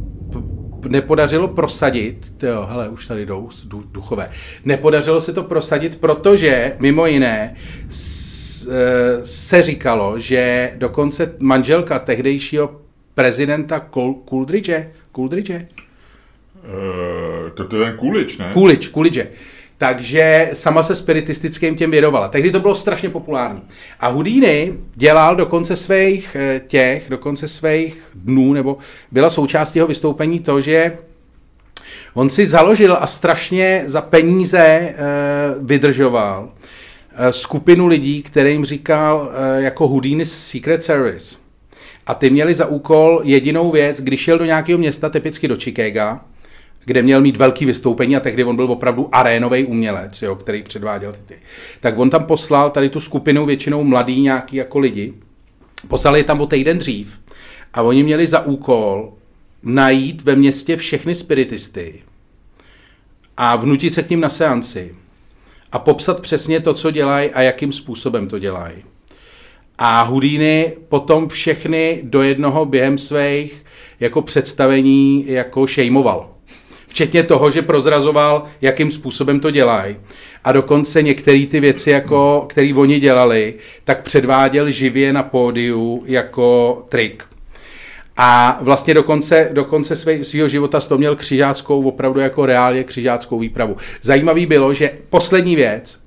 nepodařilo 0.88 1.48
prosadit, 1.48 2.32
jo, 2.42 2.66
hele, 2.70 2.88
už 2.88 3.06
tady 3.06 3.26
jdou 3.26 3.48
duchové, 3.92 4.30
nepodařilo 4.64 5.20
se 5.20 5.32
to 5.32 5.42
prosadit, 5.42 6.00
protože 6.00 6.76
mimo 6.78 7.06
jiné 7.06 7.54
e, 7.54 9.26
se 9.26 9.62
říkalo, 9.62 10.18
že 10.18 10.72
dokonce 10.76 11.34
manželka 11.38 11.98
tehdejšího 11.98 12.80
prezidenta 13.14 13.80
Kuldridge, 14.24 14.88
Kuldridge 15.12 15.50
Uh, 16.68 17.50
to, 17.54 17.64
to 17.64 17.76
je 17.76 17.84
ten 17.84 17.96
Kulič, 17.96 18.38
ne? 18.38 18.50
Kulič, 18.52 18.88
Kuliče. 18.88 19.28
Takže 19.78 20.50
sama 20.52 20.82
se 20.82 20.94
spiritistickým 20.94 21.74
těm 21.76 21.90
věnovala. 21.90 22.28
Tehdy 22.28 22.50
to 22.50 22.60
bylo 22.60 22.74
strašně 22.74 23.08
populární. 23.10 23.62
A 24.00 24.08
Houdini 24.08 24.74
dělal 24.94 25.36
do 25.36 25.46
konce 25.46 25.76
svých 25.76 26.36
eh, 26.40 26.60
těch, 26.66 27.10
do 27.10 27.18
konce 27.18 27.48
svých 27.48 28.02
dnů, 28.14 28.52
nebo 28.52 28.78
byla 29.12 29.30
součástí 29.30 29.78
jeho 29.78 29.88
vystoupení 29.88 30.40
to, 30.40 30.60
že 30.60 30.92
on 32.14 32.30
si 32.30 32.46
založil 32.46 32.96
a 33.00 33.06
strašně 33.06 33.82
za 33.86 34.00
peníze 34.00 34.58
e, 34.58 34.94
vydržoval 35.60 36.52
e, 37.16 37.32
skupinu 37.32 37.86
lidí, 37.86 38.22
kterým 38.22 38.64
říkal 38.64 39.32
jako 39.56 39.88
Houdini 39.88 40.24
Secret 40.24 40.82
Service. 40.82 41.38
A 42.06 42.14
ty 42.14 42.30
měli 42.30 42.54
za 42.54 42.66
úkol 42.66 43.20
jedinou 43.24 43.70
věc, 43.70 44.00
když 44.00 44.20
šel 44.20 44.38
do 44.38 44.44
nějakého 44.44 44.78
města, 44.78 45.08
typicky 45.08 45.48
do 45.48 45.56
Chicaga, 45.56 46.20
kde 46.88 47.02
měl 47.02 47.20
mít 47.20 47.36
velký 47.36 47.64
vystoupení 47.64 48.16
a 48.16 48.20
tehdy 48.20 48.44
on 48.44 48.56
byl 48.56 48.72
opravdu 48.72 49.08
arénový 49.12 49.64
umělec, 49.64 50.22
jo, 50.22 50.34
který 50.34 50.62
předváděl 50.62 51.12
ty, 51.12 51.18
ty. 51.26 51.34
Tak 51.80 51.98
on 51.98 52.10
tam 52.10 52.24
poslal 52.24 52.70
tady 52.70 52.88
tu 52.88 53.00
skupinu 53.00 53.46
většinou 53.46 53.84
mladý 53.84 54.20
nějaký 54.20 54.56
jako 54.56 54.78
lidi, 54.78 55.14
poslal 55.88 56.16
je 56.16 56.24
tam 56.24 56.40
o 56.40 56.46
týden 56.46 56.78
dřív 56.78 57.20
a 57.74 57.82
oni 57.82 58.02
měli 58.02 58.26
za 58.26 58.40
úkol 58.40 59.12
najít 59.62 60.22
ve 60.22 60.36
městě 60.36 60.76
všechny 60.76 61.14
spiritisty 61.14 62.02
a 63.36 63.56
vnutit 63.56 63.94
se 63.94 64.02
k 64.02 64.10
ním 64.10 64.20
na 64.20 64.28
seanci 64.28 64.94
a 65.72 65.78
popsat 65.78 66.20
přesně 66.20 66.60
to, 66.60 66.74
co 66.74 66.90
dělají 66.90 67.30
a 67.30 67.42
jakým 67.42 67.72
způsobem 67.72 68.28
to 68.28 68.38
dělají. 68.38 68.76
A 69.78 70.02
Houdini 70.02 70.72
potom 70.88 71.28
všechny 71.28 72.00
do 72.02 72.22
jednoho 72.22 72.64
během 72.64 72.98
svých 72.98 73.64
jako 74.00 74.22
představení 74.22 75.24
jako 75.28 75.66
šejmoval. 75.66 76.37
Včetně 76.88 77.22
toho, 77.22 77.50
že 77.50 77.62
prozrazoval, 77.62 78.44
jakým 78.60 78.90
způsobem 78.90 79.40
to 79.40 79.50
dělají. 79.50 79.96
A 80.44 80.52
dokonce 80.52 81.02
některé 81.02 81.46
ty 81.46 81.60
věci, 81.60 81.90
jako, 81.90 82.46
které 82.48 82.74
oni 82.74 83.00
dělali, 83.00 83.54
tak 83.84 84.02
předváděl 84.02 84.70
živě 84.70 85.12
na 85.12 85.22
pódiu 85.22 86.02
jako 86.06 86.82
trik. 86.88 87.24
A 88.16 88.58
vlastně 88.62 88.94
do 88.94 89.02
konce, 89.02 89.48
do 89.52 89.64
konce 89.64 89.96
své, 89.96 90.24
svého 90.24 90.48
života 90.48 90.80
to 90.80 90.98
měl 90.98 91.16
křižáckou, 91.16 91.88
opravdu 91.88 92.20
jako 92.20 92.46
reálně 92.46 92.84
křižáckou 92.84 93.38
výpravu. 93.38 93.76
Zajímavý 94.02 94.46
bylo, 94.46 94.74
že 94.74 94.90
poslední 95.10 95.56
věc, 95.56 95.98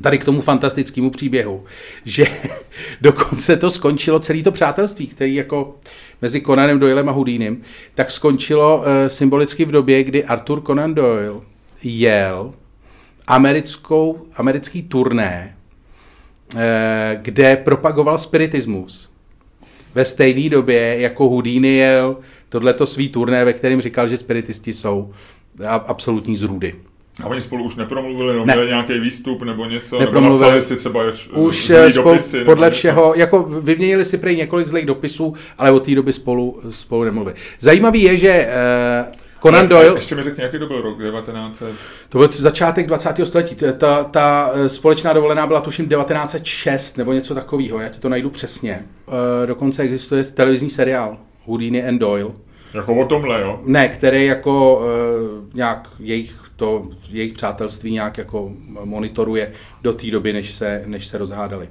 tady 0.00 0.18
k 0.18 0.24
tomu 0.24 0.40
fantastickému 0.40 1.10
příběhu, 1.10 1.64
že 2.04 2.24
dokonce 3.00 3.56
to 3.56 3.70
skončilo 3.70 4.18
celé 4.18 4.42
to 4.42 4.52
přátelství, 4.52 5.06
který 5.06 5.34
jako 5.34 5.76
mezi 6.22 6.40
Conanem 6.40 6.78
Doylem 6.78 7.08
a 7.08 7.12
Houdinem, 7.12 7.60
tak 7.94 8.10
skončilo 8.10 8.78
uh, 8.78 8.84
symbolicky 9.06 9.64
v 9.64 9.70
době, 9.70 10.04
kdy 10.04 10.24
Arthur 10.24 10.62
Conan 10.62 10.94
Doyle 10.94 11.40
jel 11.82 12.54
americkou, 13.26 14.26
americký 14.36 14.82
turné, 14.82 15.56
uh, 16.54 16.60
kde 17.22 17.56
propagoval 17.56 18.18
spiritismus. 18.18 19.12
Ve 19.94 20.04
stejné 20.04 20.50
době 20.50 21.00
jako 21.00 21.28
Houdini 21.28 21.76
jel 21.76 22.16
tohleto 22.48 22.86
svý 22.86 23.08
turné, 23.08 23.44
ve 23.44 23.52
kterém 23.52 23.80
říkal, 23.80 24.08
že 24.08 24.16
spiritisti 24.16 24.74
jsou 24.74 25.12
absolutní 25.86 26.36
zrůdy. 26.36 26.74
A 27.22 27.26
oni 27.26 27.42
spolu 27.42 27.64
už 27.64 27.76
nepromluvili, 27.76 28.36
no, 28.36 28.44
ne. 28.44 28.54
měli 28.54 28.68
nějaký 28.68 28.98
výstup 28.98 29.42
nebo 29.42 29.64
něco, 29.64 29.98
nepromluvili. 29.98 30.50
nebo 30.50 30.62
si 30.62 30.76
třeba 30.76 31.04
ješ, 31.04 31.28
už 31.28 31.64
spolu, 31.64 32.14
dopisy, 32.14 32.44
podle 32.44 32.70
všeho, 32.70 33.06
něco. 33.06 33.20
jako 33.20 33.42
vyměnili 33.42 34.04
si 34.04 34.18
prý 34.18 34.36
několik 34.36 34.68
zlých 34.68 34.86
dopisů, 34.86 35.34
ale 35.58 35.70
od 35.70 35.84
té 35.84 35.94
doby 35.94 36.12
spolu, 36.12 36.60
spolu 36.70 37.04
nemluvili. 37.04 37.36
Zajímavý 37.60 38.02
je, 38.02 38.16
že 38.16 38.48
uh, 39.06 39.12
Conan 39.42 39.68
Doyle... 39.68 39.94
Ještě 39.94 40.14
mi 40.14 40.22
řekni, 40.22 40.42
jaký 40.42 40.58
to 40.58 40.66
byl 40.66 40.80
rok, 40.80 40.98
1900? 40.98 41.68
To 42.08 42.18
byl 42.18 42.28
začátek 42.32 42.86
20. 42.86 43.16
století. 43.24 43.56
Ta, 43.78 44.04
ta 44.04 44.50
eh, 44.54 44.68
společná 44.68 45.12
dovolená 45.12 45.46
byla 45.46 45.60
tuším 45.60 45.88
1906 45.88 46.98
nebo 46.98 47.12
něco 47.12 47.34
takového, 47.34 47.80
já 47.80 47.88
ti 47.88 48.00
to 48.00 48.08
najdu 48.08 48.30
přesně. 48.30 48.84
Uh, 49.06 49.14
dokonce 49.46 49.82
existuje 49.82 50.24
televizní 50.24 50.70
seriál 50.70 51.16
Houdini 51.44 51.88
and 51.88 51.98
Doyle. 51.98 52.30
Jako 52.74 52.94
o 52.94 53.06
tomhle, 53.06 53.40
jo? 53.40 53.60
Ne, 53.64 53.88
který 53.88 54.26
jako 54.26 54.76
uh, 54.76 55.54
nějak 55.54 55.88
jejich 55.98 56.41
to 56.62 56.82
jejich 57.08 57.32
přátelství 57.32 57.92
nějak 57.92 58.18
jako 58.18 58.50
monitoruje 58.84 59.52
do 59.82 59.92
té 59.92 60.10
doby, 60.10 60.32
než 60.32 60.50
se, 60.50 60.82
než 60.86 61.06
se 61.06 61.18
rozhádali. 61.18 61.68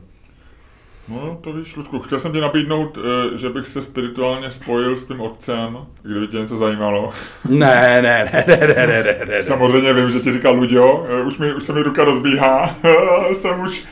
No, 1.10 1.38
to 1.41 1.54
víš, 1.54 1.75
Ludku, 1.75 1.99
chtěl 1.99 2.19
jsem 2.19 2.32
ti 2.32 2.41
nabídnout, 2.41 2.97
eh, 2.97 3.38
že 3.38 3.49
bych 3.49 3.67
se 3.67 3.82
spirituálně 3.82 4.51
spojil 4.51 4.95
s 4.95 5.06
tím 5.06 5.21
otcem, 5.21 5.77
kdyby 6.01 6.27
tě 6.27 6.38
něco 6.38 6.58
zajímalo. 6.58 7.10
Ne, 7.49 8.01
ne, 8.01 8.30
ne, 8.34 8.45
ne, 8.47 8.58
ne, 8.67 8.88
ne, 8.88 9.04
ne, 9.04 9.25
ne. 9.25 9.43
Samozřejmě 9.43 9.93
vím, 9.93 10.12
že 10.12 10.19
ti 10.19 10.34
říkal 10.34 10.56
Luďo, 10.56 11.06
eh, 11.10 11.21
už, 11.21 11.38
mi, 11.38 11.54
už 11.54 11.63
se 11.63 11.73
mi 11.73 11.84
ruka 11.84 12.04
rozbíhá, 12.04 12.75
jsem 13.34 13.62
už... 13.62 13.84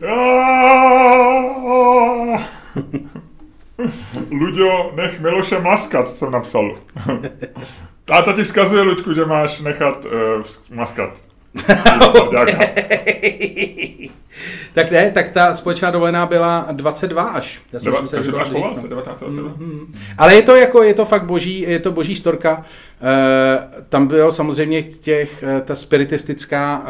Luďo, 4.30 4.90
nech 4.96 5.20
Miloše 5.20 5.60
maskat, 5.60 6.08
jsem 6.08 6.30
napsal. 6.30 6.74
Táta 8.04 8.32
ti 8.32 8.44
vzkazuje, 8.44 8.82
Luďku, 8.82 9.12
že 9.12 9.24
máš 9.24 9.60
nechat 9.60 10.04
uh, 10.04 10.10
maskat. 10.70 11.20
tak 14.74 14.90
ne, 14.90 15.10
tak 15.10 15.28
ta 15.28 15.54
společná 15.54 15.90
dovolená 15.90 16.26
byla 16.26 16.66
22 16.72 17.22
až. 17.22 17.62
Já 17.72 17.80
jsem 17.80 17.92
Deva, 17.92 18.02
myslel, 18.02 18.22
takže 18.22 18.38
až 18.38 18.48
po 18.48 18.60
válce, 18.60 18.88
1927. 18.88 19.54
Mm, 19.58 19.66
mm. 19.66 19.94
Ale 20.18 20.34
je 20.34 20.42
to 20.42 20.56
jako, 20.56 20.82
je 20.82 20.94
to 20.94 21.04
fakt 21.04 21.24
boží, 21.24 21.60
je 21.60 21.78
to 21.78 21.92
boží 21.92 22.16
storka. 22.16 22.56
Uh, 22.56 22.64
tam 23.88 24.06
bylo 24.06 24.32
samozřejmě 24.32 24.82
těch, 24.82 25.44
uh, 25.56 25.60
ta 25.60 25.74
spiritistická 25.74 26.80
uh, 26.80 26.86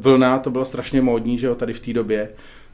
vlna, 0.00 0.38
to 0.38 0.50
bylo 0.50 0.64
strašně 0.64 1.02
módní, 1.02 1.38
že 1.38 1.46
jo, 1.46 1.54
tady 1.54 1.72
v 1.72 1.80
té 1.80 1.92
době. 1.92 2.28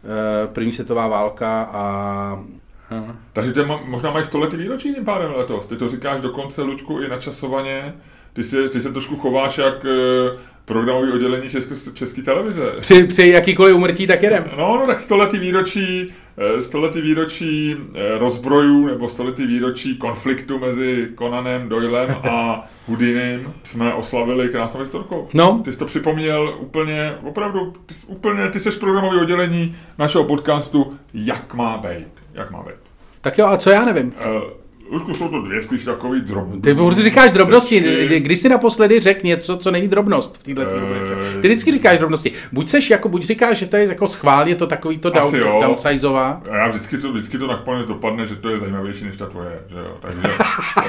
Uh, 0.04 0.52
první 0.52 0.72
světová 0.72 1.08
válka 1.08 1.68
a 1.72 2.44
Aha. 2.90 3.16
Takže 3.32 3.52
tě 3.52 3.64
možná 3.84 4.10
mají 4.10 4.24
stoletý 4.24 4.56
výročí 4.56 4.94
tím 4.94 5.04
pádem 5.04 5.32
letos. 5.36 5.66
Ty 5.66 5.76
to 5.76 5.88
říkáš 5.88 6.20
dokonce, 6.20 6.62
Luďku, 6.62 7.00
i 7.00 7.08
načasovaně. 7.08 7.94
Ty, 8.32 8.44
si, 8.44 8.68
ty 8.68 8.80
se 8.80 8.92
trošku 8.92 9.16
chováš 9.16 9.58
jak 9.58 9.84
eh, 9.84 10.38
programový 10.64 11.12
oddělení 11.12 11.50
České, 11.50 11.74
České 11.94 12.22
televize. 12.22 12.72
Při, 12.80 13.04
při 13.04 13.28
jakýkoliv 13.28 13.74
umrtí 13.74 14.06
tak 14.06 14.22
jedem. 14.22 14.44
No, 14.56 14.76
no 14.76 14.86
tak 14.86 15.00
stoletý 15.00 15.38
výročí, 15.38 16.12
eh, 16.36 16.62
stoletý 16.62 17.00
výročí 17.00 17.76
eh, 17.94 18.18
rozbrojů 18.18 18.86
nebo 18.86 19.08
stoletý 19.08 19.46
výročí 19.46 19.96
konfliktu 19.96 20.58
mezi 20.58 21.08
Conanem, 21.18 21.68
Doylem 21.68 22.10
a 22.30 22.64
Houdinem 22.88 23.52
jsme 23.62 23.94
oslavili 23.94 24.48
krásnou 24.48 24.80
historkou. 24.80 25.28
No. 25.34 25.60
Ty 25.64 25.72
jsi 25.72 25.78
to 25.78 25.84
připomněl 25.86 26.56
úplně, 26.60 27.14
opravdu, 27.22 27.72
ty 27.86 27.94
jsi, 27.94 28.06
úplně, 28.06 28.48
ty 28.48 28.60
jsi 28.60 28.70
programový 28.70 29.20
oddělení 29.20 29.76
našeho 29.98 30.24
podcastu 30.24 30.98
Jak 31.14 31.54
má 31.54 31.78
být. 31.78 32.08
Jak 32.34 32.50
má 32.50 32.62
být. 32.62 32.79
Tak 33.20 33.38
jo, 33.38 33.46
a 33.46 33.56
co 33.56 33.70
já 33.70 33.84
nevím? 33.84 34.14
Uh, 34.92 35.12
jsou 35.12 35.28
to 35.28 35.42
dvě 35.42 35.62
spíš 35.62 35.84
takový 35.84 36.20
drobnosti. 36.20 36.60
Ty 36.60 36.74
furt 36.74 36.94
říkáš 36.94 37.30
drobnosti. 37.30 37.80
Když 38.18 38.38
si 38.38 38.48
naposledy 38.48 39.00
řekl 39.00 39.26
něco, 39.26 39.56
co 39.56 39.70
není 39.70 39.88
drobnost 39.88 40.38
v 40.38 40.42
této 40.42 40.74
uh, 40.74 40.80
rubrice. 40.80 41.14
Ty 41.42 41.48
vždycky 41.48 41.72
říkáš 41.72 41.98
drobnosti. 41.98 42.32
Buď 42.52 42.68
seš 42.68 42.90
jako, 42.90 43.08
buď 43.08 43.22
říkáš, 43.22 43.58
že 43.58 43.66
to 43.66 43.76
je 43.76 43.86
jako 43.86 44.06
schválně 44.06 44.54
to 44.54 44.66
takový 44.66 44.98
to 44.98 45.10
down, 45.10 45.34
downsizová. 45.60 46.42
A 46.50 46.56
já 46.56 46.68
vždycky 46.68 46.98
to, 46.98 47.12
vždycky 47.12 47.38
to 47.38 47.46
nakonec 47.46 47.86
dopadne, 47.86 48.26
že 48.26 48.36
to 48.36 48.48
je 48.48 48.58
zajímavější 48.58 49.04
než 49.04 49.16
ta 49.16 49.26
tvoje. 49.26 49.60
Že 49.68 49.78
jo? 49.78 49.96
Takže 50.00 50.22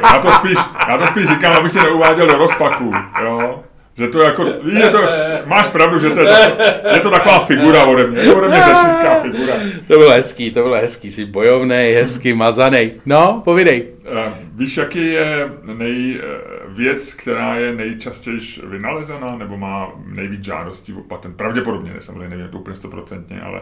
já 0.03 0.19
to 0.21 0.31
spíš, 0.31 0.57
já 0.87 0.97
to 0.97 1.07
spíš 1.07 1.27
říkám, 1.27 1.53
abych 1.53 1.71
tě 1.71 1.79
neuváděl 1.79 2.27
do 2.27 2.37
rozpaku. 2.37 2.91
Jo? 3.23 3.63
Že 3.97 4.07
to 4.07 4.21
jako, 4.21 4.45
je 4.65 4.89
to, 4.89 4.99
máš 5.45 5.67
pravdu, 5.67 5.99
že 5.99 6.09
to 6.09 6.19
je, 6.19 6.51
to, 6.81 6.87
je 6.93 6.99
to 6.99 7.11
taková 7.11 7.39
figura 7.39 7.85
ode 7.85 8.07
mě, 8.07 8.19
je 8.19 8.31
to 8.31 8.37
ode 8.37 8.47
mě 8.47 8.57
řečnická 8.57 9.15
figura. 9.21 9.53
To 9.87 9.97
bylo 9.97 10.11
hezký, 10.11 10.51
to 10.51 10.63
bylo 10.63 10.75
hezký, 10.75 11.11
jsi 11.11 11.25
bojovný, 11.25 11.75
hezký, 11.75 12.33
mazaný. 12.33 12.91
No, 13.05 13.41
povidej. 13.45 13.87
Uh, 14.11 14.33
víš, 14.55 14.77
jaký 14.77 15.07
je 15.07 15.49
nej, 15.63 16.19
uh, 16.19 16.73
věc, 16.75 17.13
která 17.13 17.55
je 17.55 17.75
nejčastěji 17.75 18.39
vynalezená, 18.63 19.35
nebo 19.37 19.57
má 19.57 19.87
nejvíc 20.05 20.43
žádostí 20.43 20.93
o 20.93 21.01
patent? 21.01 21.37
Pravděpodobně, 21.37 21.93
samozřejmě 21.99 22.29
nevím 22.29 22.47
to 22.47 22.59
úplně 22.59 22.75
stoprocentně, 22.75 23.41
ale 23.41 23.61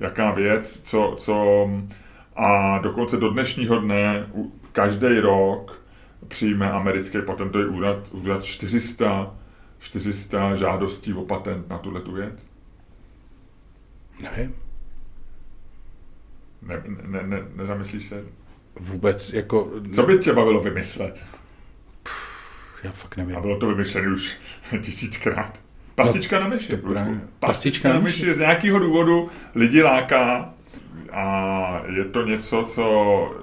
jaká 0.00 0.30
věc, 0.30 0.80
co, 0.84 1.14
co 1.18 1.68
a 2.36 2.78
dokonce 2.78 3.16
do 3.16 3.30
dnešního 3.30 3.78
dne 3.78 4.26
každý 4.72 5.18
rok 5.18 5.82
přijme 6.28 6.70
americký 6.70 7.18
patentový 7.26 7.64
úřad, 7.64 8.08
úřad 8.12 8.44
400 8.44 9.30
400 9.82 10.56
žádostí 10.56 11.14
o 11.14 11.24
patent 11.24 11.68
na 11.68 11.78
tuhle 11.78 12.00
tu 12.00 12.12
věc? 12.12 12.46
Nevím. 14.22 14.54
Ne, 16.62 16.82
ne, 17.06 17.22
ne, 17.22 17.42
nezamyslíš 17.54 18.08
se? 18.08 18.24
Vůbec, 18.80 19.32
jako... 19.32 19.70
Co 19.94 20.02
by 20.02 20.18
tě 20.18 20.32
bavilo 20.32 20.60
vymyslet? 20.60 21.24
Já 22.82 22.90
fakt 22.92 23.16
nevím. 23.16 23.36
A 23.36 23.40
bylo 23.40 23.58
to 23.58 23.68
vymyšlené 23.68 24.12
už 24.12 24.36
tisíckrát. 24.82 25.60
Pastička 25.94 26.38
no, 26.38 26.44
na 26.44 26.50
myši. 26.50 26.76
Pastička, 26.76 27.20
Pastička 27.38 27.88
na 27.88 28.00
myši 28.00 28.26
je 28.26 28.34
z 28.34 28.38
nějakého 28.38 28.78
důvodu 28.78 29.30
lidi 29.54 29.82
láká 29.82 30.54
a 31.12 31.82
je 31.86 32.04
to 32.04 32.26
něco, 32.26 32.62
co 32.62 33.34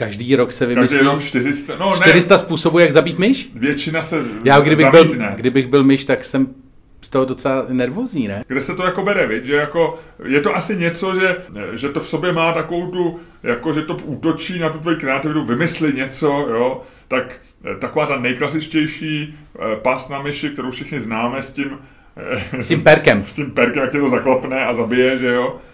Každý 0.00 0.36
rok 0.36 0.52
se 0.52 0.66
vymyslí 0.66 0.98
Každý 0.98 1.12
rok 1.12 1.22
400, 1.22 1.76
no 1.76 1.92
400 1.96 2.34
ne, 2.34 2.38
způsobů, 2.38 2.78
jak 2.78 2.92
zabít 2.92 3.18
myš? 3.18 3.50
Většina 3.54 4.02
se 4.02 4.22
Já 4.44 4.60
kdybych 4.60 4.90
byl, 4.90 5.08
kdybych 5.34 5.66
byl 5.66 5.84
myš, 5.84 6.04
tak 6.04 6.24
jsem 6.24 6.54
z 7.00 7.10
toho 7.10 7.24
docela 7.24 7.66
nervózní, 7.68 8.28
ne? 8.28 8.44
Kde 8.46 8.62
se 8.62 8.74
to 8.74 8.82
jako 8.82 9.02
bere, 9.02 9.26
viď? 9.26 9.44
že 9.44 9.54
jako, 9.54 9.98
je 10.24 10.40
to 10.40 10.56
asi 10.56 10.76
něco, 10.76 11.14
že, 11.14 11.36
že 11.72 11.88
to 11.88 12.00
v 12.00 12.08
sobě 12.08 12.32
má 12.32 12.52
takovou 12.52 12.90
tu, 12.90 13.20
jako 13.42 13.72
že 13.72 13.82
to 13.82 13.94
útočí 13.94 14.58
na 14.58 14.68
tu 14.68 14.78
tvoji 14.78 14.96
kreativitu, 14.96 15.44
vymysli 15.44 15.92
něco, 15.92 16.26
jo, 16.26 16.82
tak 17.08 17.40
taková 17.78 18.06
ta 18.06 18.18
nejklasičtější 18.18 19.34
eh, 19.54 19.76
pás 19.76 20.08
na 20.08 20.22
myši, 20.22 20.50
kterou 20.50 20.70
všichni 20.70 21.00
známe 21.00 21.42
s 21.42 21.52
tím, 21.52 21.78
s 22.52 22.68
tím 22.68 22.82
perkem. 22.82 23.24
s 23.26 23.34
tím 23.34 23.50
perkem, 23.50 23.82
jak 23.82 23.92
tě 23.92 23.98
to 23.98 24.10
zaklapne 24.10 24.64
a 24.64 24.74
zabije, 24.74 25.18
že 25.18 25.26
jo, 25.26 25.56
Eh, 25.56 25.69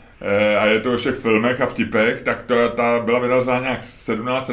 a 0.58 0.66
je 0.66 0.80
to 0.80 0.90
ve 0.90 0.96
všech 0.96 1.14
filmech 1.14 1.60
a 1.60 1.66
vtipech, 1.66 2.22
tak 2.22 2.42
to, 2.42 2.68
ta 2.68 3.00
byla 3.04 3.18
vydaná 3.18 3.60
nějak 3.60 3.84
17, 3.84 4.50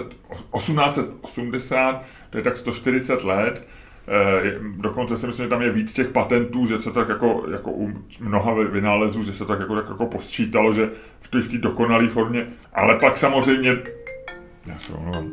1880, 0.56 2.04
to 2.30 2.38
je 2.38 2.44
tak 2.44 2.58
140 2.58 3.24
let. 3.24 3.68
Eh, 4.08 4.60
dokonce 4.78 5.18
si 5.18 5.28
myslím, 5.28 5.46
že 5.46 5.50
tam 5.50 5.62
je 5.62 5.72
víc 5.72 5.94
těch 5.94 6.08
patentů, 6.08 6.68
že 6.68 6.80
se 6.80 6.92
tak 6.92 7.10
jako, 7.10 7.46
jako 7.52 7.72
u 7.72 7.94
mnoha 8.20 8.54
vynálezů, 8.54 9.24
že 9.24 9.34
se 9.34 9.46
tak 9.46 9.60
jako, 9.60 9.76
tak 9.76 9.90
jako 9.90 10.06
posčítalo, 10.06 10.74
že 10.74 10.90
v 11.22 11.28
té, 11.28 11.42
v 11.42 11.48
té 11.48 11.58
dokonalé 11.58 12.08
formě. 12.08 12.48
Ale 12.74 12.96
pak 13.00 13.18
samozřejmě, 13.18 13.78
já 14.66 14.80
se 14.80 14.94
omlouvám, 14.94 15.32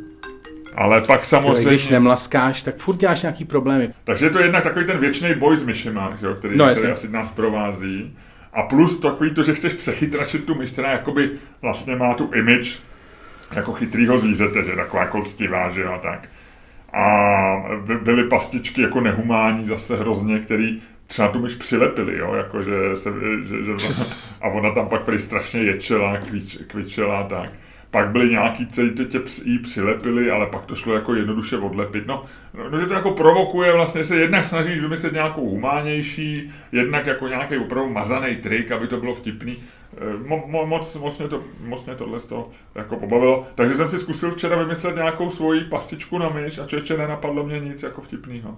ale 0.75 1.01
pak 1.01 1.25
samozřejmě... 1.25 1.71
Když 1.71 1.89
nemlaskáš, 1.89 2.63
tak 2.63 2.77
furt 2.77 2.97
děláš 2.97 3.23
nějaký 3.23 3.45
problémy. 3.45 3.91
Takže 4.05 4.27
je 4.27 4.31
to 4.31 4.39
jednak 4.39 4.63
takový 4.63 4.87
ten 4.87 4.99
věčný 4.99 5.35
boj 5.35 5.57
s 5.57 5.65
myšema, 5.65 6.17
který, 6.39 6.57
no, 6.57 6.67
který 6.67 6.93
asi 6.93 7.09
nás 7.09 7.31
provází. 7.31 8.17
A 8.53 8.63
plus 8.63 9.01
takový 9.01 9.31
to, 9.31 9.43
že 9.43 9.55
chceš 9.55 9.75
přechytračit 9.75 10.45
tu 10.45 10.55
myš, 10.55 10.71
která 10.71 10.93
jakoby 10.93 11.31
vlastně 11.63 11.97
má 11.97 12.15
tu 12.15 12.31
image 12.35 12.79
jako 13.53 13.73
chytrýho 13.73 14.19
zvířete, 14.19 14.63
že 14.63 14.77
taková 14.77 15.03
jako 15.03 15.19
lstivá, 15.19 15.69
že 15.69 15.81
jo, 15.81 15.99
tak. 16.03 16.29
A 16.93 17.05
byly 18.03 18.25
pastičky 18.25 18.83
jako 18.83 19.01
nehumání 19.01 19.65
zase 19.65 19.97
hrozně, 19.97 20.39
který 20.39 20.83
třeba 21.07 21.29
tu 21.29 21.39
myš 21.39 21.55
přilepili, 21.55 22.19
jo, 22.19 22.35
jako 22.35 22.63
že 22.63 22.73
se, 22.95 23.11
že, 23.49 23.79
že, 23.79 23.93
a 24.41 24.49
ona 24.49 24.75
tam 24.75 24.89
pak 24.89 25.03
prý 25.03 25.21
strašně 25.21 25.61
ječela, 25.63 26.17
kvič, 26.19 26.59
kvičela, 26.67 27.23
tak 27.23 27.51
pak 27.91 28.09
byly 28.09 28.31
nějaký, 28.31 28.67
kteří 28.67 28.91
tě 29.09 29.21
jí 29.45 29.59
přilepili, 29.59 30.31
ale 30.31 30.47
pak 30.47 30.67
to 30.67 30.75
šlo 30.75 30.95
jako 30.95 31.15
jednoduše 31.15 31.57
odlepit. 31.57 32.07
No, 32.07 32.25
no, 32.71 32.81
že 32.81 32.87
to 32.87 32.95
jako 32.95 33.11
provokuje 33.11 33.73
vlastně, 33.73 34.05
se 34.05 34.17
jednak 34.17 34.47
snažíš 34.47 34.81
vymyslet 34.81 35.13
nějakou 35.13 35.51
humánější, 35.51 36.53
jednak 36.73 37.07
jako 37.07 37.29
nějaký 37.29 37.57
opravdu 37.57 37.93
mazaný 37.93 38.37
trik, 38.37 38.73
aby 38.73 38.87
to 38.87 38.97
bylo 38.97 39.15
vtipný. 39.15 39.57
Eh, 39.97 40.29
mo, 40.29 40.45
mo, 40.47 40.67
moc, 40.67 40.97
moc, 40.97 41.19
mě 41.19 41.29
to, 41.29 41.43
moc 41.65 41.87
mě 41.87 41.95
tohle 41.95 42.21
to 42.21 42.49
jako 42.75 42.97
pobavilo. 42.97 43.47
Takže 43.55 43.75
jsem 43.75 43.89
si 43.89 43.99
zkusil 43.99 44.33
včera 44.33 44.57
vymyslet 44.57 44.97
nějakou 44.97 45.31
svoji 45.31 45.61
pastičku 45.61 46.19
na 46.19 46.29
myš 46.29 46.59
a 46.59 46.67
člověče 46.67 46.97
nenapadlo 46.97 47.47
mě 47.47 47.61
nic 47.61 47.83
jako 47.83 48.01
vtipného. 48.01 48.57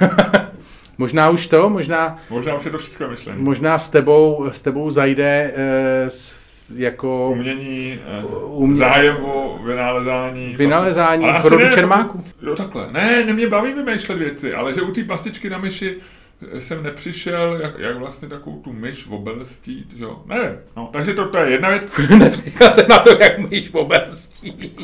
možná 0.98 1.30
už 1.30 1.46
to, 1.46 1.70
možná... 1.70 2.16
Možná 2.30 2.54
už 2.54 2.64
je 2.64 2.70
to 2.70 2.78
všechno 2.78 3.08
myšlení. 3.08 3.42
Možná 3.42 3.78
s 3.78 3.88
tebou, 3.88 4.48
s 4.50 4.62
tebou 4.62 4.90
zajde 4.90 5.52
eh, 5.56 6.10
s 6.10 6.47
jako... 6.76 7.30
Umění, 7.30 7.98
eh, 8.06 8.24
umě... 8.46 8.76
zájem 8.76 9.16
o 9.16 9.60
vynálezání. 9.64 10.56
Vynálezání 10.56 11.26
v 11.42 11.44
rodu 11.44 11.64
ne, 11.64 11.72
Čermáku. 11.72 12.24
Jo, 12.42 12.56
takhle. 12.56 12.88
Ne, 12.90 13.24
ne 13.24 13.32
mě 13.32 13.48
baví 13.48 13.72
vymýšlet 13.72 14.18
věci, 14.18 14.54
ale 14.54 14.74
že 14.74 14.82
u 14.82 14.92
té 14.92 15.04
pastičky 15.04 15.50
na 15.50 15.58
myši 15.58 15.96
jsem 16.58 16.82
nepřišel, 16.82 17.58
jak, 17.62 17.78
jak 17.78 17.96
vlastně 17.96 18.28
takovou 18.28 18.60
tu 18.60 18.72
myš 18.72 19.06
obelstít, 19.10 19.94
jo, 19.96 20.22
nevím, 20.26 20.58
no, 20.76 20.90
takže 20.92 21.14
to, 21.14 21.28
to 21.28 21.38
je 21.38 21.50
jedna 21.50 21.70
věc. 21.70 21.86
Já 22.60 22.70
jsem 22.70 22.86
na 22.88 22.98
to, 22.98 23.18
jak 23.18 23.38
myš 23.38 23.70
obelstí. 23.72 24.74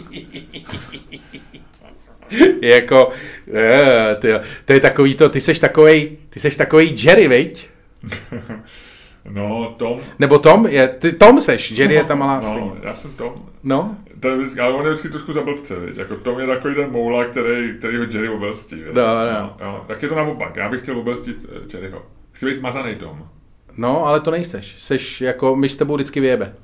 jako, 2.62 3.10
je, 3.46 4.16
ty, 4.18 4.28
to 4.64 4.72
je 4.72 4.80
takový 4.80 5.14
to, 5.14 5.28
ty 5.28 5.40
seš 5.40 5.58
takovej, 5.58 6.16
ty 6.30 6.40
seš 6.40 6.56
takovej 6.56 6.94
Jerry, 7.04 7.28
veď? 7.28 7.68
No, 9.30 9.74
Tom. 9.76 10.00
Nebo 10.18 10.38
Tom? 10.38 10.66
Je, 10.66 10.88
ty 10.88 11.12
Tom 11.12 11.40
seš, 11.40 11.70
Jerry 11.70 11.94
no, 11.94 12.00
je 12.00 12.04
ta 12.04 12.14
malá 12.14 12.40
No, 12.40 12.48
svině. 12.48 12.72
já 12.82 12.94
jsem 12.96 13.10
Tom. 13.12 13.34
No. 13.62 13.96
To 14.20 14.28
je 14.28 14.36
vždycky, 14.36 14.60
ale 14.60 14.74
on 14.74 14.84
je 14.86 14.92
vždycky 14.92 15.08
trošku 15.08 15.32
za 15.32 15.42
blbce, 15.42 15.80
viď? 15.80 15.96
Jako 15.96 16.16
Tom 16.16 16.40
je 16.40 16.46
takový 16.46 16.74
ten 16.74 16.90
moula, 16.90 17.24
který, 17.24 17.78
který 17.78 17.96
ho 17.96 18.02
Jerry 18.02 18.28
obelstí. 18.28 18.76
No, 18.92 19.02
no. 19.02 19.30
no, 19.60 19.66
jo. 19.66 19.84
Tak 19.88 20.02
je 20.02 20.08
to 20.08 20.14
naopak, 20.14 20.56
já 20.56 20.68
bych 20.68 20.80
chtěl 20.82 20.98
obelstit 20.98 21.46
eh, 21.48 21.76
Jerryho. 21.76 22.02
Chci 22.32 22.46
být 22.46 22.60
mazaný 22.62 22.94
Tom. 22.94 23.28
No, 23.76 24.06
ale 24.06 24.20
to 24.20 24.30
nejseš. 24.30 24.74
Seš 24.78 25.20
jako, 25.20 25.56
my 25.56 25.68
s 25.68 25.76
tebou 25.76 25.94
vždycky 25.94 26.20
vyjebe. 26.20 26.54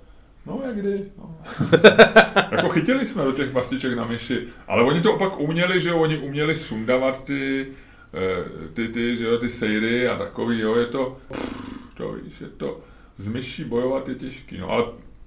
No, 0.46 0.60
jak 0.66 0.76
kdy. 0.76 1.04
No. 1.18 1.36
jako 2.50 2.68
chytili 2.68 3.06
jsme 3.06 3.24
do 3.24 3.32
těch 3.32 3.52
mastiček 3.54 3.96
na 3.96 4.04
myši, 4.04 4.38
ale 4.68 4.82
oni 4.82 5.00
to 5.00 5.14
opak 5.14 5.40
uměli, 5.40 5.80
že 5.80 5.92
oni 5.92 6.18
uměli 6.18 6.56
sundavat 6.56 7.24
ty, 7.24 7.66
eh, 8.14 8.68
ty, 8.74 8.88
ty, 8.88 9.16
že 9.16 9.24
jo, 9.24 9.38
ty 9.38 9.50
sejry 9.50 10.08
a 10.08 10.18
takový, 10.18 10.60
jo, 10.60 10.74
je 10.74 10.86
to 10.86 11.16
to, 12.00 12.12
víš, 12.12 12.40
je 12.40 12.48
to, 12.48 12.80
z 13.16 13.28
myší 13.28 13.64
bojovat 13.64 14.08
je 14.08 14.14
těžký, 14.14 14.58
no 14.58 14.70
ale 14.70 14.84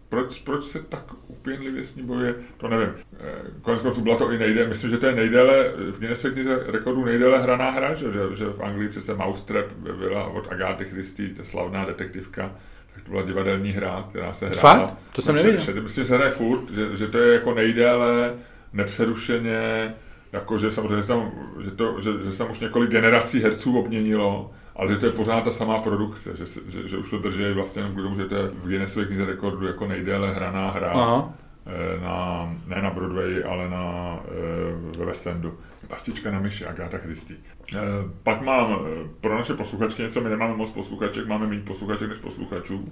proč, 0.10 0.40
proč 0.40 0.64
se 0.64 0.84
tak 0.84 1.04
upěnlivě 1.28 1.86
s 1.86 1.96
ní 1.96 2.04
bojuje, 2.04 2.36
to 2.58 2.68
nevím. 2.68 2.94
Eh, 3.20 3.42
konec 3.62 3.82
konců 3.82 4.02
byla 4.02 4.16
to 4.16 4.32
i 4.32 4.38
nejde, 4.38 4.68
myslím, 4.68 4.90
že 4.90 4.98
to 4.98 5.06
je 5.06 5.16
nejdéle, 5.16 5.74
v 5.92 6.00
Guinness 6.00 6.26
knize 6.34 6.60
rekordů 6.66 7.06
nejdéle 7.06 7.42
hraná 7.42 7.70
hra, 7.70 7.94
že, 7.94 8.08
že 8.34 8.46
v 8.46 8.62
Anglii 8.64 8.90
přece 8.90 9.14
Mousetrap 9.14 9.72
byla 9.72 10.28
od 10.28 10.52
Agáty 10.52 10.86
Christie, 10.86 11.30
ta 11.30 11.44
slavná 11.44 11.86
detektivka, 11.86 12.52
tak 12.96 13.04
to 13.04 13.12
byla 13.12 13.24
divadelní 13.24 13.72
hra, 13.72 14.08
která 14.10 14.34
se 14.34 14.46
hrála. 14.46 14.88
Fakt? 14.88 14.98
To 15.16 15.22
jsem 15.22 15.36
nevěděl. 15.36 15.84
Myslím, 15.84 16.04
že 16.04 16.08
se 16.08 16.16
hraje 16.16 16.32
furt, 16.32 16.70
že, 16.72 16.98
že 16.98 17.08
to 17.08 17.18
je 17.18 17.34
jako 17.34 17.54
nejdéle 17.54 18.34
nepřerušeně, 18.74 19.94
jako 20.34 20.58
že 20.58 20.72
samozřejmě 20.72 21.02
že 21.02 21.08
tam, 21.08 21.32
že, 21.64 21.72
to, 21.72 22.02
že, 22.02 22.12
že 22.24 22.32
se 22.32 22.38
tam 22.38 22.52
už 22.52 22.60
několik 22.60 22.92
generací 22.92 23.40
herců 23.40 23.80
obměnilo, 23.80 24.52
ale 24.76 24.94
že 24.94 24.98
to 24.98 25.06
je 25.06 25.12
pořád 25.12 25.44
ta 25.44 25.52
samá 25.52 25.78
produkce, 25.78 26.38
že, 26.38 26.46
že, 26.68 26.88
že 26.88 26.98
už 26.98 27.10
to 27.10 27.18
drží 27.18 27.44
vlastně 27.54 27.82
jenom 27.82 27.96
k 27.96 28.02
tomu, 28.02 28.16
že 28.16 28.26
to 28.26 28.36
je 28.36 28.48
v 28.48 28.68
Guinnessově 28.68 29.08
knize 29.08 29.26
rekordu 29.26 29.68
jako 29.68 29.88
nejdéle 29.88 30.34
hraná 30.34 30.72
hra. 30.72 30.92
Aha. 30.92 31.34
Eh, 31.66 32.00
na, 32.02 32.50
ne 32.68 32.82
na 32.82 32.90
Broadway, 32.90 33.44
ale 33.44 33.70
na, 33.70 34.20
eh, 34.28 34.98
ve 34.98 35.06
West 35.06 35.28
Endu. 35.28 35.58
Pastička 35.88 36.32
na 36.32 36.40
myši, 36.40 36.66
Agatha 36.66 36.98
Christie. 36.98 37.40
Eh, 37.76 37.80
pak 38.24 38.42
mám 38.42 38.80
pro 39.22 39.38
naše 39.38 39.54
posluchačky 39.54 40.02
něco, 40.02 40.22
my 40.22 40.30
nemáme 40.30 40.56
moc 40.56 40.72
posluchaček, 40.72 41.28
máme 41.28 41.48
méně 41.48 41.62
posluchaček 41.62 42.10
než 42.10 42.18
posluchačů. 42.18 42.92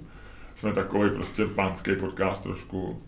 Jsme 0.54 0.72
takový 0.72 1.10
prostě 1.10 1.46
pánský 1.46 1.96
podcast 1.96 2.42
trošku. 2.42 3.02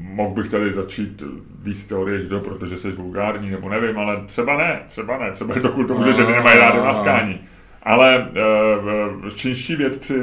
Mohl 0.00 0.34
bych 0.34 0.48
tady 0.48 0.72
začít 0.72 1.22
víc 1.62 1.84
teorie 1.84 2.22
do, 2.22 2.40
protože 2.40 2.78
jsi 2.78 2.92
vulgární, 2.92 3.50
nebo 3.50 3.68
nevím, 3.68 3.98
ale 3.98 4.24
třeba 4.26 4.56
ne, 4.56 4.82
třeba 4.86 5.18
ne, 5.18 5.30
třeba 5.32 5.54
dokud 5.54 5.86
to 5.86 5.94
může, 5.94 6.12
že 6.12 6.26
nemají 6.26 6.58
rádi 6.58 6.78
maskání. 6.78 7.40
Ale 7.82 8.28
uh, 9.24 9.30
čínští 9.34 9.76
vědci 9.76 10.14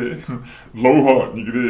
dlouho, 0.74 1.32
nikdy, 1.34 1.62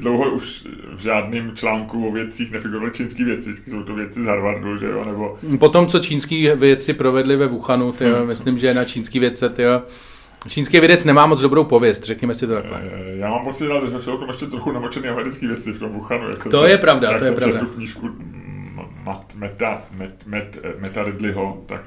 dlouho 0.00 0.30
už 0.30 0.64
v 0.94 1.00
žádném 1.00 1.56
článku 1.56 2.08
o 2.08 2.12
vědcích 2.12 2.50
nefigurovali 2.50 2.92
čínský 2.92 3.24
vědci, 3.24 3.50
vždycky 3.50 3.70
jsou 3.70 3.82
to 3.82 3.94
vědci 3.94 4.22
z 4.22 4.26
Harvardu, 4.26 4.76
že 4.76 4.86
jo, 4.86 5.04
nebo... 5.04 5.38
Potom, 5.58 5.86
co 5.86 5.98
čínský 5.98 6.48
vědci 6.56 6.92
provedli 6.92 7.36
ve 7.36 7.46
Wuhanu, 7.46 7.92
tyjo, 7.92 8.16
hmm. 8.16 8.26
myslím, 8.26 8.58
že 8.58 8.74
na 8.74 8.84
čínský 8.84 9.18
vědce, 9.18 9.48
tyjo, 9.48 9.82
Čínský 10.48 10.80
vědec 10.80 11.04
nemá 11.04 11.26
moc 11.26 11.40
dobrou 11.40 11.64
pověst, 11.64 12.04
řekněme 12.04 12.34
si 12.34 12.46
to 12.46 12.54
takhle. 12.54 12.82
Eh, 12.84 13.16
já 13.16 13.28
mám 13.28 13.44
pocit, 13.44 13.68
že 13.90 14.00
jsou 14.00 14.16
to 14.18 14.26
ještě 14.26 14.46
trochu 14.46 14.72
namočený 14.72 15.08
americký 15.08 15.46
věci 15.46 15.72
v 15.72 15.78
tom 15.78 15.92
Wuhanu. 15.92 16.30
Jak 16.30 16.46
to 16.46 16.66
je 16.66 16.78
pravda, 16.78 17.10
jak 17.10 17.18
to 17.18 17.24
je 17.24 17.32
pravda. 17.32 17.60
tu 17.60 17.66
knížku 17.66 18.10
Meta, 19.34 19.82
Met, 19.98 20.26
Met, 20.26 20.58
Meta 20.78 21.04
Ridleyho, 21.04 21.62
tak 21.66 21.80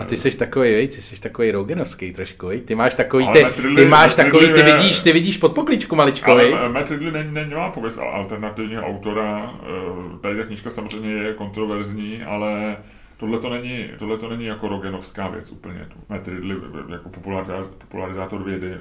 A 0.00 0.04
ty 0.04 0.16
jsi 0.16 0.36
takový, 0.36 0.70
vej, 0.70 0.88
ty 0.88 0.94
jsi 0.94 1.20
takový 1.20 1.50
rogenovský 1.50 2.12
trošku, 2.12 2.46
vej. 2.46 2.60
Ty 2.60 2.74
máš 2.74 2.94
takový, 2.94 3.28
ty, 3.28 3.44
Ridley- 3.44 3.74
ty 3.76 3.86
máš 3.86 4.16
Matt 4.16 4.16
takový, 4.16 4.46
ty 4.52 4.62
vidíš, 4.62 5.00
ty 5.00 5.12
vidíš 5.12 5.36
pod 5.36 5.52
pokličku 5.54 5.96
maličko, 5.96 6.34
vej. 6.34 6.54
Ale 6.54 6.68
Matt 6.68 6.90
Ridley 6.90 7.12
není, 7.12 7.34
není, 7.34 7.50
nemá 7.50 7.70
pověst 7.70 7.98
alternativního 7.98 8.82
autora. 8.82 9.54
Eh, 9.62 10.18
Tady 10.20 10.36
ta 10.36 10.44
knížka 10.44 10.70
samozřejmě 10.70 11.10
je 11.12 11.34
kontroverzní, 11.34 12.22
ale 12.22 12.76
tohle 13.16 13.38
to 13.38 13.50
není, 13.50 13.86
tohle 13.98 14.18
to 14.18 14.28
není 14.30 14.44
jako 14.44 14.68
rogenovská 14.68 15.28
věc 15.28 15.52
úplně. 15.52 15.86
Matt 16.08 16.28
Ridley 16.28 16.56
jako 16.90 17.08
popularizátor, 17.08 17.70
popularizátor 17.78 18.42
vědy 18.44 18.74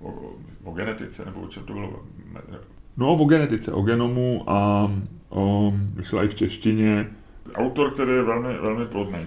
o, 0.00 0.14
o 0.64 0.72
genetice, 0.72 1.24
nebo 1.24 1.40
o 1.40 1.48
čem 1.48 1.62
to 1.62 1.72
bylo? 1.72 2.02
No, 2.96 3.12
o 3.14 3.24
genetice, 3.24 3.72
o 3.72 3.82
genomu 3.82 4.44
a 4.46 4.90
o, 5.28 5.72
vyšla 5.94 6.24
i 6.24 6.28
v 6.28 6.34
češtině. 6.34 7.06
Autor, 7.54 7.90
který 7.90 8.10
je 8.12 8.22
velmi, 8.22 8.48
velmi 8.62 8.86
plodný. 8.86 9.26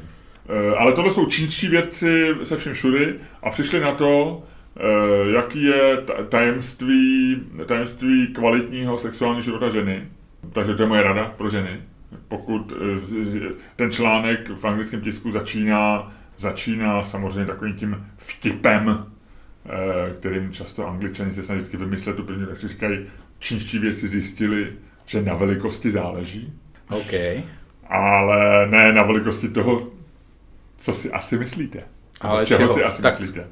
Eh, 0.49 0.75
Ale 0.75 0.93
tohle 0.93 1.11
jsou 1.11 1.25
čínští 1.25 1.67
vědci 1.67 2.35
se 2.43 2.57
vším 2.57 2.73
všudy 2.73 3.15
a 3.43 3.49
přišli 3.49 3.79
na 3.79 3.91
to, 3.91 4.43
eh, 4.77 5.31
jaký 5.31 5.63
je 5.63 5.97
ta- 6.05 6.23
tajemství, 6.23 7.41
tajemství 7.65 8.27
kvalitního 8.27 8.97
sexuálního 8.97 9.41
života 9.41 9.69
ženy. 9.69 10.07
Takže 10.53 10.75
to 10.75 10.81
je 10.83 10.87
moje 10.89 11.03
rada 11.03 11.33
pro 11.37 11.49
ženy. 11.49 11.81
Pokud 12.27 12.73
eh, 12.73 13.49
ten 13.75 13.91
článek 13.91 14.49
v 14.49 14.65
anglickém 14.65 15.01
tisku 15.01 15.31
začíná, 15.31 16.11
začíná 16.37 17.03
samozřejmě 17.05 17.45
takovým 17.45 17.73
tím 17.75 18.05
vtipem, 18.17 19.05
kterým 20.19 20.51
často 20.51 20.87
angličani 20.87 21.31
se 21.31 21.43
snaží 21.43 21.57
vždycky 21.57 21.77
vymyslet 21.77 22.15
tu 22.15 22.23
první, 22.23 22.45
tak 22.45 22.57
si 22.57 22.67
říkají, 22.67 22.99
čínští 23.39 23.79
vědci 23.79 24.07
zjistili, 24.07 24.73
že 25.05 25.21
na 25.21 25.33
velikosti 25.33 25.91
záleží, 25.91 26.53
OK. 26.89 27.13
ale 27.89 28.67
ne 28.67 28.93
na 28.93 29.03
velikosti 29.03 29.49
toho, 29.49 29.87
co 30.77 30.93
si 30.93 31.11
asi 31.11 31.37
myslíte. 31.37 31.83
Ale 32.21 32.45
čeho, 32.45 32.57
čeho? 32.57 32.73
si 32.73 32.83
asi 32.83 33.01
Tak- 33.01 33.19
myslíte. 33.19 33.47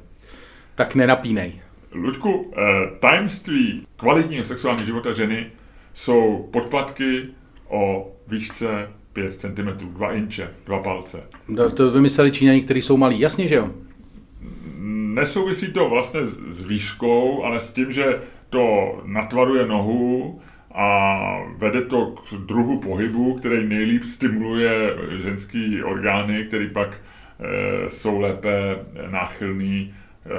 Tak 0.74 0.94
nenapínej. 0.94 1.60
Luďku, 1.92 2.54
eh, 2.56 2.62
tajemství 3.00 3.86
kvalitního 3.96 4.44
sexuálního 4.44 4.86
života 4.86 5.12
ženy 5.12 5.46
jsou 5.94 6.48
podpatky 6.52 7.22
o 7.68 8.12
výšce 8.28 8.88
5 9.12 9.40
cm, 9.40 9.68
2 9.86 10.12
inče, 10.12 10.50
2 10.66 10.78
palce. 10.82 11.22
To, 11.56 11.70
to 11.70 11.90
vymysleli 11.90 12.30
Číňani, 12.30 12.60
kteří 12.62 12.82
jsou 12.82 12.96
malí. 12.96 13.20
Jasně, 13.20 13.48
že 13.48 13.54
jo? 13.54 13.70
Nesouvisí 15.14 15.72
to 15.72 15.88
vlastně 15.88 16.20
s 16.50 16.62
výškou, 16.62 17.44
ale 17.44 17.60
s 17.60 17.72
tím, 17.72 17.92
že 17.92 18.04
to 18.50 18.96
natvaruje 19.04 19.66
nohu 19.66 20.40
a 20.74 21.18
vede 21.56 21.82
to 21.82 22.06
k 22.06 22.34
druhu 22.34 22.80
pohybu, 22.80 23.34
který 23.34 23.68
nejlíp 23.68 24.04
stimuluje 24.04 24.96
ženský 25.22 25.82
orgány, 25.82 26.44
který 26.44 26.68
pak 26.70 27.00
jsou 27.88 28.20
lépe 28.20 28.76
náchylný 29.10 29.94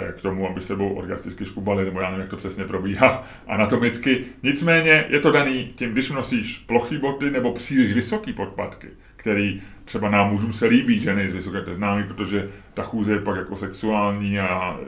e, 0.10 0.12
k 0.12 0.22
tomu, 0.22 0.50
aby 0.50 0.62
sebou 0.62 0.94
orgasticky 0.94 1.46
škubali, 1.46 1.86
nebo 1.86 2.00
já 2.00 2.06
nevím, 2.10 2.22
jak 2.22 2.30
to 2.30 2.38
přesně 2.38 2.66
probíhá 2.66 3.24
anatomicky. 3.48 4.24
Nicméně 4.44 5.06
je 5.10 5.20
to 5.20 5.32
daný 5.32 5.74
tím, 5.76 5.92
když 5.92 6.10
nosíš 6.10 6.58
plochý 6.58 6.98
boty 6.98 7.32
nebo 7.32 7.52
příliš 7.54 7.94
vysoký 7.94 8.34
podpatky, 8.34 8.88
který 9.16 9.62
třeba 9.86 10.10
nám 10.10 10.30
mužům 10.32 10.54
se 10.54 10.66
líbí, 10.66 11.00
ženy 11.00 11.30
z 11.30 11.34
vysoké 11.34 11.62
to 11.62 11.70
je 11.70 11.76
známý, 11.76 12.04
protože 12.04 12.50
ta 12.74 12.84
chůze 12.84 13.12
je 13.14 13.20
pak 13.20 13.38
jako 13.38 13.56
sexuální 13.56 14.40
a 14.40 14.80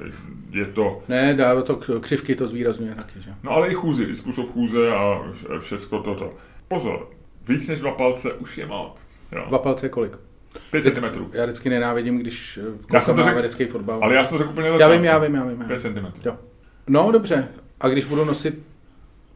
je 0.52 0.66
to 0.66 1.04
Ne, 1.08 1.34
dá 1.34 1.62
to 1.62 1.76
křivky 2.00 2.36
to 2.36 2.48
zvýrazňuje 2.48 2.96
taky, 2.96 3.22
že? 3.22 3.32
No 3.44 3.52
ale 3.52 3.68
i 3.68 3.74
chůzi, 3.74 4.04
i 4.04 4.14
způsob 4.14 4.52
chůze 4.52 4.92
a 4.92 5.22
vš- 5.32 5.60
všecko 5.60 6.00
toto. 6.00 6.34
Pozor, 6.68 7.10
víc 7.48 7.68
než 7.68 7.80
dva 7.80 7.92
palce 7.92 8.34
už 8.34 8.58
je 8.58 8.66
moc. 8.66 8.98
Jo. 9.32 9.46
Dva 9.48 9.58
palce 9.60 9.86
je 9.86 9.90
kolik? 9.90 10.18
5 10.72 10.84
cm. 10.96 11.06
Já 11.34 11.44
vždycky 11.46 11.70
nenávidím, 11.70 12.18
když 12.18 12.58
eh, 12.58 12.62
Já 12.94 13.02
jsem 13.02 13.16
koukám 13.16 13.26
to 13.26 13.32
americký 13.32 13.66
fotbal. 13.66 14.00
Ale 14.04 14.16
já 14.16 14.26
jsem 14.26 14.38
to 14.38 14.44
řekl 14.44 14.50
úplně 14.50 14.68
já 14.80 14.88
vím, 14.90 15.04
já 15.04 15.18
vím, 15.18 15.36
já 15.36 15.44
vím. 15.46 15.62
Já 15.62 15.68
5 15.68 15.84
vím. 15.84 15.94
cm. 15.96 16.28
Jo. 16.28 16.38
No, 16.90 17.12
dobře. 17.12 17.48
A 17.82 17.88
když 17.88 18.06
budu 18.06 18.26
nosit 18.26 18.60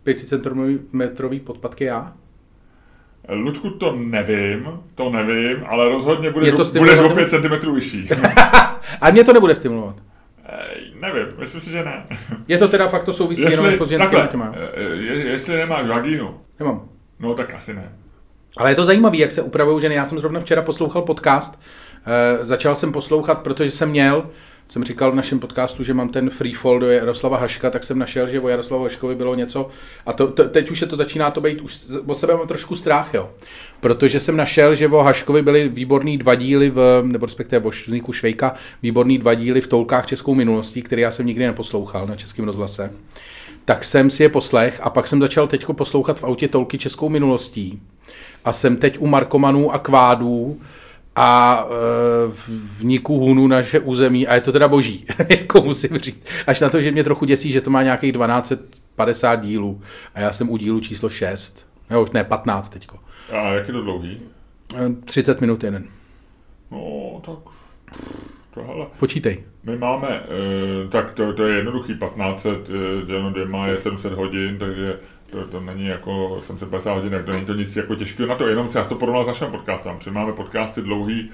pěticentimetrový 0.04 1.40
podpatky 1.40 1.84
já? 1.84 2.14
Ludku, 3.30 3.70
to 3.70 3.96
nevím, 3.96 4.70
to 4.96 5.10
nevím, 5.10 5.64
ale 5.68 5.90
rozhodně 5.90 6.32
budeš, 6.32 6.48
Je 6.48 6.54
to 6.58 6.64
budeš 6.80 7.00
o 7.00 7.10
5 7.10 7.30
cm 7.30 7.72
vyšší. 7.76 8.10
A 9.02 9.10
mě 9.12 9.24
to 9.24 9.34
nebude 9.34 9.56
stimulovat. 9.56 9.96
Ej, 10.46 10.94
nevím, 11.02 11.28
myslím 11.40 11.62
si, 11.62 11.70
že 11.72 11.84
ne. 11.86 12.06
Je 12.48 12.58
to 12.58 12.68
teda 12.68 12.88
fakt 12.88 13.04
to 13.04 13.14
souvisí 13.14 13.42
jenom 13.52 13.66
jako 13.66 13.86
s 13.86 13.90
ženskými 13.90 14.22
těma. 14.32 14.54
eh, 14.56 14.82
je, 14.82 15.14
jestli 15.26 15.56
nemáš 15.58 15.88
vagínu, 15.88 16.40
Nemám. 16.60 16.90
no 17.20 17.34
tak 17.34 17.54
asi 17.54 17.74
ne. 17.74 17.92
Ale 18.58 18.72
je 18.72 18.76
to 18.76 18.86
zajímavé, 18.86 19.18
jak 19.18 19.32
se 19.32 19.42
upravují 19.42 19.82
ženy. 19.82 19.96
Já 19.96 20.06
jsem 20.06 20.20
zrovna 20.20 20.40
včera 20.40 20.62
poslouchal 20.62 21.02
podcast. 21.02 21.60
E, 22.06 22.46
začal 22.46 22.76
jsem 22.76 22.92
poslouchat, 22.92 23.36
protože 23.36 23.72
jsem 23.72 23.90
měl, 23.90 24.30
jsem 24.68 24.84
říkal 24.84 25.12
v 25.12 25.16
našem 25.16 25.40
podcastu, 25.40 25.84
že 25.84 25.94
mám 25.94 26.10
ten 26.10 26.30
free 26.30 26.54
fall 26.54 26.80
do 26.80 26.92
Jaroslava 26.92 27.38
Haška, 27.38 27.70
tak 27.70 27.84
jsem 27.84 28.00
našel, 28.00 28.28
že 28.28 28.40
o 28.40 28.50
Jaroslavu 28.50 28.84
Haškovi 28.84 29.16
bylo 29.16 29.36
něco. 29.36 29.70
A 30.06 30.14
to, 30.14 30.28
to, 30.28 30.50
teď 30.50 30.72
už 30.72 30.82
je 30.82 30.88
to 30.88 30.96
začíná 30.96 31.32
to 31.32 31.42
být, 31.42 31.62
už 31.62 31.80
o 32.06 32.16
sebe 32.16 32.38
mám 32.38 32.48
trošku 32.48 32.76
strach, 32.76 33.14
jo. 33.14 33.32
Protože 33.80 34.20
jsem 34.20 34.38
našel, 34.38 34.76
že 34.76 34.88
o 34.88 34.98
Haškovi 34.98 35.42
byly 35.42 35.70
výborný 35.70 36.18
dva 36.18 36.36
díly, 36.36 36.70
v, 36.70 37.02
nebo 37.06 37.26
respektive 37.26 37.66
o 37.66 37.70
vzniku 37.70 38.14
Švejka, 38.14 38.54
výborný 38.84 39.18
dva 39.18 39.34
díly 39.34 39.62
v 39.62 39.68
toulkách 39.68 40.06
českou 40.06 40.36
minulostí, 40.36 40.82
které 40.82 41.02
já 41.02 41.12
jsem 41.12 41.26
nikdy 41.26 41.46
neposlouchal 41.46 42.08
na 42.08 42.16
českém 42.16 42.46
rozhlase 42.46 42.92
tak 43.66 43.84
jsem 43.84 44.10
si 44.10 44.24
je 44.24 44.30
poslech 44.30 44.80
a 44.84 44.90
pak 44.90 45.08
jsem 45.08 45.22
začal 45.22 45.48
teďko 45.48 45.74
poslouchat 45.74 46.20
v 46.20 46.24
autě 46.24 46.48
tolky 46.48 46.78
českou 46.78 47.10
minulostí. 47.10 47.82
A 48.46 48.54
jsem 48.54 48.78
teď 48.78 48.98
u 49.00 49.08
Markomanů 49.08 49.72
a 49.72 49.80
Kvádů 49.80 50.62
a 51.16 51.64
e, 51.66 51.72
vniku 52.80 53.20
Hunu 53.20 53.48
naše 53.48 53.80
území 53.80 54.28
a 54.28 54.36
je 54.36 54.42
to 54.42 54.52
teda 54.52 54.68
boží, 54.68 55.06
jako 55.30 55.62
musím 55.62 55.98
říct. 55.98 56.26
Až 56.48 56.60
na 56.60 56.70
to, 56.70 56.82
že 56.82 56.92
mě 56.92 57.04
trochu 57.04 57.26
děsí, 57.26 57.52
že 57.52 57.62
to 57.62 57.70
má 57.70 57.84
nějakých 57.84 58.14
1250 58.14 59.36
dílů 59.36 59.82
a 60.16 60.20
já 60.20 60.32
jsem 60.32 60.50
u 60.50 60.58
dílu 60.58 60.80
číslo 60.80 61.10
6. 61.10 61.66
Ne, 61.90 61.98
už 61.98 62.12
ne, 62.12 62.24
15 62.24 62.70
teďko. 62.70 63.00
A 63.32 63.54
jak 63.54 63.68
je 63.68 63.74
to 63.74 63.82
dlouhý? 63.82 64.20
E, 64.76 64.90
30 65.06 65.42
minut 65.42 65.64
jeden. 65.64 65.86
No, 66.72 67.22
tak 67.26 67.54
to 68.54 68.64
hele. 68.64 68.86
Počítej. 69.00 69.44
My 69.64 69.78
máme, 69.78 70.08
eh, 70.08 70.88
tak 70.90 71.12
to, 71.12 71.34
to 71.34 71.44
je 71.48 71.56
jednoduchý, 71.56 71.94
1500 71.94 72.70
eh, 72.70 73.06
děleno 73.06 73.30
dvěma 73.30 73.68
je 73.68 73.78
700 73.78 74.14
hodin, 74.14 74.58
takže 74.58 75.00
to, 75.30 75.48
to 75.48 75.60
není 75.60 75.86
jako 75.88 76.42
750 76.44 76.94
hodin, 76.94 77.24
to 77.26 77.32
není 77.32 77.46
to 77.46 77.54
nic 77.54 77.76
jako 77.76 77.96
těžkého 77.96 78.30
na 78.30 78.36
to, 78.36 78.48
jenom 78.48 78.70
se 78.70 78.80
já 78.80 78.86
to 78.86 78.96
porovnal 78.96 79.24
s 79.24 79.28
naším 79.28 79.48
podcastem, 79.48 79.98
protože 79.98 80.12
máme 80.12 80.34
podcasty 80.34 80.82
dlouhý 80.82 81.32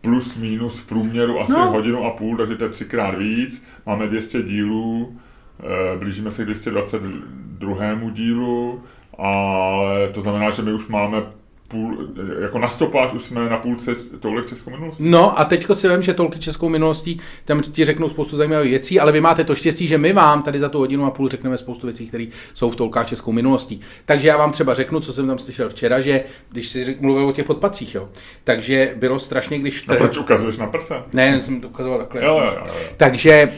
plus 0.00 0.36
minus 0.36 0.80
v 0.80 0.88
průměru 0.88 1.40
asi 1.40 1.52
No. 1.52 1.58
no. 1.58 1.70
hodinu 1.70 2.04
a 2.04 2.10
půl, 2.10 2.36
takže 2.36 2.56
to 2.56 2.64
je 2.64 2.70
třikrát 2.70 3.18
víc, 3.18 3.64
máme 3.86 4.06
200 4.06 4.42
dílů, 4.42 5.16
eh, 5.60 5.96
blížíme 5.98 6.32
se 6.32 6.42
k 6.42 6.46
222. 6.46 8.10
dílu, 8.10 8.82
ale 9.18 10.08
to 10.08 10.22
znamená, 10.22 10.50
že 10.50 10.62
my 10.62 10.72
už 10.72 10.88
máme 10.88 11.22
půl, 11.68 12.08
jako 12.42 12.58
na 12.58 12.68
stopáž 12.68 13.12
už 13.12 13.22
jsme 13.22 13.48
na 13.48 13.58
půlce 13.58 13.94
tohle 14.20 14.42
českou 14.42 14.70
minulosti. 14.70 15.02
No 15.06 15.40
a 15.40 15.44
teďko 15.44 15.74
si 15.74 15.88
vím, 15.88 16.02
že 16.02 16.14
tolky 16.14 16.38
českou 16.38 16.68
minulostí, 16.68 17.20
tam 17.44 17.60
ti 17.60 17.84
řeknou 17.84 18.08
spoustu 18.08 18.36
zajímavých 18.36 18.70
věcí, 18.70 19.00
ale 19.00 19.12
vy 19.12 19.20
máte 19.20 19.44
to 19.44 19.54
štěstí, 19.54 19.88
že 19.88 19.98
my 19.98 20.12
vám 20.12 20.42
tady 20.42 20.60
za 20.60 20.68
tu 20.68 20.78
hodinu 20.78 21.04
a 21.04 21.10
půl 21.10 21.28
řekneme 21.28 21.58
spoustu 21.58 21.86
věcí, 21.86 22.06
které 22.06 22.26
jsou 22.54 22.70
v 22.70 22.76
tolkách 22.76 23.06
českou 23.06 23.32
minulostí. 23.32 23.80
Takže 24.04 24.28
já 24.28 24.36
vám 24.36 24.52
třeba 24.52 24.74
řeknu, 24.74 25.00
co 25.00 25.12
jsem 25.12 25.26
tam 25.26 25.38
slyšel 25.38 25.68
včera, 25.68 26.00
že 26.00 26.24
když 26.52 26.68
si 26.68 26.96
mluvil 27.00 27.28
o 27.28 27.32
těch 27.32 27.46
podpacích, 27.46 27.94
jo, 27.94 28.08
takže 28.44 28.94
bylo 28.96 29.18
strašně, 29.18 29.58
když... 29.58 29.84
A 29.88 29.94
proč 29.94 30.16
ukazuješ 30.16 30.56
na 30.56 30.66
prsa? 30.66 31.04
Ne, 31.12 31.42
jsem 31.42 31.60
to 31.60 31.68
ukazoval 31.68 31.98
takhle. 31.98 32.24
Jo, 32.24 32.38
jo, 32.38 32.44
jo. 32.44 32.62
jo. 32.66 32.88
Takže, 32.96 33.52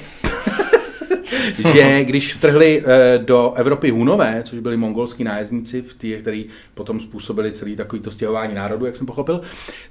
že 1.72 2.04
když 2.04 2.34
vtrhli 2.34 2.82
eh, 2.86 3.18
do 3.18 3.52
Evropy 3.56 3.90
Hunové, 3.90 4.42
což 4.44 4.58
byli 4.60 4.76
mongolský 4.76 5.24
nájezdníci, 5.24 5.82
v 5.82 5.94
tý, 5.94 6.16
který 6.20 6.46
potom 6.74 7.00
způsobili 7.00 7.52
celý 7.52 7.76
takovýto 7.76 8.10
stěhování 8.10 8.54
národu, 8.54 8.86
jak 8.86 8.96
jsem 8.96 9.06
pochopil, 9.06 9.40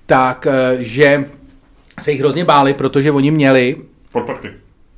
tak 0.06 0.48
eh, 0.50 0.78
že 0.84 1.26
se 2.00 2.12
jich 2.12 2.20
hrozně 2.20 2.46
báli, 2.46 2.74
protože 2.74 3.12
oni 3.12 3.32
měli, 3.32 3.76
Podpatky. 4.12 4.52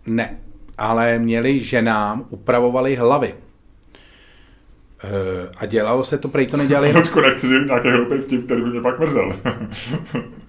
ne, 0.07 0.37
ale 0.77 1.19
měli 1.19 1.59
ženám, 1.59 2.25
upravovali 2.29 2.95
hlavy. 2.95 3.33
Eh, 5.03 5.07
A 5.57 5.65
dělalo 5.65 6.03
se 6.03 6.17
to, 6.17 6.27
prej 6.27 6.47
to 6.47 6.57
nedělali 6.57 6.93
Ludku, 6.95 7.21
nechci 7.21 7.47
nějaký 7.47 7.89
hloupý 7.89 8.17
vtip, 8.17 8.45
který 8.45 8.61
by 8.61 8.69
mě 8.69 8.81
pak 8.81 8.99
mrzel. 8.99 9.31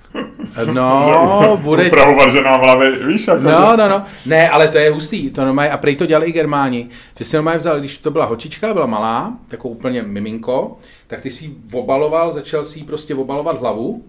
No, 0.72 1.58
bude... 1.62 1.86
Upravovat, 1.86 2.32
že 2.32 2.40
nám 2.42 2.60
hlavy, 2.60 3.04
víš, 3.06 3.26
jako 3.26 3.42
No, 3.42 3.76
no, 3.76 3.88
no. 3.88 4.02
Ne, 4.26 4.50
ale 4.50 4.68
to 4.68 4.78
je 4.78 4.90
hustý. 4.90 5.30
To 5.30 5.44
normálně, 5.44 5.70
a 5.70 5.76
prej 5.76 5.96
to 5.96 6.06
dělali 6.06 6.26
i 6.26 6.32
Germáni, 6.32 6.88
že 7.18 7.24
si 7.24 7.36
normálně 7.36 7.58
vzal, 7.58 7.78
když 7.78 7.96
to 7.96 8.10
byla 8.10 8.24
holčička, 8.24 8.74
byla 8.74 8.86
malá, 8.86 9.38
takovou 9.46 9.74
úplně 9.74 10.02
miminko, 10.02 10.76
tak 11.06 11.20
ty 11.20 11.30
si 11.30 11.50
obaloval, 11.72 12.32
začal 12.32 12.64
si 12.64 12.82
prostě 12.84 13.14
obalovat 13.14 13.60
hlavu, 13.60 14.04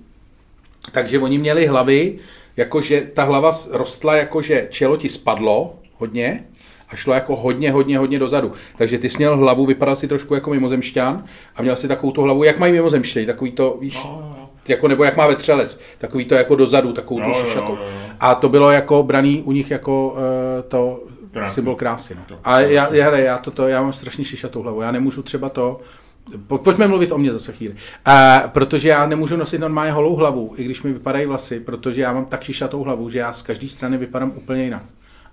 takže 0.92 1.20
oni 1.20 1.38
měli 1.38 1.66
hlavy, 1.66 2.16
jakože 2.58 3.02
ta 3.14 3.24
hlava 3.24 3.52
rostla, 3.72 4.16
jakože 4.16 4.68
čelo 4.70 4.98
ti 4.98 5.10
spadlo 5.10 5.76
hodně 5.98 6.44
a 6.90 6.96
šlo 6.96 7.14
jako 7.14 7.36
hodně, 7.36 7.72
hodně, 7.72 7.98
hodně 7.98 8.20
dozadu. 8.20 8.52
Takže 8.78 8.98
ty 8.98 9.10
jsi 9.10 9.18
měl 9.18 9.38
hlavu, 9.38 9.66
vypadal 9.66 9.96
si 9.96 10.08
trošku 10.08 10.36
jako 10.36 10.50
mimozemšťan 10.50 11.24
a 11.56 11.62
měl 11.62 11.76
si 11.76 11.88
takovou 11.88 12.12
tu 12.12 12.22
hlavu, 12.22 12.44
jak 12.44 12.60
mají 12.60 12.74
mimozemštěni, 12.74 13.26
takový 13.26 13.52
to, 13.52 13.78
víš, 13.82 14.04
No, 14.04 14.12
no, 14.22 14.36
no. 14.40 14.41
Jako, 14.68 14.88
nebo 14.88 15.04
jak 15.04 15.18
má 15.18 15.28
vetřelec, 15.28 15.82
takový 15.98 16.26
to 16.26 16.36
jako 16.36 16.56
dozadu, 16.56 16.94
takovou 16.94 17.20
tu 17.20 17.30
Jo, 17.30 17.36
jo, 17.40 17.46
šišatou. 17.46 17.76
jo, 17.76 17.82
jo. 17.84 18.00
A 18.20 18.36
to 18.36 18.50
bylo 18.50 18.72
jako 18.72 19.04
braný 19.04 19.42
u 19.42 19.52
nich 19.52 19.72
jako 19.72 20.10
uh, 20.10 20.20
to 20.68 21.04
Krásný. 21.32 21.54
symbol 21.56 21.76
krásy. 21.76 22.16
No. 22.30 22.38
A 22.44 22.60
já, 22.60 22.94
já, 22.94 23.04
hele, 23.06 23.22
já, 23.22 23.38
toto, 23.38 23.68
já 23.68 23.82
mám 23.82 23.94
strašně 23.94 24.24
šišatou 24.26 24.62
hlavu, 24.62 24.82
já 24.82 24.92
nemůžu 24.92 25.24
třeba 25.24 25.50
to, 25.50 25.80
po, 26.48 26.58
pojďme 26.58 26.88
mluvit 26.88 27.12
o 27.12 27.18
mě 27.18 27.32
zase 27.34 27.52
chvíli, 27.52 27.74
uh, 28.08 28.14
protože 28.50 28.90
já 28.90 29.06
nemůžu 29.06 29.38
nosit 29.38 29.58
normálně 29.62 29.92
holou 29.92 30.16
hlavu, 30.16 30.54
i 30.58 30.64
když 30.64 30.84
mi 30.84 30.94
vypadají 30.94 31.26
vlasy, 31.26 31.60
protože 31.60 32.02
já 32.02 32.14
mám 32.14 32.26
tak 32.26 32.44
šišatou 32.44 32.84
hlavu, 32.84 33.10
že 33.10 33.20
já 33.20 33.34
z 33.34 33.42
každé 33.42 33.68
strany 33.68 33.98
vypadám 33.98 34.32
úplně 34.36 34.64
jinak. 34.64 34.84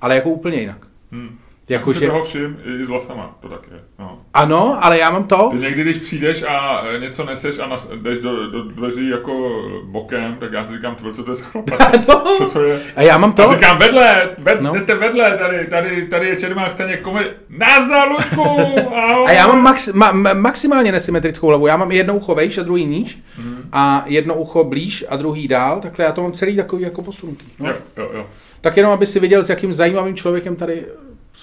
Ale 0.00 0.14
jako 0.14 0.30
úplně 0.30 0.60
jinak. 0.60 0.86
Hmm. 1.12 1.38
Jako, 1.68 1.92
Já 1.92 1.98
že, 2.00 2.06
toho 2.06 2.24
všim 2.24 2.58
i 2.80 2.84
s 2.84 2.88
vlasama, 2.88 3.36
to 3.40 3.48
tak 3.48 3.60
je. 3.72 3.78
No. 3.98 4.18
ano, 4.34 4.78
ale 4.84 4.98
já 4.98 5.10
mám 5.10 5.24
to, 5.24 5.48
Ty 5.52 5.58
někdy, 5.58 5.82
když 5.82 5.98
přijdeš 5.98 6.42
a 6.48 6.82
e, 6.96 6.98
něco 7.00 7.24
neseš 7.24 7.58
a 7.58 7.66
nas, 7.66 7.88
jdeš 7.96 8.18
do, 8.18 8.50
do 8.50 8.62
dveří 8.62 9.08
jako 9.08 9.62
bokem, 9.84 10.36
tak 10.40 10.52
já 10.52 10.64
si 10.64 10.72
říkám, 10.72 10.94
tvoje, 10.94 11.14
co 11.14 11.22
to 11.22 11.30
je 11.30 11.36
za 11.36 11.44
chlapa? 11.44 11.76
no, 12.08 12.24
Co 12.38 12.50
to 12.50 12.62
je? 12.62 12.80
a 12.96 13.02
já 13.02 13.18
mám 13.18 13.32
to, 13.32 13.48
A 13.50 13.54
říkám, 13.54 13.78
vedle, 13.78 14.28
ved, 14.38 14.60
No. 14.60 14.74
jdete 14.74 14.94
vedle, 14.94 15.38
tady, 15.38 15.66
tady, 15.66 16.06
tady 16.08 16.28
je 16.28 16.36
Čermák, 16.36 16.70
chce 16.72 16.86
někomu, 16.86 17.18
Nazdar, 17.48 18.08
Luďku. 18.08 18.56
A 19.26 19.32
já 19.32 19.46
mám 19.46 19.62
max, 19.62 19.92
ma, 19.92 20.12
ma, 20.12 20.32
maximálně 20.34 20.92
nesymetrickou 20.92 21.46
hlavu. 21.46 21.66
Já 21.66 21.76
mám 21.76 21.92
jedno 21.92 22.16
ucho 22.16 22.34
vejš 22.34 22.58
a 22.58 22.62
druhý 22.62 22.86
níž 22.86 23.18
Mhm. 23.38 23.68
a 23.72 24.04
jedno 24.06 24.34
ucho 24.34 24.64
blíž 24.64 25.04
a 25.08 25.16
druhý 25.16 25.48
dál. 25.48 25.80
Takhle 25.80 26.04
já 26.04 26.12
to 26.12 26.22
mám 26.22 26.32
celý 26.32 26.56
takový 26.56 26.82
jako 26.82 27.02
posunutý. 27.02 27.44
No. 27.58 27.68
Jo, 27.68 27.74
jo, 27.96 28.10
jo. 28.14 28.26
Tak 28.60 28.76
jenom, 28.76 28.92
aby 28.92 29.06
si 29.06 29.20
viděl, 29.20 29.44
s 29.44 29.48
jakým 29.48 29.72
zajímavým 29.72 30.16
člověkem 30.16 30.56
tady 30.56 30.86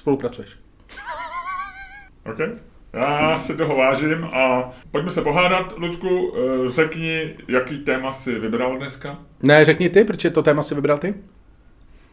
spolupracuješ. 0.06 0.50
OK. 2.32 2.40
Já 2.94 3.40
si 3.40 3.56
toho 3.56 3.76
vážím 3.76 4.24
a 4.24 4.72
pojďme 4.92 5.12
se 5.12 5.22
pohádat. 5.22 5.74
Luďku, 5.78 6.34
eh, 6.36 6.70
řekni, 6.70 7.36
jaký 7.48 7.78
téma 7.78 8.14
si 8.14 8.40
vybral 8.40 8.78
dneska. 8.78 9.18
Ne, 9.44 9.66
řekni 9.66 9.90
ty, 9.90 10.04
protože 10.04 10.30
to 10.30 10.44
téma 10.44 10.64
si 10.64 10.76
vybral 10.76 10.98
ty? 10.98 11.16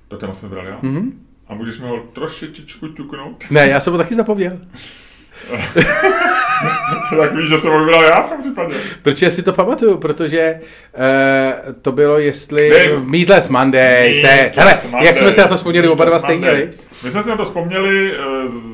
To 0.09 0.17
téma 0.17 0.35
jsem 0.35 0.49
vybral 0.49 0.67
já. 0.67 0.79
Mhm. 0.83 1.27
A 1.47 1.55
můžeš 1.55 1.79
mi 1.79 1.87
ho 1.87 1.99
trošičičku 2.13 2.89
ťuknout? 2.89 3.45
Ne, 3.51 3.69
já 3.69 3.81
jsem 3.81 3.93
ho 3.93 3.99
taky 3.99 4.15
zapomněl. 4.15 4.59
tak 7.17 7.35
víš, 7.37 7.49
že 7.49 7.59
jsem 7.59 7.79
vybral 7.79 8.03
já 8.03 8.23
v 8.23 8.29
tom 8.29 8.41
případě. 8.41 8.75
Protože 9.03 9.31
si 9.31 9.43
to 9.43 9.53
pamatuju, 9.53 9.97
protože 9.97 10.61
uh, 10.97 11.73
to 11.83 11.93
bylo, 11.93 12.19
jestli... 12.19 12.71
Vím. 12.71 13.11
Meatless 13.11 13.49
Monday, 13.49 14.23
te, 14.23 14.29
Meatless 14.29 14.57
hele, 14.57 14.79
Monday. 14.83 15.07
jak 15.07 15.17
jsme 15.17 15.33
si 15.33 15.41
na 15.41 15.49
to 15.49 15.57
vzpomněli 15.57 15.89
oba 15.89 16.05
dva 16.05 16.19
stejně, 16.19 16.51
viď? 16.51 16.81
My 17.05 17.11
jsme 17.11 17.23
si 17.23 17.29
na 17.29 17.37
to 17.37 17.45
vzpomněli 17.45 18.13
eh, 18.13 18.19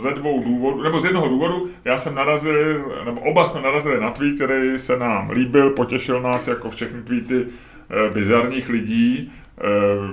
ze 0.02 0.10
dvou 0.10 0.42
důvodů, 0.44 0.82
nebo 0.82 1.00
z 1.00 1.04
jednoho 1.04 1.28
důvodu. 1.28 1.68
Já 1.84 1.98
jsem 1.98 2.14
narazil, 2.14 2.92
nebo 3.04 3.20
oba 3.20 3.46
jsme 3.46 3.60
narazili 3.60 4.00
na 4.00 4.10
tweet, 4.10 4.34
který 4.34 4.78
se 4.78 4.96
nám 4.98 5.30
líbil, 5.30 5.70
potěšil 5.70 6.22
nás 6.22 6.48
jako 6.48 6.70
všechny 6.70 7.02
tweety 7.02 7.46
eh, 7.46 8.10
bizarních 8.14 8.68
lidí 8.68 9.32
eh, 9.58 9.62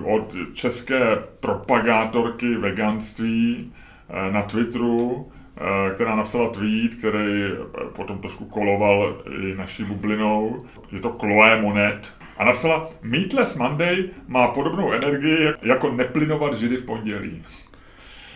od 0.04 0.36
české 0.54 1.18
propagátorky 1.40 2.56
veganství 2.56 3.74
eh, 4.10 4.32
na 4.32 4.42
Twitteru, 4.42 5.32
která 5.94 6.16
napsala 6.16 6.50
tweet, 6.50 6.96
který 6.96 7.44
eh, 7.44 7.58
potom 7.96 8.20
trošku 8.20 8.46
koloval 8.46 9.22
i 9.42 9.56
naší 9.56 9.84
bublinou. 9.84 10.66
Je 10.92 11.00
to 11.00 11.10
Chloé 11.10 11.62
Monet. 11.62 12.14
A 12.38 12.46
napsala, 12.46 12.90
Meatless 13.02 13.56
Monday 13.56 14.10
má 14.28 14.48
podobnou 14.48 14.92
energii 14.92 15.48
jako 15.62 15.92
neplinovat 15.92 16.54
židy 16.54 16.78
v 16.78 16.86
pondělí. 16.86 17.44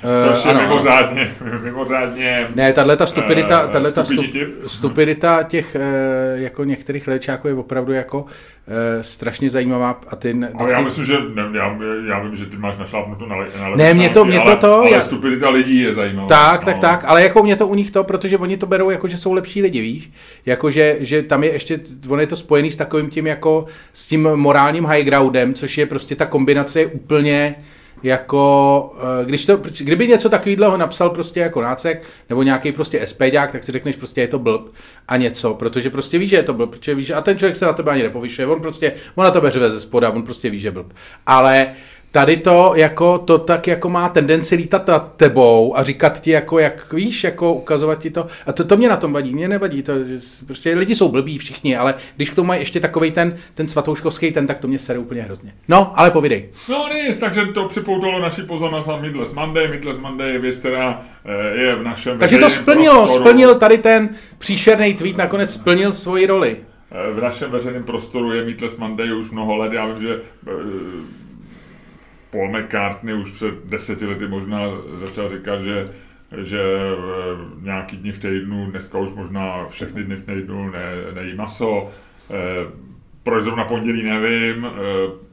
Eh, 0.04 0.34
Což 0.34 0.46
je 0.46 0.52
ano. 0.52 0.62
mimořádně, 0.62 1.32
mimořádně... 1.64 2.48
Ne, 2.56 2.74
tahle 2.74 2.98
ta 2.98 3.06
stupidita, 3.06 3.66
Eh, 3.66 3.72
tahle 3.72 3.92
ta 3.92 4.04
stup, 4.04 4.26
stupidita 4.68 5.44
těch 5.44 5.76
eh, 5.76 5.82
jako 6.36 6.64
některých 6.64 7.08
léčáků 7.08 7.48
je 7.48 7.54
opravdu 7.54 7.94
jako 7.94 8.26
strašně 9.02 9.50
zajímavá 9.50 10.00
a 10.08 10.16
ty 10.16 10.34
ne- 10.34 10.52
Ale 10.60 10.72
já 10.72 10.82
myslím, 10.82 11.06
že 11.06 11.14
ne, 11.36 11.44
já, 11.54 11.78
já 12.08 12.20
vím, 12.20 12.36
že 12.36 12.46
ty 12.46 12.58
máš 12.58 12.78
našlápnuto 12.78 13.26
na, 13.26 13.36
na 13.36 13.76
Ne, 13.76 13.94
mě 13.94 14.10
to- 14.10 14.26
mě 14.26 14.40
to 14.40 14.46
ale, 14.46 14.56
to, 14.56 14.74
ale 14.74 14.92
já- 14.92 15.02
stupidita 15.02 15.50
lidí 15.50 15.80
je 15.82 15.94
zajímavá. 15.94 16.28
Tak, 16.28 16.66
tak, 16.66 16.76
no. 16.76 16.82
tak, 16.82 17.04
ale 17.08 17.24
jako 17.24 17.44
mě 17.44 17.56
to 17.56 17.68
u 17.68 17.76
nich 17.76 17.92
to, 17.92 18.04
protože 18.04 18.38
oni 18.38 18.58
to 18.58 18.66
berou 18.66 18.90
jako, 18.90 19.08
že 19.08 19.18
jsou 19.18 19.34
lepší 19.34 19.62
lidi, 19.62 19.82
víš? 19.82 20.12
Jako, 20.46 20.72
že, 20.72 20.98
že 21.00 21.24
tam 21.24 21.44
je 21.44 21.52
ještě, 21.52 21.80
on 22.10 22.20
je 22.20 22.28
to 22.28 22.36
spojený 22.36 22.72
s 22.72 22.76
takovým 22.76 23.10
tím 23.10 23.28
jako, 23.28 23.66
s 23.94 24.08
tím 24.08 24.22
morálním 24.36 24.86
high 24.86 25.04
groundem, 25.04 25.54
což 25.54 25.78
je 25.78 25.86
prostě 25.86 26.16
ta 26.16 26.26
kombinace 26.26 26.80
je 26.80 26.88
úplně 26.88 27.56
jako, 28.04 28.94
eh, 29.22 29.26
když 29.26 29.46
to, 29.46 29.58
kdyby 29.80 30.08
něco 30.08 30.30
takového 30.30 30.78
napsal 30.78 31.10
prostě 31.10 31.40
jako 31.40 31.62
nácek, 31.62 32.04
nebo 32.30 32.44
nějaký 32.44 32.72
prostě 32.72 33.08
SPďák, 33.08 33.52
tak 33.52 33.64
si 33.64 33.72
řekneš 33.72 33.96
prostě 33.96 34.22
je 34.22 34.28
to 34.28 34.40
blb 34.40 34.70
a 35.08 35.18
něco, 35.18 35.54
protože 35.54 35.90
prostě 35.90 36.18
víš, 36.18 36.30
že 36.30 36.36
je 36.36 36.44
to 36.44 36.54
blb, 36.54 36.70
protože 36.70 36.96
víš, 36.96 37.10
a 37.10 37.22
ten 37.22 37.38
člověk 37.38 37.56
se 37.56 37.66
na 37.66 37.74
tebe 37.74 37.92
ani 37.92 38.04
nepovyšuje, 38.04 38.48
on 38.48 38.62
prostě, 38.62 38.94
on 39.16 39.24
na 39.24 39.32
tebe 39.32 39.52
řve 39.52 39.72
ze 39.72 39.82
spoda, 39.82 40.10
on 40.10 40.24
prostě 40.24 40.50
ví, 40.50 40.60
že 40.60 40.72
blb. 40.72 40.94
Ale 41.26 41.72
tady 42.12 42.38
to 42.38 42.74
jako, 42.76 43.18
to 43.18 43.38
tak 43.38 43.68
jako 43.68 43.90
má 43.90 44.10
tendenci 44.10 44.56
lítat 44.56 44.88
nad 44.88 45.14
tebou 45.18 45.78
a 45.78 45.84
říkat 45.84 46.22
ti 46.22 46.32
jako, 46.32 46.60
jak 46.60 46.94
víš, 46.94 47.24
jako 47.24 47.54
ukazovat 47.54 48.00
ti 48.00 48.10
to. 48.10 48.28
A 48.46 48.52
to, 48.54 48.64
to 48.64 48.78
mě 48.78 48.90
na 48.90 48.98
tom 48.98 49.14
vadí, 49.14 49.34
mě 49.34 49.48
nevadí, 49.48 49.84
to, 49.84 49.94
prostě 50.46 50.76
lidi 50.76 50.96
jsou 50.96 51.10
blbí 51.10 51.38
všichni, 51.38 51.78
ale 51.78 51.94
když 52.16 52.30
k 52.30 52.36
tomu 52.36 52.48
mají 52.48 52.62
ještě 52.62 52.80
takový 52.80 53.12
ten, 53.12 53.36
ten 53.56 53.68
svatouškovský 53.68 54.32
ten, 54.32 54.48
tak 54.48 54.58
to 54.60 54.68
mě 54.68 54.80
sere 54.80 55.00
úplně 55.00 55.22
hrozně. 55.22 55.54
No, 55.68 56.00
ale 56.00 56.12
povidej. 56.12 56.50
No 56.70 56.86
nic, 56.94 57.18
takže 57.18 57.46
to 57.46 57.68
připoutalo 57.68 58.20
naši 58.20 58.42
pozornost 58.42 58.88
na 58.88 58.98
Midless 58.98 59.34
Monday. 59.34 59.68
Midless 59.68 59.98
Monday 59.98 60.32
je 60.34 60.40
věc, 60.40 60.56
která 60.56 61.02
eh, 61.26 61.62
je 61.62 61.76
v 61.76 61.84
našem 61.84 62.20
Takže 62.20 62.38
to 62.38 62.50
splnilo, 62.50 62.96
prostoru. 63.02 63.26
splnil 63.26 63.56
tady 63.56 63.78
ten 63.78 64.10
příšerný 64.38 64.94
tweet, 64.94 65.18
nakonec 65.18 65.54
splnil 65.54 65.92
svoji 65.92 66.26
roli. 66.26 66.58
Eh, 66.92 67.12
V 67.14 67.22
našem 67.22 67.52
veřejném 67.52 67.84
prostoru 67.84 68.34
je 68.34 68.46
Meatless 68.46 68.78
Monday 68.78 69.14
už 69.14 69.32
mnoho 69.32 69.58
let. 69.58 69.74
Já 69.74 69.86
vím, 69.86 70.02
že 70.02 70.16
eh, 70.48 70.52
Paul 72.32 72.50
McCartney 72.52 73.14
už 73.14 73.32
před 73.32 73.54
deseti 73.66 74.06
lety 74.06 74.28
možná 74.28 74.60
začal 74.94 75.30
říkat, 75.30 75.62
že 75.62 75.84
že 76.38 76.62
eh, 76.62 76.96
nějaký 77.62 77.98
dny 77.98 78.12
v 78.12 78.20
týdnu, 78.20 78.72
dneska 78.72 78.98
už 78.98 79.10
možná 79.14 79.66
všechny 79.68 80.04
dny 80.04 80.16
v 80.16 80.26
týdnu 80.34 80.70
ne, 80.70 80.80
nejí 81.16 81.36
maso. 81.36 81.90
Eh, 82.32 82.36
Proč 83.24 83.44
zrovna 83.44 83.64
pondělí 83.66 84.04
nevím. 84.04 84.66
Eh, 84.66 85.30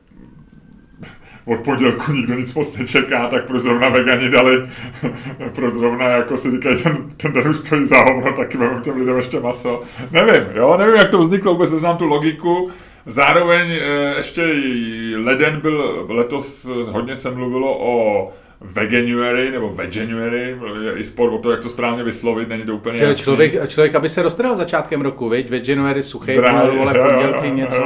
Od 1.46 1.60
pondělku 1.60 2.12
nikdo 2.12 2.34
nic 2.34 2.54
moc 2.54 2.76
nečeká, 2.76 3.28
tak 3.28 3.46
proč 3.46 3.62
zrovna 3.62 3.88
vegani 3.88 4.28
dali, 4.28 4.66
proč 5.54 5.74
zrovna 5.74 6.04
jako 6.08 6.36
si 6.36 6.50
říkají, 6.50 6.82
ten, 6.82 7.10
ten 7.16 7.32
den 7.32 7.48
už 7.48 7.56
stojí 7.56 7.86
za 7.86 8.02
hovno, 8.02 8.32
taky 8.32 8.58
mám 8.58 8.82
těm 8.82 8.96
lidem 8.96 9.16
ještě 9.16 9.40
maso. 9.40 9.82
Nevím, 10.10 10.56
jo, 10.56 10.76
nevím, 10.76 10.94
jak 10.96 11.10
to 11.10 11.18
vzniklo, 11.18 11.52
vůbec 11.52 11.72
neznám 11.72 11.96
tu 11.96 12.06
logiku. 12.06 12.70
Zároveň 13.06 13.70
eh, 13.70 14.14
ještě 14.16 14.42
leden 15.24 15.60
byl, 15.60 16.06
letos 16.08 16.66
hodně 16.88 17.16
se 17.16 17.30
mluvilo 17.30 17.78
o 17.80 18.30
Veganuary 18.60 19.50
nebo 19.50 19.68
Veganuary, 19.72 20.56
je 20.84 20.92
i 20.98 21.04
spor 21.04 21.32
o 21.32 21.38
to, 21.38 21.50
jak 21.50 21.60
to 21.60 21.68
správně 21.68 22.02
vyslovit, 22.04 22.48
není 22.48 22.62
to 22.62 22.74
úplně 22.74 22.98
To 22.98 23.04
jasný. 23.04 23.22
člověk, 23.22 23.68
člověk, 23.68 23.94
aby 23.94 24.08
se 24.08 24.22
roztrhl 24.22 24.56
začátkem 24.56 25.00
roku, 25.00 25.28
viď? 25.28 25.50
Ve 25.50 25.60
January 25.64 26.02
suchý, 26.02 26.38
vole, 26.76 26.94
pondělky, 27.04 27.50
něco. 27.50 27.82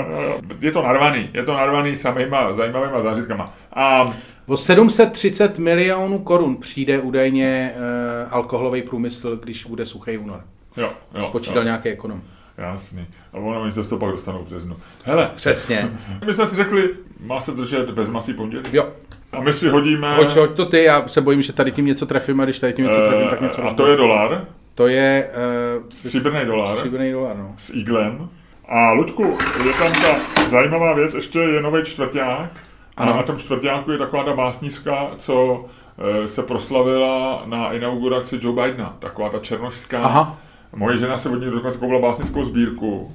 Je 0.61 0.73
to 0.73 0.83
narvaný, 0.83 1.31
je 1.35 1.43
to 1.43 1.53
narvaný 1.55 1.97
samýma 1.97 2.55
zajímavýma 2.55 3.01
zážitkama. 3.01 3.55
A 3.73 4.15
O 4.47 4.57
730 4.57 5.59
milionů 5.59 6.19
korun 6.19 6.57
přijde 6.57 6.99
údajně 7.01 7.73
uh, 7.77 8.35
alkoholový 8.35 8.83
průmysl, 8.83 9.37
když 9.37 9.65
bude 9.65 9.87
suchý 9.87 10.19
únor. 10.19 10.41
jo, 10.77 10.91
jo, 11.15 11.23
Spočítal 11.23 11.63
jo, 11.63 11.65
nějaký 11.65 11.89
ekonom. 11.89 12.23
Jasný. 12.67 13.07
A 13.33 13.37
ono, 13.37 13.63
oni 13.63 13.73
se 13.73 13.85
z 13.85 13.89
toho 13.89 13.99
pak 13.99 14.11
dostanou 14.11 14.39
v 14.39 14.47
březnu. 14.47 14.77
Hele, 15.05 15.31
Přesně. 15.35 15.91
my 16.27 16.35
jsme 16.35 16.47
si 16.47 16.57
řekli, 16.57 16.91
má 17.21 17.41
se 17.41 17.53
držet 17.53 17.91
bez 17.91 18.09
masí 18.09 18.35
pondělí. 18.35 18.65
Jo, 18.73 18.89
A 19.33 19.41
my 19.41 19.53
si 19.53 19.69
hodíme... 19.69 20.17
hoď, 20.17 20.37
hoď 20.37 20.51
to 20.51 20.65
ty, 20.67 20.83
já 20.85 21.09
se 21.09 21.21
bojím, 21.21 21.43
že 21.43 21.53
tady 21.53 21.73
tím 21.73 21.87
něco 21.87 22.07
trefím 22.07 22.41
a 22.41 22.45
když 22.45 22.59
tady 22.59 22.73
tím 22.73 22.85
něco 22.85 23.01
trefím, 23.01 23.29
tak 23.29 23.41
něco 23.41 23.63
eh, 23.63 23.65
a 23.65 23.75
to 23.75 23.87
je 23.87 23.97
dolar, 23.97 24.47
To 24.75 24.89
je 24.89 25.31
uh, 25.79 25.85
stříbrný 25.95 26.47
dolar 26.47 26.77
stříbrný 26.77 27.13
dolar, 27.13 27.37
no. 27.37 27.55
s 27.59 27.71
Eaglem. 27.71 28.29
A 28.69 28.93
Luďku, 28.93 29.39
je 29.67 29.73
tam 29.73 29.93
ta 29.93 30.47
zajímavá 30.51 30.95
věc, 30.95 31.15
ještě 31.15 31.39
je 31.39 31.61
nový 31.61 31.85
čtvrták. 31.85 32.51
A 32.97 33.05
na 33.05 33.23
tom 33.23 33.39
čtvrtáku 33.39 33.91
je 33.91 33.99
taková 33.99 34.25
ta 34.25 34.35
básnička, 34.35 35.11
co 35.19 35.65
eh, 35.99 36.29
se 36.29 36.43
proslavila 36.43 37.43
na 37.47 37.73
inauguraci 37.73 38.39
Joe 38.43 38.63
Bidena. 38.63 38.97
Taková 38.99 39.29
ta 39.29 39.39
černošská. 39.39 40.01
Aha. 40.03 40.39
Moje 40.77 40.97
žena 40.97 41.19
se 41.19 41.29
od 41.29 41.37
ní 41.37 41.51
dokonce 41.51 41.79
koupila 41.79 42.01
básnickou 42.01 42.45
sbírku. 42.45 43.13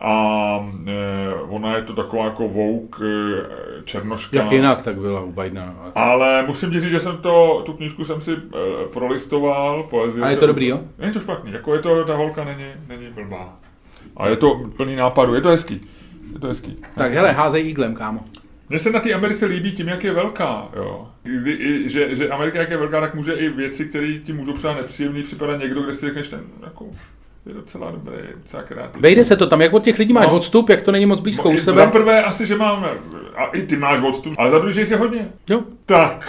A 0.00 0.14
e, 0.86 1.34
ona 1.34 1.76
je 1.76 1.82
to 1.82 1.92
taková 1.92 2.24
jako 2.24 2.48
vouk 2.48 3.00
e, 3.02 3.82
černoška. 3.84 4.36
Jak 4.36 4.52
jinak 4.52 4.82
tak 4.82 4.98
byla 5.00 5.20
u 5.20 5.32
Bidena. 5.32 5.74
Ale 5.94 6.42
musím 6.46 6.70
ti 6.70 6.80
říct, 6.80 6.90
že 6.90 7.00
jsem 7.00 7.16
to, 7.16 7.62
tu 7.66 7.72
knížku 7.72 8.04
jsem 8.04 8.20
si 8.20 8.32
e, 8.32 8.36
prolistoval, 8.92 9.82
poezie. 9.82 10.24
A 10.24 10.28
je 10.28 10.34
jsem- 10.34 10.40
to 10.40 10.46
dobrý, 10.46 10.66
jo? 10.66 10.80
Není 10.98 11.12
to 11.12 11.20
špatný, 11.20 11.52
jako 11.52 11.74
je 11.74 11.80
to, 11.80 12.04
ta 12.04 12.16
holka 12.16 12.44
není, 12.44 12.66
není 12.88 13.06
blbá. 13.14 13.56
A 14.16 14.28
je 14.28 14.36
to 14.36 14.60
plný 14.76 14.96
nápadu, 14.96 15.34
je 15.34 15.40
to 15.40 15.48
hezký. 15.48 15.80
Je 16.32 16.38
to 16.38 16.46
hezký. 16.46 16.76
Tak 16.94 17.12
hele, 17.12 17.32
házej 17.32 17.68
iglem, 17.68 17.94
kámo. 17.94 18.20
Mně 18.70 18.78
se 18.78 18.90
na 18.90 19.00
té 19.00 19.12
Americe 19.12 19.46
líbí 19.46 19.72
tím, 19.72 19.88
jak 19.88 20.04
je 20.04 20.12
velká. 20.12 20.68
Jo. 20.76 21.08
Kdy, 21.22 21.52
i, 21.52 21.88
že, 21.88 22.14
že 22.14 22.28
Amerika, 22.28 22.58
jak 22.60 22.70
je 22.70 22.76
velká, 22.76 23.00
tak 23.00 23.14
může 23.14 23.32
i 23.32 23.48
věci, 23.48 23.84
které 23.84 24.12
ti 24.12 24.32
můžou 24.32 24.52
třeba 24.52 24.74
nepříjemný 24.74 25.22
připadat 25.22 25.60
někdo, 25.60 25.82
kde 25.82 25.94
si 25.94 26.06
řekneš 26.06 26.28
ten, 26.28 26.40
jako, 26.64 26.86
je 27.46 27.54
docela 27.54 27.90
dobrý, 27.90 28.16
docela 28.36 28.62
kreativní. 28.62 29.02
Vejde 29.02 29.24
se 29.24 29.36
to 29.36 29.46
tam, 29.46 29.60
jak 29.62 29.72
od 29.72 29.82
těch 29.84 29.98
lidí 29.98 30.12
máš 30.12 30.26
No. 30.26 30.34
odstup, 30.36 30.68
jak 30.68 30.82
to 30.82 30.92
není 30.92 31.06
moc 31.06 31.20
blízko 31.20 31.50
u 31.50 31.52
I- 31.54 31.60
sebe. 31.60 31.76
Za 31.76 31.86
prvé 31.90 32.22
asi, 32.24 32.46
že 32.46 32.56
mám, 32.56 32.86
a 33.36 33.44
i 33.46 33.62
ty 33.62 33.76
máš 33.76 34.00
odstup, 34.02 34.34
ale 34.38 34.50
za 34.50 34.58
druhé, 34.58 34.72
že 34.72 34.80
jich 34.80 34.90
je 34.90 34.96
hodně. 34.96 35.28
Jo. 35.48 35.62
Tak. 35.86 36.28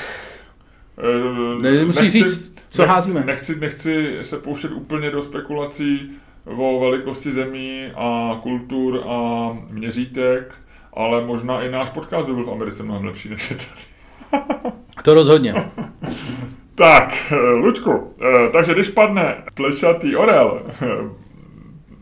Eh, 0.98 1.62
Ne, 1.62 1.86
musíš 1.86 2.12
říct, 2.12 2.54
co 2.70 2.82
nechci, 2.82 2.94
házíme. 2.94 3.24
Nechci, 3.26 3.56
nechci 3.56 4.18
se 4.22 4.38
pouštět 4.38 4.72
úplně 4.72 5.12
do 5.12 5.22
spekulací 5.22 6.12
o 6.46 6.80
velikosti 6.80 7.32
zemí 7.32 7.92
a 7.96 8.39
kultur 8.42 9.04
a 9.08 9.50
měřítek, 9.70 10.54
ale 10.94 11.26
možná 11.26 11.62
i 11.62 11.72
náš 11.72 11.89
podcast 11.89 12.28
by 12.28 12.34
byl 12.34 12.44
v 12.44 12.52
Americe 12.52 12.84
mnohem 12.84 13.06
lepší 13.06 13.30
než 13.30 13.50
je 13.52 13.58
tady. 13.58 13.92
To 15.04 15.14
rozhodně. 15.14 15.54
Tak, 16.76 17.34
Luďku, 17.56 18.14
eh, 18.22 18.50
takže 18.50 18.74
když 18.74 18.89
padne 18.89 19.44
plešatý 19.56 20.16
orel, 20.16 20.62
eh, 20.82 20.88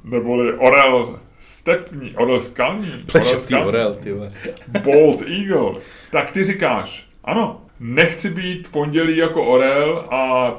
neboli 0.03 0.53
orel 0.53 1.19
stepní, 1.39 2.15
orel 2.15 2.39
skalní, 2.39 2.91
Plešatý 3.11 3.39
skalní, 3.39 3.67
orel, 3.67 3.95
ty 3.95 4.13
vole. 4.13 4.31
Bald 4.67 5.21
Eagle, 5.21 5.81
tak 6.11 6.31
ty 6.31 6.43
říkáš, 6.43 7.07
ano, 7.23 7.61
nechci 7.79 8.29
být 8.29 8.67
v 8.67 8.71
pondělí 8.71 9.17
jako 9.17 9.43
orel 9.43 10.05
a 10.11 10.53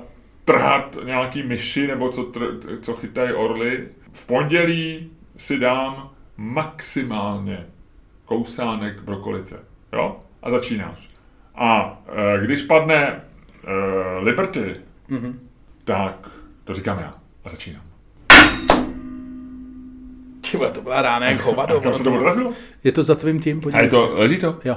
trhat 0.44 0.96
nějaký 1.04 1.42
myši, 1.42 1.86
nebo 1.86 2.08
co, 2.08 2.22
tr, 2.22 2.46
co 2.80 2.94
chytají 2.94 3.32
orly. 3.32 3.88
V 4.12 4.26
pondělí 4.26 5.10
si 5.36 5.58
dám 5.58 6.10
maximálně 6.36 7.66
kousánek 8.34 9.02
brokolice. 9.02 9.58
Jo? 9.92 10.20
A 10.42 10.50
začínáš. 10.50 11.08
A 11.54 11.98
e, 12.08 12.44
když 12.46 12.62
padne 12.62 12.96
e, 13.06 13.20
Liberty, 14.22 14.76
Mhm. 15.08 15.48
tak 15.84 16.28
to 16.64 16.74
říkám 16.74 16.98
já. 16.98 17.14
A 17.44 17.48
začínám. 17.48 17.82
Ty 20.50 20.56
vole, 20.56 20.70
to 20.70 20.82
byla 20.82 21.02
rána 21.02 21.30
jak 21.30 21.40
hovado. 21.40 21.80
Kam 21.82 21.94
se 21.94 22.04
to 22.04 22.14
odrazilo? 22.14 22.52
Je 22.84 22.92
to 22.92 23.02
za 23.02 23.14
tvým 23.14 23.40
tím, 23.40 23.58
A 23.58 23.60
podívej 23.60 23.84
je 23.84 23.90
to, 23.90 24.10
leží 24.14 24.38
to? 24.38 24.58
Jo. 24.64 24.76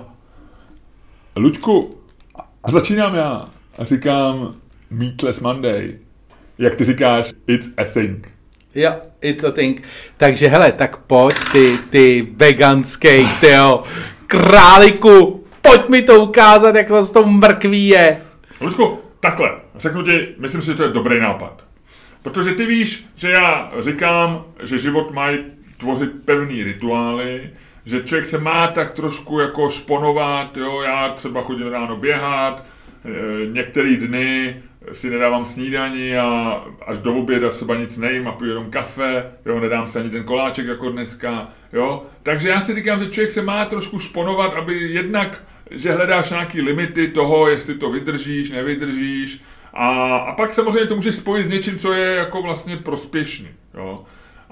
Luďku, 1.36 1.98
a 2.64 2.72
začínám 2.72 3.16
já 3.16 3.50
a 3.78 3.86
říkám 3.86 4.56
Meatless 4.90 5.40
Monday. 5.40 6.00
Jak 6.58 6.76
ty 6.76 6.86
říkáš, 6.86 7.34
it's 7.48 7.70
a 7.78 7.84
thing. 7.84 8.33
Jo, 8.76 8.92
it's 9.22 9.44
a 9.44 9.52
thing. 9.52 9.82
Takže 10.18 10.48
hele, 10.48 10.72
tak 10.72 10.98
pojď 10.98 11.36
ty, 11.52 11.78
ty 11.90 12.28
veganský, 12.36 13.28
tyjo, 13.40 13.84
králiku, 14.28 15.46
pojď 15.62 15.90
mi 15.90 16.02
to 16.02 16.24
ukázat, 16.24 16.76
jak 16.76 16.88
to 16.88 17.02
s 17.02 17.12
tou 17.12 17.26
mrkví 17.26 17.88
je. 17.88 18.22
Luďku, 18.62 19.00
takhle, 19.20 19.50
řeknu 19.76 20.04
ti, 20.04 20.28
myslím 20.38 20.62
si, 20.62 20.68
že 20.68 20.74
to 20.74 20.84
je 20.84 20.90
dobrý 20.90 21.20
nápad. 21.20 21.64
Protože 22.22 22.52
ty 22.52 22.66
víš, 22.66 23.06
že 23.16 23.30
já 23.30 23.72
říkám, 23.80 24.44
že 24.64 24.80
život 24.80 25.14
mají 25.14 25.38
tvořit 25.78 26.26
pevný 26.26 26.64
rituály, 26.64 27.50
že 27.86 28.04
člověk 28.04 28.26
se 28.26 28.38
má 28.38 28.68
tak 28.68 28.92
trošku 28.92 29.40
jako 29.40 29.70
šponovat, 29.70 30.58
jo, 30.58 30.82
já 30.82 31.10
třeba 31.10 31.42
chodím 31.42 31.68
ráno 31.68 31.96
běhat, 31.96 32.64
e, 33.06 33.46
některé 33.46 33.96
dny 33.96 34.56
si 34.92 35.10
nedávám 35.10 35.46
snídaní 35.46 36.16
a 36.16 36.64
až 36.86 36.98
do 36.98 37.16
oběda 37.16 37.50
třeba 37.50 37.76
nic 37.76 37.98
nejím 37.98 38.28
a 38.28 38.32
piju 38.32 38.50
jenom 38.50 38.72
kafe, 38.72 39.32
jo, 39.46 39.60
nedám 39.60 39.88
si 39.88 40.00
ani 40.00 40.10
ten 40.10 40.24
koláček 40.24 40.68
jako 40.68 40.90
dneska, 40.90 41.48
jo. 41.74 42.04
Takže 42.24 42.50
já 42.50 42.62
si 42.62 42.76
říkám, 42.76 43.00
že 43.00 43.10
člověk 43.10 43.32
se 43.32 43.42
má 43.42 43.66
trošku 43.66 44.00
šponovat, 44.00 44.54
aby 44.54 44.74
jednak, 44.74 45.44
že 45.72 45.94
hledáš 45.94 46.30
nějaký 46.30 46.62
limity 46.62 47.08
toho, 47.08 47.50
jestli 47.50 47.76
to 47.76 47.92
vydržíš, 47.92 48.52
nevydržíš, 48.52 49.42
a, 49.74 50.16
a 50.16 50.36
pak 50.36 50.54
samozřejmě 50.54 50.86
to 50.86 50.96
můžeš 50.96 51.16
spojit 51.16 51.48
s 51.48 51.50
něčím, 51.50 51.80
co 51.80 51.94
je 51.94 52.16
jako 52.16 52.42
vlastně 52.42 52.78
prospěšný, 52.78 53.50
jo. 53.74 54.04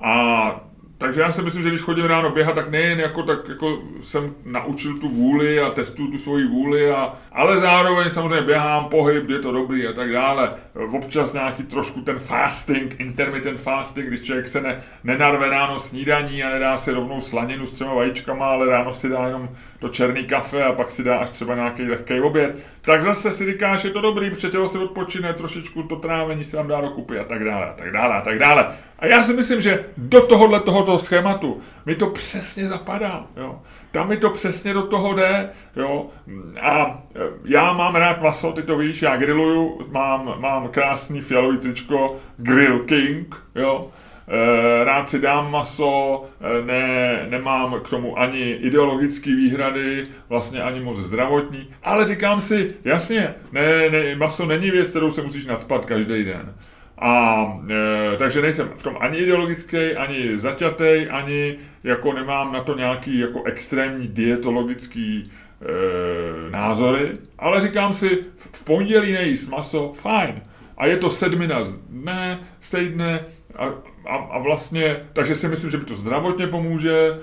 A 0.02 0.71
takže 1.02 1.22
já 1.22 1.32
si 1.32 1.42
myslím, 1.42 1.64
že 1.64 1.70
když 1.70 1.82
chodím 1.82 2.06
ráno 2.06 2.30
běhat, 2.30 2.56
tak 2.56 2.70
nejen 2.70 3.00
jako, 3.00 3.24
tak 3.24 3.50
jako 3.50 3.82
jsem 4.00 4.36
naučil 4.46 4.98
tu 5.00 5.10
vůli 5.10 5.60
a 5.60 5.70
testuju 5.70 6.12
tu 6.12 6.18
svoji 6.18 6.48
vůli, 6.48 6.92
a, 6.92 7.14
ale 7.32 7.60
zároveň 7.60 8.10
samozřejmě 8.10 8.42
běhám, 8.42 8.86
pohyb, 8.86 9.30
je 9.30 9.40
to 9.40 9.52
dobrý 9.52 9.88
a 9.88 9.94
tak 9.94 10.12
dále. 10.12 10.54
Občas 10.92 11.34
nějaký 11.34 11.64
trošku 11.64 12.02
ten 12.02 12.20
fasting, 12.20 13.00
intermittent 13.00 13.60
fasting, 13.60 14.08
když 14.08 14.22
člověk 14.22 14.48
se 14.48 14.62
ne, 14.62 14.84
nenarve 15.04 15.50
ráno 15.50 15.80
snídaní 15.80 16.44
a 16.44 16.50
nedá 16.50 16.78
si 16.78 16.92
rovnou 16.92 17.22
slaninu 17.22 17.66
s 17.66 17.72
třema 17.72 17.94
vajíčkama, 17.94 18.48
ale 18.48 18.68
ráno 18.68 18.94
si 18.94 19.10
dá 19.10 19.26
jenom 19.26 19.50
to 19.80 19.90
černý 19.90 20.24
kafe 20.24 20.64
a 20.64 20.72
pak 20.72 20.92
si 20.92 21.04
dá 21.04 21.18
až 21.18 21.30
třeba 21.30 21.56
nějaký 21.56 21.84
lehký 21.84 22.22
oběd, 22.22 22.56
tak 22.82 23.04
zase 23.04 23.32
si 23.32 23.46
říkáš, 23.46 23.84
je 23.84 23.90
to 23.90 24.02
dobrý, 24.02 24.30
protože 24.30 24.50
tělo 24.50 24.68
se 24.68 24.80
odpočine, 24.80 25.34
trošičku 25.34 25.84
to 25.84 25.96
trávení 25.96 26.44
se 26.44 26.58
tam 26.58 26.68
dá 26.68 26.82
dokupy 26.82 27.20
a 27.20 27.24
tak 27.24 27.44
dále, 27.44 27.66
a 27.66 27.74
tak 27.74 27.92
dále, 27.92 28.16
a 28.16 28.22
tak 28.22 28.40
dále. 28.40 28.68
A 29.00 29.06
já 29.06 29.24
si 29.24 29.34
myslím, 29.34 29.62
že 29.62 29.86
do 29.98 30.22
tohohle 30.22 30.60
tohoto 30.60 31.00
schématu 31.00 31.62
mi 31.86 31.96
to 31.96 32.08
přesně 32.08 32.68
zapadá, 32.68 33.26
jo. 33.38 33.62
Tam 33.92 34.10
mi 34.10 34.18
to 34.18 34.30
přesně 34.30 34.74
do 34.74 34.82
toho 34.82 35.14
jde, 35.14 35.50
jo. 35.76 36.10
A 36.62 37.04
e, 37.16 37.20
já 37.46 37.74
mám 37.74 37.96
rád 37.96 38.22
maso, 38.22 38.52
ty 38.52 38.64
to 38.64 38.78
víš, 38.78 39.02
já 39.02 39.18
grilluju, 39.18 39.88
mám, 39.92 40.34
mám 40.38 40.61
krásný 40.68 41.22
fialový 41.22 41.58
tričko 41.58 42.20
Grill 42.38 42.80
King, 42.80 43.36
jo. 43.56 43.90
E, 44.28 44.84
rád 44.84 45.10
si 45.10 45.20
dám 45.20 45.52
maso, 45.52 46.26
e, 46.42 46.66
ne, 46.66 47.26
nemám 47.30 47.80
k 47.80 47.90
tomu 47.90 48.20
ani 48.20 48.52
ideologické 48.52 49.36
výhrady, 49.36 50.08
vlastně 50.30 50.62
ani 50.62 50.80
moc 50.80 50.98
zdravotní, 50.98 51.74
ale 51.84 52.06
říkám 52.06 52.42
si, 52.42 52.74
jasně, 52.84 53.34
ne, 53.52 53.90
ne, 53.90 54.16
maso 54.16 54.46
není 54.46 54.72
věc, 54.72 54.90
kterou 54.90 55.12
se 55.12 55.22
musíš 55.22 55.46
nadspat 55.46 55.86
každý 55.86 56.24
den. 56.24 56.54
A 56.98 57.44
e, 57.70 58.18
takže 58.18 58.42
nejsem 58.42 58.70
v 58.78 58.84
tom 58.84 58.98
ani 59.00 59.18
ideologický, 59.18 59.78
ani 59.78 60.40
zaťatý, 60.40 61.08
ani 61.10 61.56
jako 61.84 62.14
nemám 62.14 62.54
na 62.54 62.64
to 62.64 62.78
nějaký 62.78 63.20
jako 63.20 63.44
extrémní 63.44 64.08
dietologický 64.08 65.32
e, 65.62 66.52
názory, 66.52 67.12
ale 67.40 67.62
říkám 67.62 67.94
si, 67.94 68.10
v, 68.36 68.50
v 68.54 68.64
pondělí 68.64 69.12
nejíst 69.12 69.50
maso, 69.50 69.94
fajn. 69.96 70.42
A 70.82 70.86
je 70.86 70.98
to 70.98 71.10
sedmina 71.10 71.66
z 71.66 71.78
dne, 71.78 72.40
z 72.62 72.72
týdne 72.72 73.20
a, 73.56 73.66
a, 74.10 74.16
a 74.16 74.38
vlastně, 74.40 74.98
takže 75.14 75.36
si 75.36 75.48
myslím, 75.48 75.72
že 75.72 75.78
mi 75.78 75.86
to 75.86 75.96
zdravotně 75.96 76.48
pomůže, 76.48 76.98
e, 76.98 77.18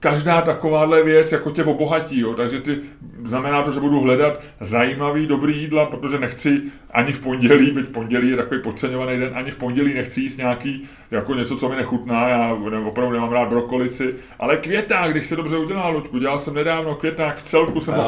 každá 0.00 0.42
takováhle 0.42 1.02
věc 1.02 1.32
jako 1.32 1.50
tě 1.50 1.64
obohatí, 1.64 2.20
jo? 2.20 2.34
takže 2.34 2.60
ty, 2.60 2.78
znamená 3.24 3.62
to, 3.62 3.72
že 3.72 3.80
budu 3.80 4.00
hledat 4.00 4.40
zajímavý, 4.60 5.26
dobrý 5.26 5.60
jídla, 5.60 5.86
protože 5.86 6.18
nechci 6.18 6.62
ani 6.90 7.12
v 7.12 7.20
pondělí, 7.20 7.70
byť 7.70 7.88
pondělí 7.88 8.30
je 8.30 8.36
takový 8.36 8.62
podceňovaný 8.62 9.18
den, 9.18 9.32
ani 9.34 9.50
v 9.50 9.56
pondělí 9.56 9.94
nechci 9.94 10.20
jíst 10.20 10.36
nějaký, 10.36 10.88
jako 11.10 11.34
něco, 11.34 11.56
co 11.56 11.68
mi 11.68 11.76
nechutná, 11.76 12.28
já 12.28 12.56
ne, 12.70 12.78
opravdu 12.78 13.12
nemám 13.12 13.32
rád 13.32 13.48
brokolici, 13.48 14.14
ale 14.38 14.56
květák, 14.56 15.10
když 15.10 15.26
se 15.26 15.36
dobře 15.36 15.56
udělá, 15.56 15.88
Luďku, 15.88 16.18
dělal 16.18 16.38
jsem 16.38 16.54
nedávno 16.54 16.94
květák, 16.94 17.36
v 17.36 17.42
celku 17.42 17.80
jsem 17.80 17.94
ho 17.94 18.02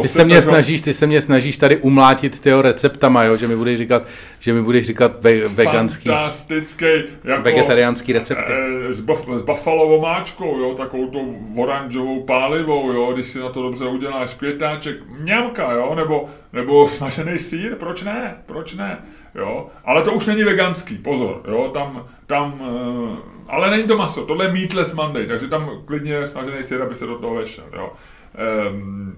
Ty 0.00 0.08
se 0.08 0.24
mě 0.24 0.42
snažíš, 0.42 0.80
ty 0.80 0.92
se 0.94 1.06
mě 1.06 1.20
snažíš 1.20 1.56
tady 1.56 1.76
umlátit 1.76 2.40
tyho 2.40 2.62
receptama, 2.62 3.24
jo? 3.24 3.36
že 3.36 3.48
mi 3.48 3.56
budeš 3.56 3.78
říkat, 3.78 4.02
že 4.38 4.52
mi 4.52 4.62
budeš 4.62 4.86
říkat 4.86 5.22
ve, 5.22 5.48
veganský, 5.48 6.08
fantastický, 6.08 6.86
jako, 7.24 7.42
vegetariánský 7.42 8.12
recepty. 8.12 8.52
eh, 8.88 8.92
s, 8.92 9.00
buf, 9.00 9.20
s 9.36 9.42
buffalo 9.42 10.00
máčkou, 10.00 10.58
jo, 10.58 10.74
takovou 10.74 11.06
tou 11.10 11.38
oranžovou 11.56 12.22
pálivou, 12.22 12.92
jo, 12.92 13.12
když 13.12 13.26
si 13.26 13.38
na 13.38 13.48
to 13.48 13.62
dobře 13.62 13.84
uděláš 13.84 14.34
květáček, 14.34 14.96
mňamka, 15.20 15.72
jo, 15.72 15.94
nebo, 15.94 16.28
nebo 16.52 16.88
smažený 16.88 17.38
sír, 17.38 17.74
proč 17.76 18.02
ne, 18.02 18.36
proč 18.46 18.74
ne, 18.74 18.98
jo, 19.34 19.66
ale 19.84 20.02
to 20.02 20.12
už 20.12 20.26
není 20.26 20.44
veganský, 20.44 20.98
pozor, 20.98 21.42
jo, 21.48 21.70
tam, 21.74 22.06
tam, 22.26 22.62
eh, 22.64 23.16
ale 23.48 23.70
není 23.70 23.82
to 23.82 23.96
maso, 23.96 24.26
tohle 24.26 24.44
je 24.44 24.52
meatless 24.52 24.92
Monday, 24.94 25.26
takže 25.26 25.48
tam 25.48 25.70
klidně 25.84 26.26
smažený 26.26 26.62
sír, 26.62 26.82
aby 26.82 26.94
se 26.94 27.06
do 27.06 27.18
toho 27.18 27.34
vešel, 27.34 27.64
jo. 27.76 27.92
Ehm, 28.34 29.16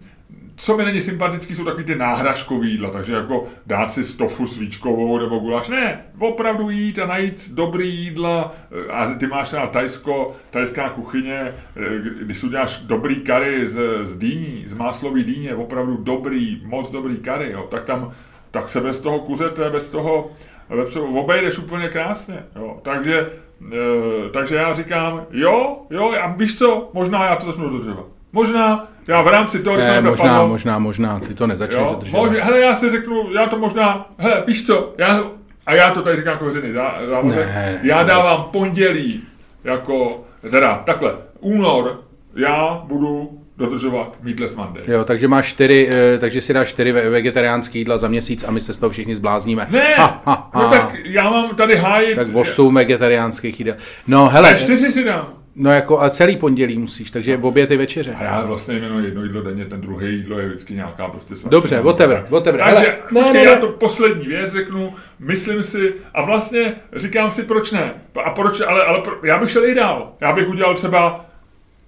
co 0.56 0.76
mi 0.76 0.84
není 0.84 1.00
sympatický, 1.00 1.54
jsou 1.54 1.64
takový 1.64 1.84
ty 1.84 1.94
náhražkový 1.94 2.70
jídla, 2.70 2.90
takže 2.90 3.14
jako 3.14 3.44
dát 3.66 3.92
si 3.92 4.04
stofu 4.04 4.46
svíčkovou 4.46 5.18
nebo 5.18 5.38
guláš. 5.38 5.68
Ne, 5.68 6.04
opravdu 6.18 6.70
jít 6.70 6.98
a 6.98 7.06
najít 7.06 7.50
dobrý 7.52 7.94
jídla. 7.96 8.54
eh, 8.88 8.92
A 8.92 9.14
ty 9.14 9.26
máš 9.26 9.52
na 9.52 9.66
tajsko, 9.66 10.36
tajská 10.50 10.88
kuchyně, 10.88 11.40
eh, 11.76 11.80
když 12.22 12.42
uděláš 12.44 12.78
dobrý 12.78 13.16
kary 13.16 13.66
z, 13.66 13.80
z 14.06 14.16
dýní, 14.16 14.64
z 14.68 14.74
máslový 14.74 15.24
dýně, 15.24 15.54
opravdu 15.54 15.96
dobrý, 15.96 16.62
moc 16.64 16.90
dobrý 16.90 17.16
kary, 17.16 17.50
jo, 17.52 17.66
tak 17.70 17.84
tam, 17.84 18.12
tak 18.50 18.68
se 18.68 18.80
bez 18.80 19.00
toho 19.00 19.18
kuzete, 19.18 19.70
bez 19.70 19.90
toho 19.90 20.30
vepřového 20.68 21.20
obejdeš 21.20 21.58
úplně 21.58 21.88
krásně, 21.88 22.44
jo. 22.56 22.78
Takže, 22.82 23.30
eh, 23.72 24.28
takže 24.32 24.56
já 24.56 24.74
říkám, 24.74 25.26
jo, 25.30 25.86
jo, 25.90 26.12
a 26.22 26.26
víš 26.26 26.58
co, 26.58 26.90
možná 26.92 27.24
já 27.24 27.36
to 27.36 27.46
začnu 27.46 27.68
dodržovat. 27.68 28.13
Možná, 28.34 28.88
já 29.08 29.22
v 29.22 29.26
rámci 29.28 29.58
toho, 29.62 29.76
když 29.76 29.88
Ne, 29.88 30.00
možná, 30.00 30.26
dopadl, 30.26 30.48
možná, 30.48 30.78
možná, 30.78 31.20
ty 31.20 31.34
to 31.34 31.46
nezačneš 31.46 31.82
jo, 31.82 31.90
dodržovat. 31.90 32.22
možná, 32.26 32.44
hele, 32.44 32.60
já 32.60 32.74
si 32.74 32.90
řeknu, 32.90 33.32
já 33.34 33.46
to 33.46 33.58
možná, 33.58 34.06
hele, 34.18 34.44
víš 34.46 34.66
co, 34.66 34.94
já, 34.98 35.20
a 35.66 35.74
já 35.74 35.90
to 35.90 36.02
tady 36.02 36.16
říkám 36.16 36.32
jako 36.32 36.44
veřejný 36.44 36.68
zá- 36.72 37.08
závazek, 37.08 37.36
Ne, 37.46 37.46
ne, 37.46 37.80
já 37.82 37.98
to- 37.98 38.04
dávám 38.08 38.42
pondělí, 38.52 39.22
jako, 39.64 40.24
teda, 40.50 40.82
takhle, 40.86 41.12
únor, 41.40 42.00
já 42.36 42.82
budu 42.84 43.38
dodržovat 43.56 44.16
Meatless 44.22 44.54
Monday. 44.54 44.82
Jo, 44.86 45.04
takže 45.04 45.28
máš 45.28 45.46
čtyři, 45.46 45.88
eh, 45.92 46.18
takže 46.18 46.40
si 46.40 46.52
dáš 46.54 46.68
čtyři 46.68 46.92
ve- 46.92 47.10
vegetariánský 47.10 47.78
jídla 47.78 47.98
za 47.98 48.08
měsíc 48.08 48.44
a 48.44 48.50
my 48.50 48.60
se 48.60 48.72
z 48.72 48.78
toho 48.78 48.90
všichni 48.90 49.14
zblázníme. 49.14 49.66
Ne, 49.70 49.94
Ha, 49.96 50.22
ha, 50.26 50.50
ha. 50.54 50.62
no 50.62 50.70
tak 50.70 50.94
já 51.04 51.30
mám 51.30 51.54
tady 51.54 51.76
hájit. 51.76 52.16
tak 52.16 52.28
osm 52.34 52.74
vegetariánských 52.74 53.58
jídel. 53.60 53.74
No 54.06 54.28
hele, 54.28 54.50
Ne, 54.52 54.58
čtyři 54.58 54.92
si 54.92 55.04
dám. 55.04 55.28
No 55.56 55.70
jako 55.70 56.02
a 56.02 56.10
celý 56.10 56.36
pondělí 56.36 56.78
musíš, 56.78 57.10
takže 57.10 57.36
v 57.36 57.46
obě 57.46 57.66
ty 57.66 57.76
večeře. 57.76 58.14
A 58.18 58.24
já 58.24 58.42
vlastně 58.44 58.78
jmenuji 58.78 59.04
jedno 59.04 59.22
jídlo 59.22 59.42
denně, 59.42 59.64
ten 59.64 59.80
druhý 59.80 60.16
jídlo 60.16 60.38
je 60.38 60.48
vždycky 60.48 60.74
nějaká 60.74 61.08
prostě 61.08 61.36
svačina. 61.36 61.50
Dobře, 61.50 61.80
whatever, 61.80 62.26
whatever. 62.30 62.60
Takže, 62.60 62.74
Hele, 62.76 62.96
ne, 63.12 63.20
ne, 63.20 63.26
ne, 63.26 63.32
ne, 63.32 63.44
já 63.44 63.56
to 63.56 63.68
poslední 63.68 64.26
věc 64.26 64.52
řeknu, 64.52 64.92
myslím 65.18 65.62
si, 65.62 65.94
a 66.14 66.24
vlastně 66.24 66.74
říkám 66.96 67.30
si, 67.30 67.42
proč 67.42 67.70
ne. 67.70 67.94
A 68.24 68.30
proč, 68.30 68.60
ale, 68.60 68.84
ale 68.84 69.02
pro, 69.02 69.16
já 69.24 69.38
bych 69.38 69.50
šel 69.50 69.64
i 69.64 69.74
dál. 69.74 70.12
Já 70.20 70.32
bych 70.32 70.48
udělal 70.48 70.74
třeba 70.74 71.26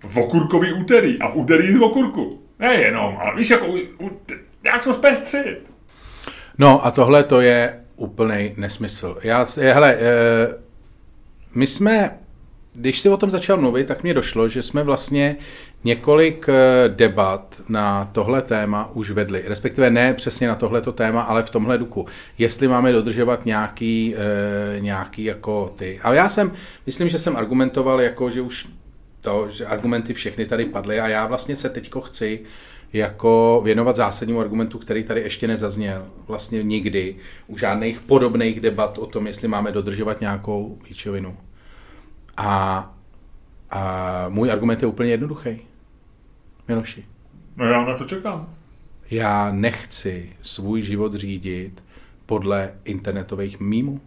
v 0.06 0.16
okurkový 0.16 0.72
úterý 0.72 1.18
a 1.20 1.28
v 1.28 1.36
úterý 1.36 1.76
z 1.76 1.80
okurku. 1.80 2.42
Ne 2.58 2.74
jenom, 2.74 3.16
ale 3.20 3.36
víš, 3.36 3.50
jako, 3.50 3.66
u, 3.66 3.76
u, 4.00 4.20
jak 4.64 4.84
to 4.84 4.94
zpestřit. 4.94 5.58
No 6.58 6.86
a 6.86 6.90
tohle 6.90 7.24
to 7.24 7.40
je 7.40 7.80
úplný 7.96 8.54
nesmysl. 8.56 9.16
Já, 9.22 9.46
je, 9.60 9.72
hele, 9.72 9.96
eh, 10.00 10.54
my 11.54 11.66
jsme, 11.66 12.18
když 12.76 13.00
si 13.00 13.08
o 13.08 13.16
tom 13.16 13.30
začal 13.30 13.56
mluvit, 13.60 13.86
tak 13.86 14.02
mě 14.02 14.14
došlo, 14.14 14.48
že 14.48 14.62
jsme 14.62 14.82
vlastně 14.82 15.36
několik 15.84 16.46
eh, 16.48 16.88
debat 16.88 17.56
na 17.68 18.04
tohle 18.12 18.42
téma 18.42 18.90
už 18.94 19.10
vedli. 19.10 19.42
Respektive 19.46 19.90
ne 19.90 20.14
přesně 20.14 20.48
na 20.48 20.54
tohleto 20.54 20.92
téma, 20.92 21.22
ale 21.22 21.42
v 21.42 21.50
tomhle 21.50 21.78
duchu. 21.78 22.06
Jestli 22.38 22.68
máme 22.68 22.92
dodržovat 22.92 23.46
nějaký, 23.46 24.14
eh, 24.16 24.80
nějaký 24.80 25.24
jako 25.24 25.74
ty. 25.76 26.00
Ale 26.02 26.16
já 26.16 26.28
jsem, 26.28 26.52
myslím, 26.86 27.08
že 27.08 27.18
jsem 27.18 27.36
argumentoval 27.36 28.00
jako, 28.00 28.30
že 28.30 28.40
už 28.40 28.68
to, 29.20 29.48
že 29.50 29.66
argumenty 29.66 30.14
všechny 30.14 30.46
tady 30.46 30.64
padly 30.64 31.00
a 31.00 31.08
já 31.08 31.26
vlastně 31.26 31.56
se 31.56 31.68
teďko 31.68 32.00
chci 32.00 32.40
jako 32.92 33.60
věnovat 33.64 33.96
zásadnímu 33.96 34.40
argumentu, 34.40 34.78
který 34.78 35.04
tady 35.04 35.20
ještě 35.20 35.48
nezazněl 35.48 36.06
vlastně 36.26 36.62
nikdy 36.62 37.16
u 37.46 37.58
žádných 37.58 38.00
podobných 38.00 38.60
debat 38.60 38.98
o 38.98 39.06
tom, 39.06 39.26
jestli 39.26 39.48
máme 39.48 39.72
dodržovat 39.72 40.20
nějakou 40.20 40.78
píčovinu. 40.84 41.36
A, 42.36 42.92
a 43.70 44.24
můj 44.28 44.50
argument 44.50 44.82
je 44.82 44.88
úplně 44.88 45.10
jednoduchý. 45.10 45.58
Miloši, 46.68 47.04
No 47.56 47.64
já 47.66 47.84
na 47.84 47.96
to 47.98 48.04
čekám. 48.04 48.54
já 49.10 49.50
nechci 49.52 50.32
svůj 50.42 50.82
život 50.82 51.14
řídit 51.14 51.84
podle 52.26 52.72
internetových 52.84 53.60
mýmů. 53.60 54.00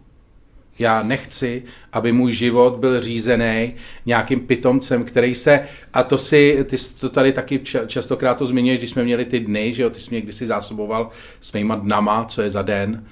Já 0.78 1.02
nechci, 1.02 1.62
aby 1.92 2.12
můj 2.12 2.32
život 2.32 2.76
byl 2.78 3.00
řízený 3.00 3.74
nějakým 4.06 4.40
pitomcem, 4.40 5.04
který 5.04 5.34
se, 5.34 5.60
a 5.92 6.02
to 6.02 6.18
si, 6.18 6.64
ty 6.64 6.78
jsi 6.78 6.94
to 6.94 7.08
tady 7.08 7.32
taky 7.32 7.58
ča- 7.58 7.86
častokrát 7.86 8.38
to 8.38 8.46
zmiňuješ, 8.46 8.78
když 8.78 8.90
jsme 8.90 9.04
měli 9.04 9.24
ty 9.24 9.40
dny, 9.40 9.74
že 9.74 9.82
jo, 9.82 9.90
ty 9.90 10.00
jsi 10.00 10.10
mě 10.10 10.20
kdysi 10.20 10.46
zásoboval 10.46 11.10
svýma 11.40 11.74
dnama, 11.76 12.24
co 12.24 12.42
je 12.42 12.50
za 12.50 12.62
den, 12.62 13.04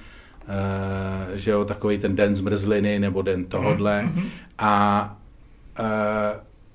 že 1.35 1.51
jo, 1.51 1.65
takový 1.65 1.97
ten 1.97 2.15
den 2.15 2.35
zmrzliny 2.35 2.99
nebo 2.99 3.21
den 3.21 3.45
tohodle. 3.45 4.09
A 4.57 5.03
uh, 5.79 5.85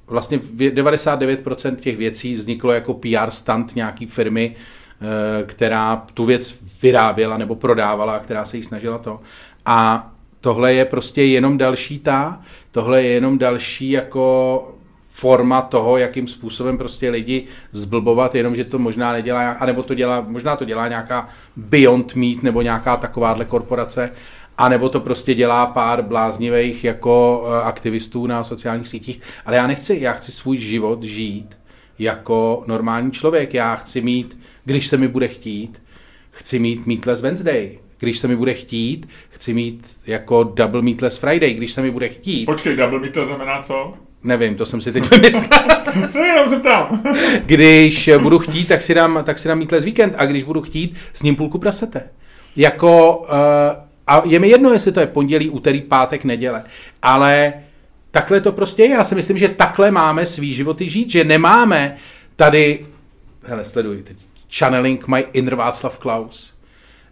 vlastně 0.06 0.38
v- 0.38 0.74
99% 0.74 1.76
těch 1.76 1.96
věcí 1.96 2.34
vzniklo 2.34 2.72
jako 2.72 2.94
PR 2.94 3.30
stunt 3.30 3.76
nějaký 3.76 4.06
firmy, 4.06 4.56
eh, 4.56 5.44
která 5.46 5.96
tu 6.14 6.24
věc 6.24 6.56
vyráběla 6.82 7.38
nebo 7.38 7.54
prodávala, 7.54 8.18
která 8.18 8.44
se 8.44 8.56
jí 8.56 8.62
snažila 8.62 8.98
to. 8.98 9.20
A 9.66 10.10
tohle 10.40 10.74
je 10.74 10.84
prostě 10.84 11.22
jenom 11.22 11.58
další 11.58 11.98
ta, 11.98 12.40
tohle 12.72 13.02
je 13.02 13.08
jenom 13.08 13.38
další 13.38 13.90
jako 13.90 14.74
forma 15.14 15.62
toho, 15.62 15.96
jakým 15.96 16.28
způsobem 16.28 16.78
prostě 16.78 17.10
lidi 17.10 17.46
zblbovat, 17.72 18.34
jenom 18.34 18.56
že 18.56 18.64
to 18.64 18.78
možná 18.78 19.12
nedělá, 19.12 19.50
anebo 19.50 19.82
to 19.82 19.94
dělá, 19.94 20.24
možná 20.28 20.56
to 20.56 20.64
dělá 20.64 20.88
nějaká 20.88 21.28
Beyond 21.56 22.14
Meat 22.14 22.42
nebo 22.42 22.62
nějaká 22.62 22.96
takováhle 22.96 23.44
korporace, 23.44 24.10
a 24.58 24.68
nebo 24.68 24.88
to 24.88 25.00
prostě 25.00 25.34
dělá 25.34 25.66
pár 25.66 26.02
bláznivých 26.02 26.84
jako 26.84 27.44
eh, 27.46 27.62
aktivistů 27.62 28.26
na 28.26 28.44
sociálních 28.44 28.88
sítích. 28.88 29.20
Ale 29.46 29.56
já 29.56 29.66
nechci, 29.66 29.98
já 30.00 30.12
chci 30.12 30.32
svůj 30.32 30.58
život 30.58 31.02
žít 31.02 31.56
jako 31.98 32.64
normální 32.66 33.12
člověk. 33.12 33.54
Já 33.54 33.76
chci 33.76 34.00
mít, 34.00 34.38
když 34.64 34.86
se 34.86 34.96
mi 34.96 35.08
bude 35.08 35.28
chtít, 35.28 35.82
chci 36.30 36.58
mít 36.58 36.86
Meatless 36.86 37.20
Wednesday. 37.20 37.78
Když 37.98 38.18
se 38.18 38.28
mi 38.28 38.36
bude 38.36 38.54
chtít, 38.54 39.08
chci 39.28 39.54
mít 39.54 39.96
jako 40.06 40.44
Double 40.44 40.82
Meatless 40.82 41.18
Friday. 41.18 41.54
Když 41.54 41.72
se 41.72 41.82
mi 41.82 41.90
bude 41.90 42.08
chtít, 42.08 42.46
Počkej, 42.46 42.76
double 42.76 43.00
meat 43.00 43.14
to 43.14 43.24
znamená 43.24 43.62
co? 43.62 43.94
Nevím, 44.24 44.54
to 44.54 44.66
jsem 44.66 44.80
si 44.80 44.92
teď 44.92 45.10
vymyslel. 45.10 45.60
To 46.12 46.18
jenom 46.18 46.48
se 46.48 46.56
ptám. 46.56 47.02
Když 47.46 48.10
budu 48.18 48.38
chtít, 48.38 48.68
tak 48.68 48.82
si 48.82 48.94
dám, 48.94 49.20
tak 49.24 49.38
si 49.38 49.48
dám 49.48 49.58
Meatless 49.58 49.84
Weekend 49.84 50.14
a 50.18 50.26
když 50.26 50.44
budu 50.44 50.60
chtít, 50.60 50.96
s 51.12 51.22
ním 51.22 51.36
půlku 51.36 51.58
prasete. 51.58 52.02
Jako, 52.56 53.18
uh, 53.18 53.28
a 54.06 54.22
je 54.24 54.38
mi 54.38 54.48
jedno, 54.48 54.72
jestli 54.72 54.92
to 54.92 55.00
je 55.00 55.06
pondělí, 55.06 55.50
úterý, 55.50 55.80
pátek, 55.80 56.24
neděle, 56.24 56.64
ale 57.02 57.52
takhle 58.10 58.40
to 58.40 58.52
prostě 58.52 58.82
je. 58.82 58.90
Já 58.90 59.04
si 59.04 59.14
myslím, 59.14 59.38
že 59.38 59.48
takhle 59.48 59.90
máme 59.90 60.26
svý 60.26 60.54
životy 60.54 60.90
žít, 60.90 61.10
že 61.10 61.24
nemáme 61.24 61.96
tady, 62.36 62.86
hele, 63.42 63.64
sleduj, 63.64 64.02
teď 64.02 64.16
channeling 64.58 65.08
my 65.08 65.24
inner 65.32 65.54
Václav 65.54 65.98
Klaus. 65.98 66.54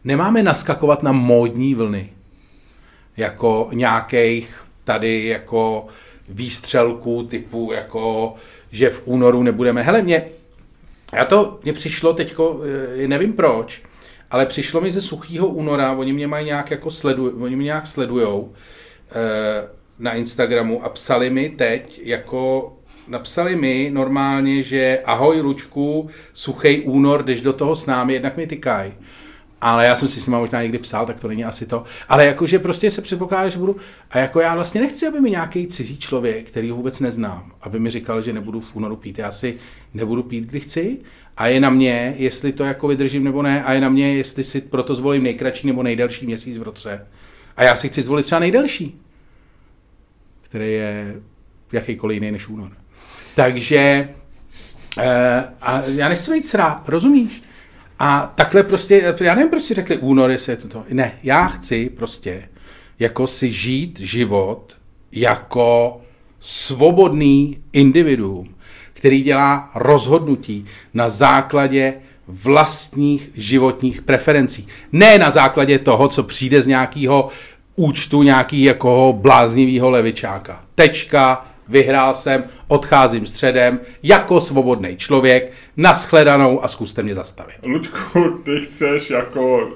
Nemáme 0.05 0.43
naskakovat 0.43 1.03
na 1.03 1.13
módní 1.13 1.75
vlny 1.75 2.11
jako 3.17 3.69
nějakých 3.73 4.65
tady 4.85 5.27
jako 5.27 5.87
výstřelků 6.33 7.23
typu 7.23 7.73
jako, 7.73 8.35
že 8.71 8.91
v 8.91 9.03
únoru 9.05 9.43
nebudeme. 9.43 9.83
Hele, 9.83 10.03
mě, 10.03 10.25
já 11.13 11.25
to, 11.25 11.59
mně 11.63 11.73
přišlo 11.73 12.13
teďko, 12.13 12.61
eh, 13.05 13.09
nevím 13.09 13.33
proč, 13.33 13.83
ale 14.31 14.47
přišlo 14.47 14.81
mi 14.81 14.91
ze 14.91 15.01
suchého 15.01 15.47
února, 15.47 15.93
oni 15.93 16.13
mě 16.13 16.27
mají 16.27 16.47
nějak 16.47 16.71
jako 16.71 16.91
sleduj, 16.91 17.33
oni 17.43 17.57
mě 17.57 17.65
nějak 17.65 17.87
sledujou 17.87 18.53
eh, 19.11 19.69
na 19.99 20.13
Instagramu 20.13 20.85
a 20.85 20.89
psali 20.89 21.31
mi 21.31 21.49
teď 21.49 22.01
jako 22.05 22.73
napsali 23.09 23.57
mi 23.57 23.91
normálně, 23.93 24.63
že 24.63 25.03
ahoj 25.05 25.41
Lučku, 25.41 26.09
suchý 26.33 26.81
únor, 26.81 27.25
jdeš 27.25 27.41
do 27.41 27.53
toho 27.53 27.75
s 27.75 27.87
námi, 27.87 28.13
jednak 28.13 28.37
mi 28.37 28.47
tykaj. 28.47 28.93
Ale 29.63 29.87
já 29.87 29.97
jsem 29.97 30.09
si 30.09 30.21
s 30.21 30.27
nima 30.27 30.39
možná 30.39 30.63
někdy 30.63 30.79
psal, 30.79 31.07
tak 31.07 31.21
to 31.21 31.29
není 31.29 31.45
asi 31.45 31.67
to. 31.67 31.85
Ale 32.09 32.27
jakože 32.27 32.59
prostě 32.59 32.91
se 32.91 33.03
předpokládá, 33.03 33.49
že 33.49 33.59
budu... 33.59 33.77
A 34.11 34.19
jako 34.19 34.41
já 34.41 34.55
vlastně 34.55 34.81
nechci, 34.81 35.07
aby 35.07 35.21
mi 35.21 35.31
nějaký 35.31 35.67
cizí 35.67 35.99
člověk, 35.99 36.47
který 36.47 36.71
ho 36.71 36.77
vůbec 36.77 37.01
neznám, 37.01 37.53
aby 37.61 37.81
mi 37.81 37.91
říkal, 37.91 38.23
že 38.23 38.33
nebudu 38.33 38.61
v 38.61 38.77
únoru 38.77 38.97
pít. 38.97 39.19
Já 39.19 39.33
si 39.33 39.57
nebudu 39.95 40.23
pít, 40.23 40.45
kdy 40.45 40.61
chci. 40.61 40.99
A 41.37 41.47
je 41.47 41.61
na 41.61 41.71
mě, 41.71 42.15
jestli 42.17 42.53
to 42.53 42.65
jako 42.65 42.89
vydržím 42.89 43.25
nebo 43.25 43.43
ne. 43.43 43.65
A 43.65 43.73
je 43.73 43.81
na 43.81 43.89
mě, 43.89 44.15
jestli 44.15 44.45
si 44.45 44.61
proto 44.61 44.95
zvolím 44.95 45.23
nejkratší 45.23 45.67
nebo 45.67 45.83
nejdelší 45.83 46.27
měsíc 46.27 46.59
v 46.59 46.63
roce. 46.63 47.07
A 47.57 47.63
já 47.63 47.77
si 47.77 47.89
chci 47.89 48.03
zvolit 48.03 48.23
třeba 48.23 48.39
nejdelší, 48.39 49.01
který 50.41 50.73
je 50.73 51.15
jakýkoliv 51.73 52.15
jiný 52.15 52.31
než 52.33 52.49
únor. 52.49 52.73
Takže 53.37 54.09
eh, 54.99 55.45
a 55.61 55.83
já 55.87 56.09
nechci 56.09 56.31
být 56.31 56.47
sráp, 56.47 56.89
rozumíš? 56.89 57.43
A 58.05 58.33
takhle 58.35 58.63
prostě, 58.63 59.15
já 59.21 59.35
nevím, 59.35 59.51
proč 59.51 59.63
si 59.63 59.75
řekli 59.75 59.97
únor, 59.97 60.31
jestli 60.31 60.53
je 60.53 60.57
to 60.57 60.69
to. 60.69 60.85
Ne, 60.93 61.13
já 61.23 61.47
chci 61.47 61.91
prostě 61.91 62.49
jako 62.99 63.27
si 63.27 63.53
žít 63.53 64.01
život 64.01 64.77
jako 65.13 66.01
svobodný 66.41 67.59
individuum, 67.73 68.55
který 68.93 69.23
dělá 69.23 69.71
rozhodnutí 69.75 70.67
na 70.95 71.09
základě 71.09 71.95
vlastních 72.27 73.31
životních 73.35 74.03
preferencí. 74.03 74.69
Ne 74.93 75.19
na 75.19 75.31
základě 75.31 75.79
toho, 75.79 76.09
co 76.09 76.23
přijde 76.23 76.63
z 76.63 76.67
nějakého 76.67 77.29
účtu 77.77 78.23
nějaký 78.23 78.63
jako 78.63 79.19
bláznivého 79.21 79.91
levičáka. 79.91 80.65
Tečka, 80.75 81.47
vyhrál 81.73 82.15
jsem, 82.15 82.45
odcházím 82.69 83.27
středem, 83.27 83.81
jako 84.03 84.41
svobodný 84.41 84.97
člověk, 84.97 85.53
naschledanou 85.77 86.65
a 86.65 86.69
zkuste 86.69 87.03
mě 87.03 87.15
zastavit. 87.15 87.57
Luďku, 87.67 88.41
ty 88.45 88.61
chceš 88.61 89.11
jako 89.11 89.71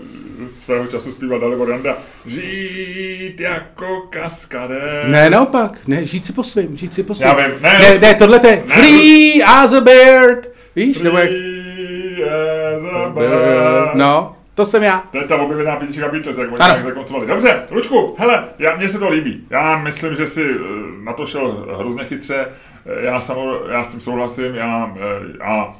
svého 0.62 0.86
času 0.86 1.12
zpívat 1.12 1.40
Dalibor 1.40 1.70
Janda 1.70 1.97
žít 2.26 3.40
jako 3.40 4.03
kaskadé. 4.11 5.05
Ne, 5.07 5.30
naopak, 5.30 5.78
ne, 5.86 6.07
žít 6.07 6.24
si 6.24 6.32
po 6.32 6.42
svým, 6.42 6.76
žít 6.76 6.92
si 6.92 7.03
po 7.03 7.14
svým. 7.14 7.28
Já 7.28 7.34
vím, 7.34 7.55
ne. 7.61 7.78
ne, 7.78 7.99
ne 7.99 8.14
tohle 8.14 8.40
je 8.44 8.62
free 8.66 9.42
as 9.42 9.72
a 9.72 9.80
bird, 9.80 10.51
víš, 10.76 11.03
nebo 11.03 11.18
jak... 11.18 11.28
Free 11.28 12.24
as 12.24 12.82
a 12.92 13.09
bird. 13.09 13.94
No, 13.94 14.36
To 14.57 14.65
jsem 14.65 14.83
já. 14.83 14.99
To 15.13 15.19
je 15.19 15.25
ta 15.25 15.37
oblíbená 15.37 15.77
písnička 15.77 16.09
Beatles, 16.09 16.39
jak 16.39 16.49
oni 16.49 16.83
zakoncovali. 16.83 17.27
Dobře, 17.27 17.63
Lučku, 17.71 18.15
hele, 18.19 18.45
já, 18.59 18.77
mně 18.77 18.89
se 18.89 18.99
to 18.99 19.09
líbí. 19.09 19.47
Já 19.51 19.79
myslím, 19.79 20.15
že 20.15 20.27
si 20.27 20.45
eh, 20.51 20.59
na 21.05 21.13
to 21.13 21.27
šel 21.27 21.67
hrozně 21.79 22.05
chytře. 22.05 22.47
Eh, 22.87 23.05
já, 23.05 23.21
samo, 23.21 23.59
já 23.71 23.85
s 23.85 23.89
tím 23.89 24.01
souhlasím. 24.01 24.55
Já, 24.55 24.95
eh, 24.97 25.45
a 25.45 25.79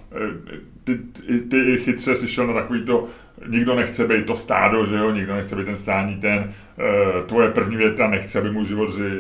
ty, 0.85 0.99
ty, 0.99 1.41
ty 1.41 1.77
chytře 1.77 2.15
si 2.15 2.29
šel 2.29 2.47
na 2.47 2.55
takový 2.55 2.85
to, 2.85 3.05
nikdo 3.47 3.75
nechce 3.75 4.09
být 4.09 4.27
to 4.27 4.35
stádo, 4.35 4.87
že 4.87 4.97
jo, 4.97 5.11
nikdo 5.11 5.35
nechce 5.35 5.57
být 5.57 5.65
ten 5.65 5.77
stání 5.77 6.17
ten, 6.17 6.53
tvoje 7.27 7.51
první 7.51 7.77
věta, 7.77 8.09
nechce, 8.09 8.39
aby 8.39 8.51
mu 8.51 8.65
život 8.65 8.91
ři, 8.91 9.11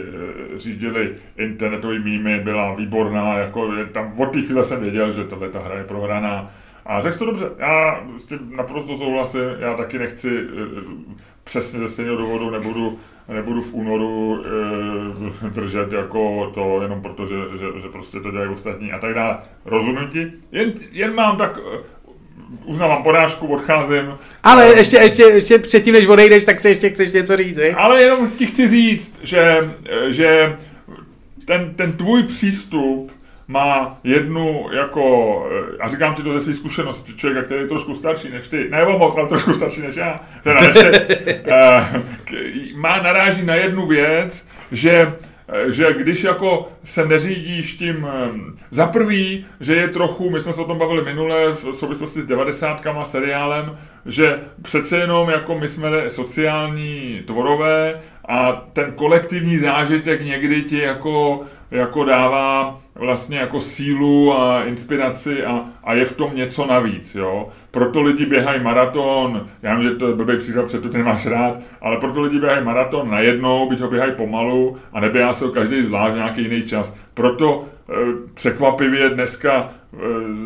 řídili 0.56 1.14
internetový 1.36 1.98
mýmy, 1.98 2.40
byla 2.40 2.74
výborná, 2.74 3.38
jako 3.38 3.72
tam 3.92 4.20
od 4.20 4.32
té 4.32 4.40
chvíle 4.42 4.64
jsem 4.64 4.80
věděl, 4.80 5.12
že 5.12 5.24
tohle 5.24 5.48
ta 5.48 5.60
hra 5.60 5.78
je 5.78 5.84
prohraná 5.84 6.50
a 6.86 7.02
řekl 7.02 7.18
to 7.18 7.26
dobře, 7.26 7.50
já 7.58 8.04
s 8.16 8.26
tím 8.26 8.38
naprosto 8.56 8.96
souhlasím, 8.96 9.40
já 9.58 9.74
taky 9.74 9.98
nechci 9.98 10.38
eh, 10.38 11.16
přesně 11.46 11.80
ze 11.80 11.88
stejného 11.88 12.16
důvodu 12.16 12.50
nebudu, 12.50 12.98
nebudu 13.28 13.62
v 13.62 13.74
únoru 13.74 14.44
e, 15.44 15.50
držet 15.50 15.92
jako 15.92 16.50
to 16.54 16.82
jenom 16.82 17.02
proto, 17.02 17.26
že, 17.26 17.34
že, 17.34 17.80
že 17.80 17.88
prostě 17.88 18.20
to 18.20 18.30
dělají 18.30 18.50
ostatní 18.50 18.92
a 18.92 18.98
tak 18.98 19.14
dále. 19.14 19.38
Rozumím 19.64 20.08
ti? 20.08 20.32
Jen, 20.52 20.72
jen 20.92 21.14
mám 21.14 21.36
tak, 21.36 21.58
eh, 21.58 21.78
uznávám 22.64 23.02
porážku, 23.02 23.46
odcházím. 23.46 24.14
Ale 24.42 24.66
ještě, 24.66 24.96
ještě, 24.96 25.22
ještě 25.22 25.58
předtím, 25.58 25.94
než 25.94 26.06
odejdeš, 26.06 26.44
tak 26.44 26.60
se 26.60 26.68
ještě 26.68 26.90
chceš 26.90 27.12
něco 27.12 27.36
říct, 27.36 27.56
je? 27.56 27.74
Ale 27.74 28.02
jenom 28.02 28.30
ti 28.30 28.46
chci 28.46 28.68
říct, 28.68 29.20
že, 29.22 29.70
že 30.08 30.56
ten, 31.44 31.74
ten 31.74 31.92
tvůj 31.92 32.22
přístup 32.22 33.12
má 33.48 33.98
jednu 34.04 34.68
jako, 34.72 35.46
eh, 35.74 35.78
a 35.80 35.88
říkám 35.88 36.14
ti 36.14 36.22
to 36.22 36.32
ze 36.32 36.40
své 36.40 36.54
zkušenosti, 36.54 37.14
člověka, 37.14 37.46
který 37.46 37.60
je 37.60 37.68
trošku 37.68 37.94
starší 37.94 38.30
než 38.30 38.48
ty, 38.48 38.68
ne 38.70 38.84
moc, 38.84 39.16
ale 39.16 39.28
trošku 39.28 39.52
starší 39.52 39.80
než 39.80 39.96
já, 39.96 40.20
teda 40.42 40.60
ještě, 40.60 41.08
uh, 41.46 42.76
má 42.80 43.02
naráží 43.02 43.46
na 43.46 43.54
jednu 43.54 43.86
věc, 43.86 44.46
že 44.72 45.12
eh, 45.48 45.72
že 45.72 45.94
když 45.94 46.24
jako 46.24 46.68
se 46.84 47.06
neřídíš 47.06 47.74
tím, 47.74 48.06
za 48.70 48.86
prvý, 48.86 49.46
že 49.60 49.76
je 49.76 49.88
trochu, 49.88 50.30
my 50.30 50.40
jsme 50.40 50.52
se 50.52 50.60
o 50.60 50.64
tom 50.64 50.78
bavili 50.78 51.04
minule 51.04 51.52
v 51.52 51.72
souvislosti 51.72 52.22
s 52.22 52.26
devadesátkama 52.26 53.04
seriálem, 53.04 53.78
že 54.06 54.40
přece 54.62 54.98
jenom 54.98 55.30
jako 55.30 55.58
my 55.58 55.68
jsme 55.68 56.10
sociální 56.10 57.22
tvorové 57.26 58.00
a 58.28 58.66
ten 58.72 58.92
kolektivní 58.92 59.58
zážitek 59.58 60.24
někdy 60.24 60.62
ti 60.62 60.78
jako, 60.78 61.40
jako 61.70 62.04
dává 62.04 62.80
vlastně 62.94 63.38
jako 63.38 63.60
sílu 63.60 64.40
a 64.40 64.64
inspiraci 64.64 65.44
a, 65.44 65.64
a 65.84 65.94
je 65.94 66.04
v 66.04 66.16
tom 66.16 66.36
něco 66.36 66.66
navíc, 66.66 67.14
jo. 67.14 67.48
Proto 67.70 68.02
lidi 68.02 68.26
běhají 68.26 68.62
maraton, 68.62 69.46
já 69.62 69.74
vím, 69.74 69.88
že 69.88 69.94
to 69.94 70.08
je 70.08 70.14
blbý 70.14 70.36
příklad, 70.36 70.62
protože 70.62 70.80
to 70.80 70.98
nemáš 70.98 71.26
rád, 71.26 71.60
ale 71.80 71.96
proto 71.96 72.20
lidi 72.20 72.38
běhají 72.38 72.64
maraton 72.64 73.10
najednou, 73.10 73.68
byť 73.68 73.80
ho 73.80 73.90
běhají 73.90 74.12
pomalu 74.12 74.76
a 74.92 75.00
neběhá 75.00 75.34
se 75.34 75.44
o 75.44 75.48
každý 75.48 75.84
zvlášť 75.84 76.14
nějaký 76.14 76.42
jiný 76.42 76.62
čas. 76.62 76.96
Proto 77.14 77.64
e, 77.64 77.92
překvapivě 78.34 79.08
dneska 79.08 79.70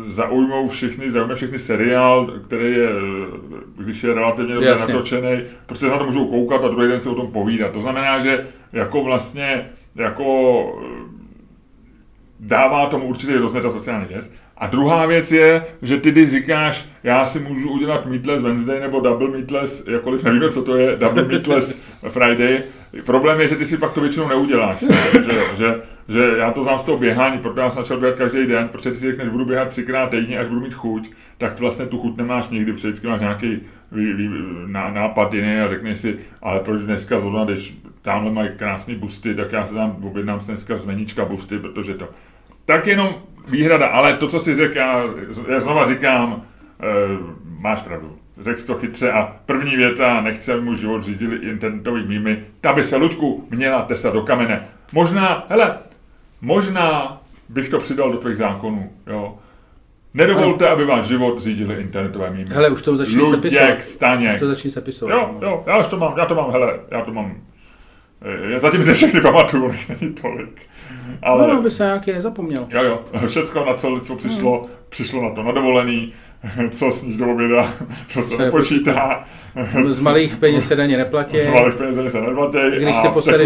zaujmou 0.05 0.67
všichni, 0.67 1.11
zaujme 1.11 1.35
všichni 1.35 1.59
seriál, 1.59 2.33
který 2.45 2.71
je, 2.71 2.89
když 3.77 4.03
je 4.03 4.13
relativně 4.13 4.53
dobře 4.53 4.75
natočený, 4.79 5.43
protože 5.65 5.79
se 5.79 5.89
na 5.89 5.97
to 5.97 6.05
můžou 6.05 6.27
koukat 6.27 6.63
a 6.63 6.67
druhý 6.67 6.87
den 6.87 7.01
se 7.01 7.09
o 7.09 7.15
tom 7.15 7.31
povídat. 7.31 7.71
To 7.71 7.81
znamená, 7.81 8.19
že 8.19 8.47
jako 8.73 9.03
vlastně 9.03 9.69
jako 9.95 10.81
dává 12.39 12.85
tomu 12.85 13.05
určitě 13.05 13.39
rozměr 13.39 13.63
ta 13.63 13.71
sociální 13.71 14.05
věc. 14.05 14.31
A 14.61 14.67
druhá 14.67 15.05
věc 15.05 15.31
je, 15.31 15.65
že 15.81 15.97
ty 15.97 16.11
když 16.11 16.29
říkáš, 16.29 16.89
já 17.03 17.25
si 17.25 17.39
můžu 17.39 17.71
udělat 17.71 18.05
Meatless 18.05 18.41
Wednesday 18.41 18.79
nebo 18.79 18.99
Double 18.99 19.31
Meatless, 19.31 19.83
jakkoliv 19.87 20.23
nevíme, 20.23 20.49
co 20.49 20.63
to 20.63 20.77
je, 20.77 20.95
Double 20.95 21.25
Meatless 21.25 22.05
Friday, 22.13 22.59
problém 23.05 23.41
je, 23.41 23.47
že 23.47 23.55
ty 23.55 23.65
si 23.65 23.77
pak 23.77 23.93
to 23.93 24.01
většinou 24.01 24.27
neuděláš. 24.27 24.79
že, 24.79 25.57
že, 25.57 25.81
že, 26.07 26.33
já 26.37 26.51
to 26.51 26.63
znám 26.63 26.79
z 26.79 26.83
toho 26.83 26.97
běhání, 26.97 27.37
protože 27.37 27.61
já 27.61 27.69
jsem 27.69 27.83
začal 27.83 27.99
běhat 27.99 28.17
každý 28.17 28.45
den, 28.45 28.67
protože 28.67 28.91
ty 28.91 28.97
si 28.97 29.05
řekneš, 29.05 29.29
budu 29.29 29.45
běhat 29.45 29.67
třikrát 29.67 30.09
týdně, 30.09 30.39
až 30.39 30.47
budu 30.47 30.61
mít 30.61 30.73
chuť, 30.73 31.11
tak 31.37 31.59
vlastně 31.59 31.85
tu 31.85 31.97
chuť 31.97 32.17
nemáš 32.17 32.49
nikdy, 32.49 32.73
protože 32.73 32.87
vždycky 32.87 33.07
máš 33.07 33.21
nějaký 33.21 33.59
nápad 34.91 35.33
jiný 35.33 35.59
a 35.59 35.69
řekneš 35.69 35.99
si, 35.99 36.19
ale 36.41 36.59
proč 36.59 36.81
dneska 36.81 37.19
zrovna, 37.19 37.45
když 37.45 37.77
tamhle 38.01 38.31
mají 38.31 38.49
krásný 38.57 38.95
busty, 38.95 39.35
tak 39.35 39.51
já 39.51 39.65
se 39.65 39.73
tam 39.73 39.95
objednám 40.03 40.39
dneska 40.39 40.77
z 40.77 40.85
meníčka 40.85 41.25
busty, 41.25 41.59
protože 41.59 41.93
to 41.93 42.07
tak 42.71 42.87
jenom 42.87 43.15
výhrada, 43.47 43.87
ale 43.87 44.13
to, 44.13 44.27
co 44.27 44.39
si 44.39 44.55
řekl, 44.55 44.77
já, 44.77 45.03
já 45.47 45.59
znova 45.59 45.85
říkám, 45.85 46.43
e, 46.79 46.87
máš 47.59 47.81
pravdu. 47.81 48.15
Řekl 48.41 48.61
to 48.65 48.75
chytře 48.75 49.11
a 49.11 49.35
první 49.45 49.75
věta, 49.75 50.21
nechce 50.21 50.61
mu 50.61 50.75
život 50.75 51.03
řídili 51.03 51.37
internetový 51.37 52.07
mými, 52.07 52.43
ta 52.61 52.73
by 52.73 52.83
se 52.83 52.95
Luďku 52.95 53.47
měla 53.49 53.81
tesat 53.81 54.13
do 54.13 54.21
kamene. 54.21 54.67
Možná, 54.93 55.45
hele, 55.49 55.77
možná 56.41 57.17
bych 57.49 57.69
to 57.69 57.79
přidal 57.79 58.11
do 58.11 58.17
tvých 58.17 58.37
zákonů, 58.37 58.91
jo. 59.07 59.35
Nedovolte, 60.13 60.69
aby 60.69 60.85
váš 60.85 61.05
život 61.05 61.39
řídili 61.39 61.81
internetové 61.81 62.29
mými. 62.29 62.49
Hele, 62.53 62.69
už 62.69 62.81
to 62.81 62.95
začíná 62.95 63.29
se 63.29 63.37
pisovat. 63.37 63.83
Staněk. 63.83 64.33
Už 64.33 64.39
to 64.39 64.47
začíná 64.47 64.71
se 64.71 64.81
pisovat. 64.81 65.13
Jo, 65.13 65.35
jo, 65.41 65.63
já 65.67 65.77
už 65.77 65.87
to 65.87 65.97
mám, 65.97 66.13
já 66.17 66.25
to 66.25 66.35
mám, 66.35 66.51
hele, 66.51 66.79
já 66.91 67.01
to 67.01 67.13
mám. 67.13 67.35
Já 68.49 68.59
zatím 68.59 68.83
se 68.83 68.93
všechny 68.93 69.21
pamatuju, 69.21 69.73
není 69.89 70.13
tolik. 70.13 70.61
Ale... 71.21 71.47
No, 71.47 71.57
aby 71.57 71.71
se 71.71 71.83
nějaký 71.83 72.11
nezapomněl. 72.11 72.67
Jo, 72.69 72.83
jo, 72.83 73.05
všecko 73.27 73.65
na 73.65 73.73
co, 73.73 73.99
co 73.99 74.15
přišlo, 74.15 74.59
hmm. 74.59 74.71
přišlo 74.89 75.23
na 75.23 75.35
to 75.35 75.43
na 75.43 75.51
dovolený, 75.51 76.13
co 76.69 76.91
sníš 76.91 77.15
do 77.15 77.31
oběda, 77.31 77.73
co 78.07 78.23
se 78.23 78.37
nepočítá. 78.37 79.23
Z 79.87 79.99
malých 79.99 80.37
peněz 80.37 80.67
se 80.67 80.75
daně 80.75 80.97
neplatí. 80.97 81.37
Z 81.37 81.47
malých 81.47 81.75
peněz 81.75 82.11
se 82.11 82.21
neplatí. 82.21 82.57
Když 82.77 82.95
se 82.95 83.09
posede. 83.09 83.45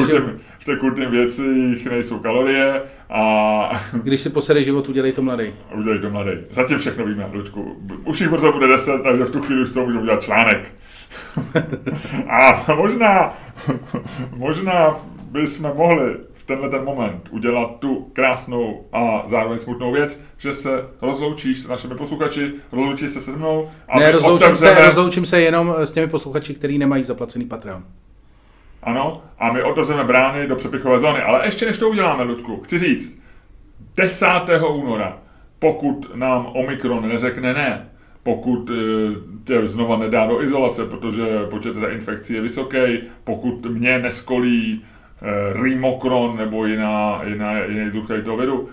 V 0.59 0.65
tekutném 0.65 1.11
věcích 1.11 1.85
nejsou 1.85 2.19
kalorie 2.19 2.81
a... 3.09 3.81
Když 4.03 4.21
si 4.21 4.29
posede 4.29 4.63
život, 4.63 4.89
udělej 4.89 5.11
to 5.11 5.21
mladý. 5.21 5.53
Udělej 5.75 5.99
to 5.99 6.09
mladý. 6.09 6.31
Zatím 6.51 6.77
všechno 6.77 7.05
víme, 7.05 7.25
Luďku. 7.33 7.81
Už 8.03 8.21
jich 8.21 8.29
brzo 8.29 8.51
bude 8.51 8.67
deset, 8.67 9.01
takže 9.03 9.23
v 9.23 9.29
tu 9.29 9.41
chvíli 9.41 9.65
z 9.65 9.71
toho 9.71 9.85
můžeme 9.85 10.01
udělat 10.01 10.23
článek. 10.23 10.71
a 12.29 12.65
možná, 12.75 13.33
možná 14.35 14.93
bychom 15.31 15.71
mohli 15.75 16.15
tenhle 16.45 16.69
ten 16.69 16.83
moment 16.83 17.29
udělat 17.31 17.79
tu 17.79 18.09
krásnou 18.13 18.85
a 18.93 19.23
zároveň 19.27 19.59
smutnou 19.59 19.91
věc, 19.91 20.21
že 20.37 20.53
se 20.53 20.87
rozloučíš 21.01 21.61
s 21.61 21.67
našimi 21.67 21.95
posluchači, 21.95 22.53
rozloučíš 22.71 23.09
se 23.09 23.21
se 23.21 23.31
mnou. 23.31 23.69
A 23.89 23.99
ne, 23.99 24.11
rozloučím, 24.11 24.47
otevřeme... 24.47 24.75
se, 24.75 24.85
rozloučím 24.85 25.25
se 25.25 25.41
jenom 25.41 25.75
s 25.77 25.91
těmi 25.91 26.07
posluchači, 26.07 26.53
kteří 26.53 26.77
nemají 26.77 27.03
zaplacený 27.03 27.45
Patreon. 27.45 27.83
Ano, 28.83 29.21
a 29.39 29.51
my 29.51 29.63
otevřeme 29.63 30.03
brány 30.03 30.47
do 30.47 30.55
přepichové 30.55 30.99
zóny. 30.99 31.21
Ale 31.21 31.45
ještě 31.45 31.65
než 31.65 31.77
to 31.77 31.89
uděláme, 31.89 32.23
Ludku, 32.23 32.61
chci 32.63 32.79
říct, 32.79 33.21
10. 33.97 34.27
února, 34.73 35.17
pokud 35.59 36.11
nám 36.15 36.45
Omikron 36.53 37.09
neřekne 37.09 37.53
ne, 37.53 37.89
pokud 38.23 38.69
eh, 38.69 38.75
tě 39.43 39.67
znova 39.67 39.97
nedá 39.97 40.27
do 40.27 40.43
izolace, 40.43 40.85
protože 40.85 41.23
počet 41.49 41.75
infekcí 41.91 42.33
je 42.33 42.41
vysoký, 42.41 42.77
pokud 43.23 43.65
mě 43.65 43.99
neskolí 43.99 44.83
Eh, 44.85 44.94
Rimokron 45.61 46.37
nebo 46.37 46.65
jiná, 46.65 47.21
jiná, 47.23 47.59
jiný 47.59 47.89
druh 47.91 48.07
tady 48.07 48.23
toho 48.23 48.37
vědu. 48.37 48.69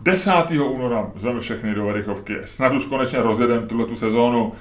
10. 0.00 0.32
února 0.50 1.10
zveme 1.16 1.40
všechny 1.40 1.74
do 1.74 1.86
Verichovky. 1.86 2.36
Snad 2.44 2.72
už 2.72 2.86
konečně 2.86 3.18
rozjedeme 3.18 3.66
tuhle 3.66 3.86
tu 3.86 3.96
sezónu 3.96 4.52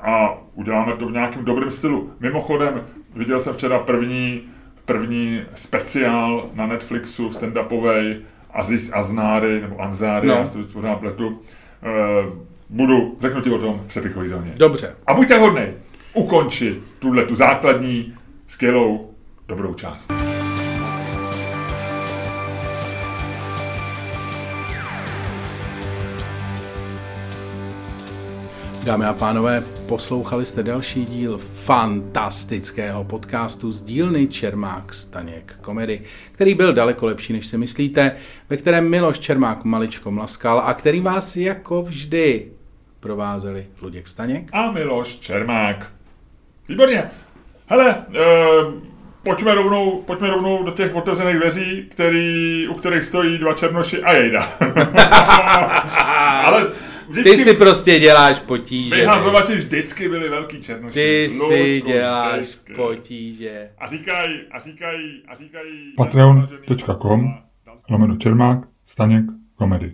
a 0.00 0.38
uděláme 0.54 0.96
to 0.96 1.08
v 1.08 1.12
nějakém 1.12 1.44
dobrém 1.44 1.70
stylu. 1.70 2.10
Mimochodem, 2.20 2.84
viděl 3.16 3.40
jsem 3.40 3.54
včera 3.54 3.78
první, 3.78 4.40
první 4.84 5.42
speciál 5.54 6.46
na 6.54 6.66
Netflixu, 6.66 7.28
stand-upovej, 7.28 8.16
Aziz 8.50 8.90
Aznáry, 8.92 9.60
nebo 9.60 9.80
Anzáry, 9.80 10.28
no. 10.28 10.34
já 10.34 10.46
to 10.46 10.58
pořád 10.72 10.96
pletu. 10.96 11.40
E, 11.82 12.30
budu, 12.68 13.16
řeknu 13.20 13.40
ti 13.40 13.50
o 13.50 13.58
tom 13.58 13.80
v 13.84 13.88
přepichové 13.88 14.28
zóně. 14.28 14.52
Dobře. 14.56 14.96
A 15.06 15.14
buďte 15.14 15.38
hodnej, 15.38 15.72
ukonči 16.14 16.76
tuhle 16.98 17.24
tu 17.24 17.36
základní, 17.36 18.14
skvělou, 18.46 19.10
dobrou 19.48 19.74
část. 19.74 20.33
Dámy 28.84 29.04
a 29.04 29.12
pánové, 29.12 29.62
poslouchali 29.88 30.46
jste 30.46 30.62
další 30.62 31.04
díl 31.04 31.38
fantastického 31.38 33.04
podcastu 33.04 33.70
z 33.72 33.82
dílny 33.82 34.26
Čermák 34.26 34.94
Staněk 34.94 35.56
komedy, 35.60 36.00
který 36.32 36.54
byl 36.54 36.72
daleko 36.72 37.06
lepší, 37.06 37.32
než 37.32 37.46
si 37.46 37.58
myslíte, 37.58 38.16
ve 38.50 38.56
kterém 38.56 38.90
Miloš 38.90 39.18
Čermák 39.18 39.64
maličko 39.64 40.10
mlaskal 40.10 40.62
a 40.64 40.74
který 40.74 41.00
vás 41.00 41.36
jako 41.36 41.82
vždy 41.82 42.46
provázeli 43.00 43.66
Luděk 43.82 44.08
Staněk 44.08 44.48
a 44.52 44.70
Miloš 44.70 45.16
Čermák. 45.18 45.92
Výborně. 46.68 47.10
Hele, 47.66 47.90
e, 47.90 48.24
pojďme, 49.22 49.54
rovnou, 49.54 50.02
pojďme 50.06 50.30
rovnou 50.30 50.64
do 50.64 50.70
těch 50.70 50.94
otevřených 50.94 51.36
dveří, 51.36 51.86
který, 51.90 52.68
u 52.68 52.74
kterých 52.74 53.04
stojí 53.04 53.38
dva 53.38 53.54
černoši 53.54 54.02
a 54.02 54.12
jejda. 54.12 54.48
Ale 56.44 56.66
vždycky- 57.08 57.30
ty 57.30 57.36
si 57.36 57.54
prostě 57.54 58.00
děláš 58.00 58.40
potíže. 58.40 58.96
Vyhazovači 58.96 59.54
vždycky 59.54 60.08
byli 60.08 60.28
velký 60.28 60.62
černoši. 60.62 60.94
Ty 60.94 61.28
si 61.30 61.82
děláš 61.86 62.38
vždycky. 62.40 62.72
potíže. 62.74 63.70
A 63.78 63.86
říkají, 63.88 64.40
a 64.52 64.60
říkají, 64.60 65.22
a 65.28 65.34
říkají... 65.36 65.94
Patreon.com 65.96 67.34
lomeno 67.90 68.16
Čermák, 68.16 68.58
Staněk, 68.86 69.24
komedy. 69.54 69.92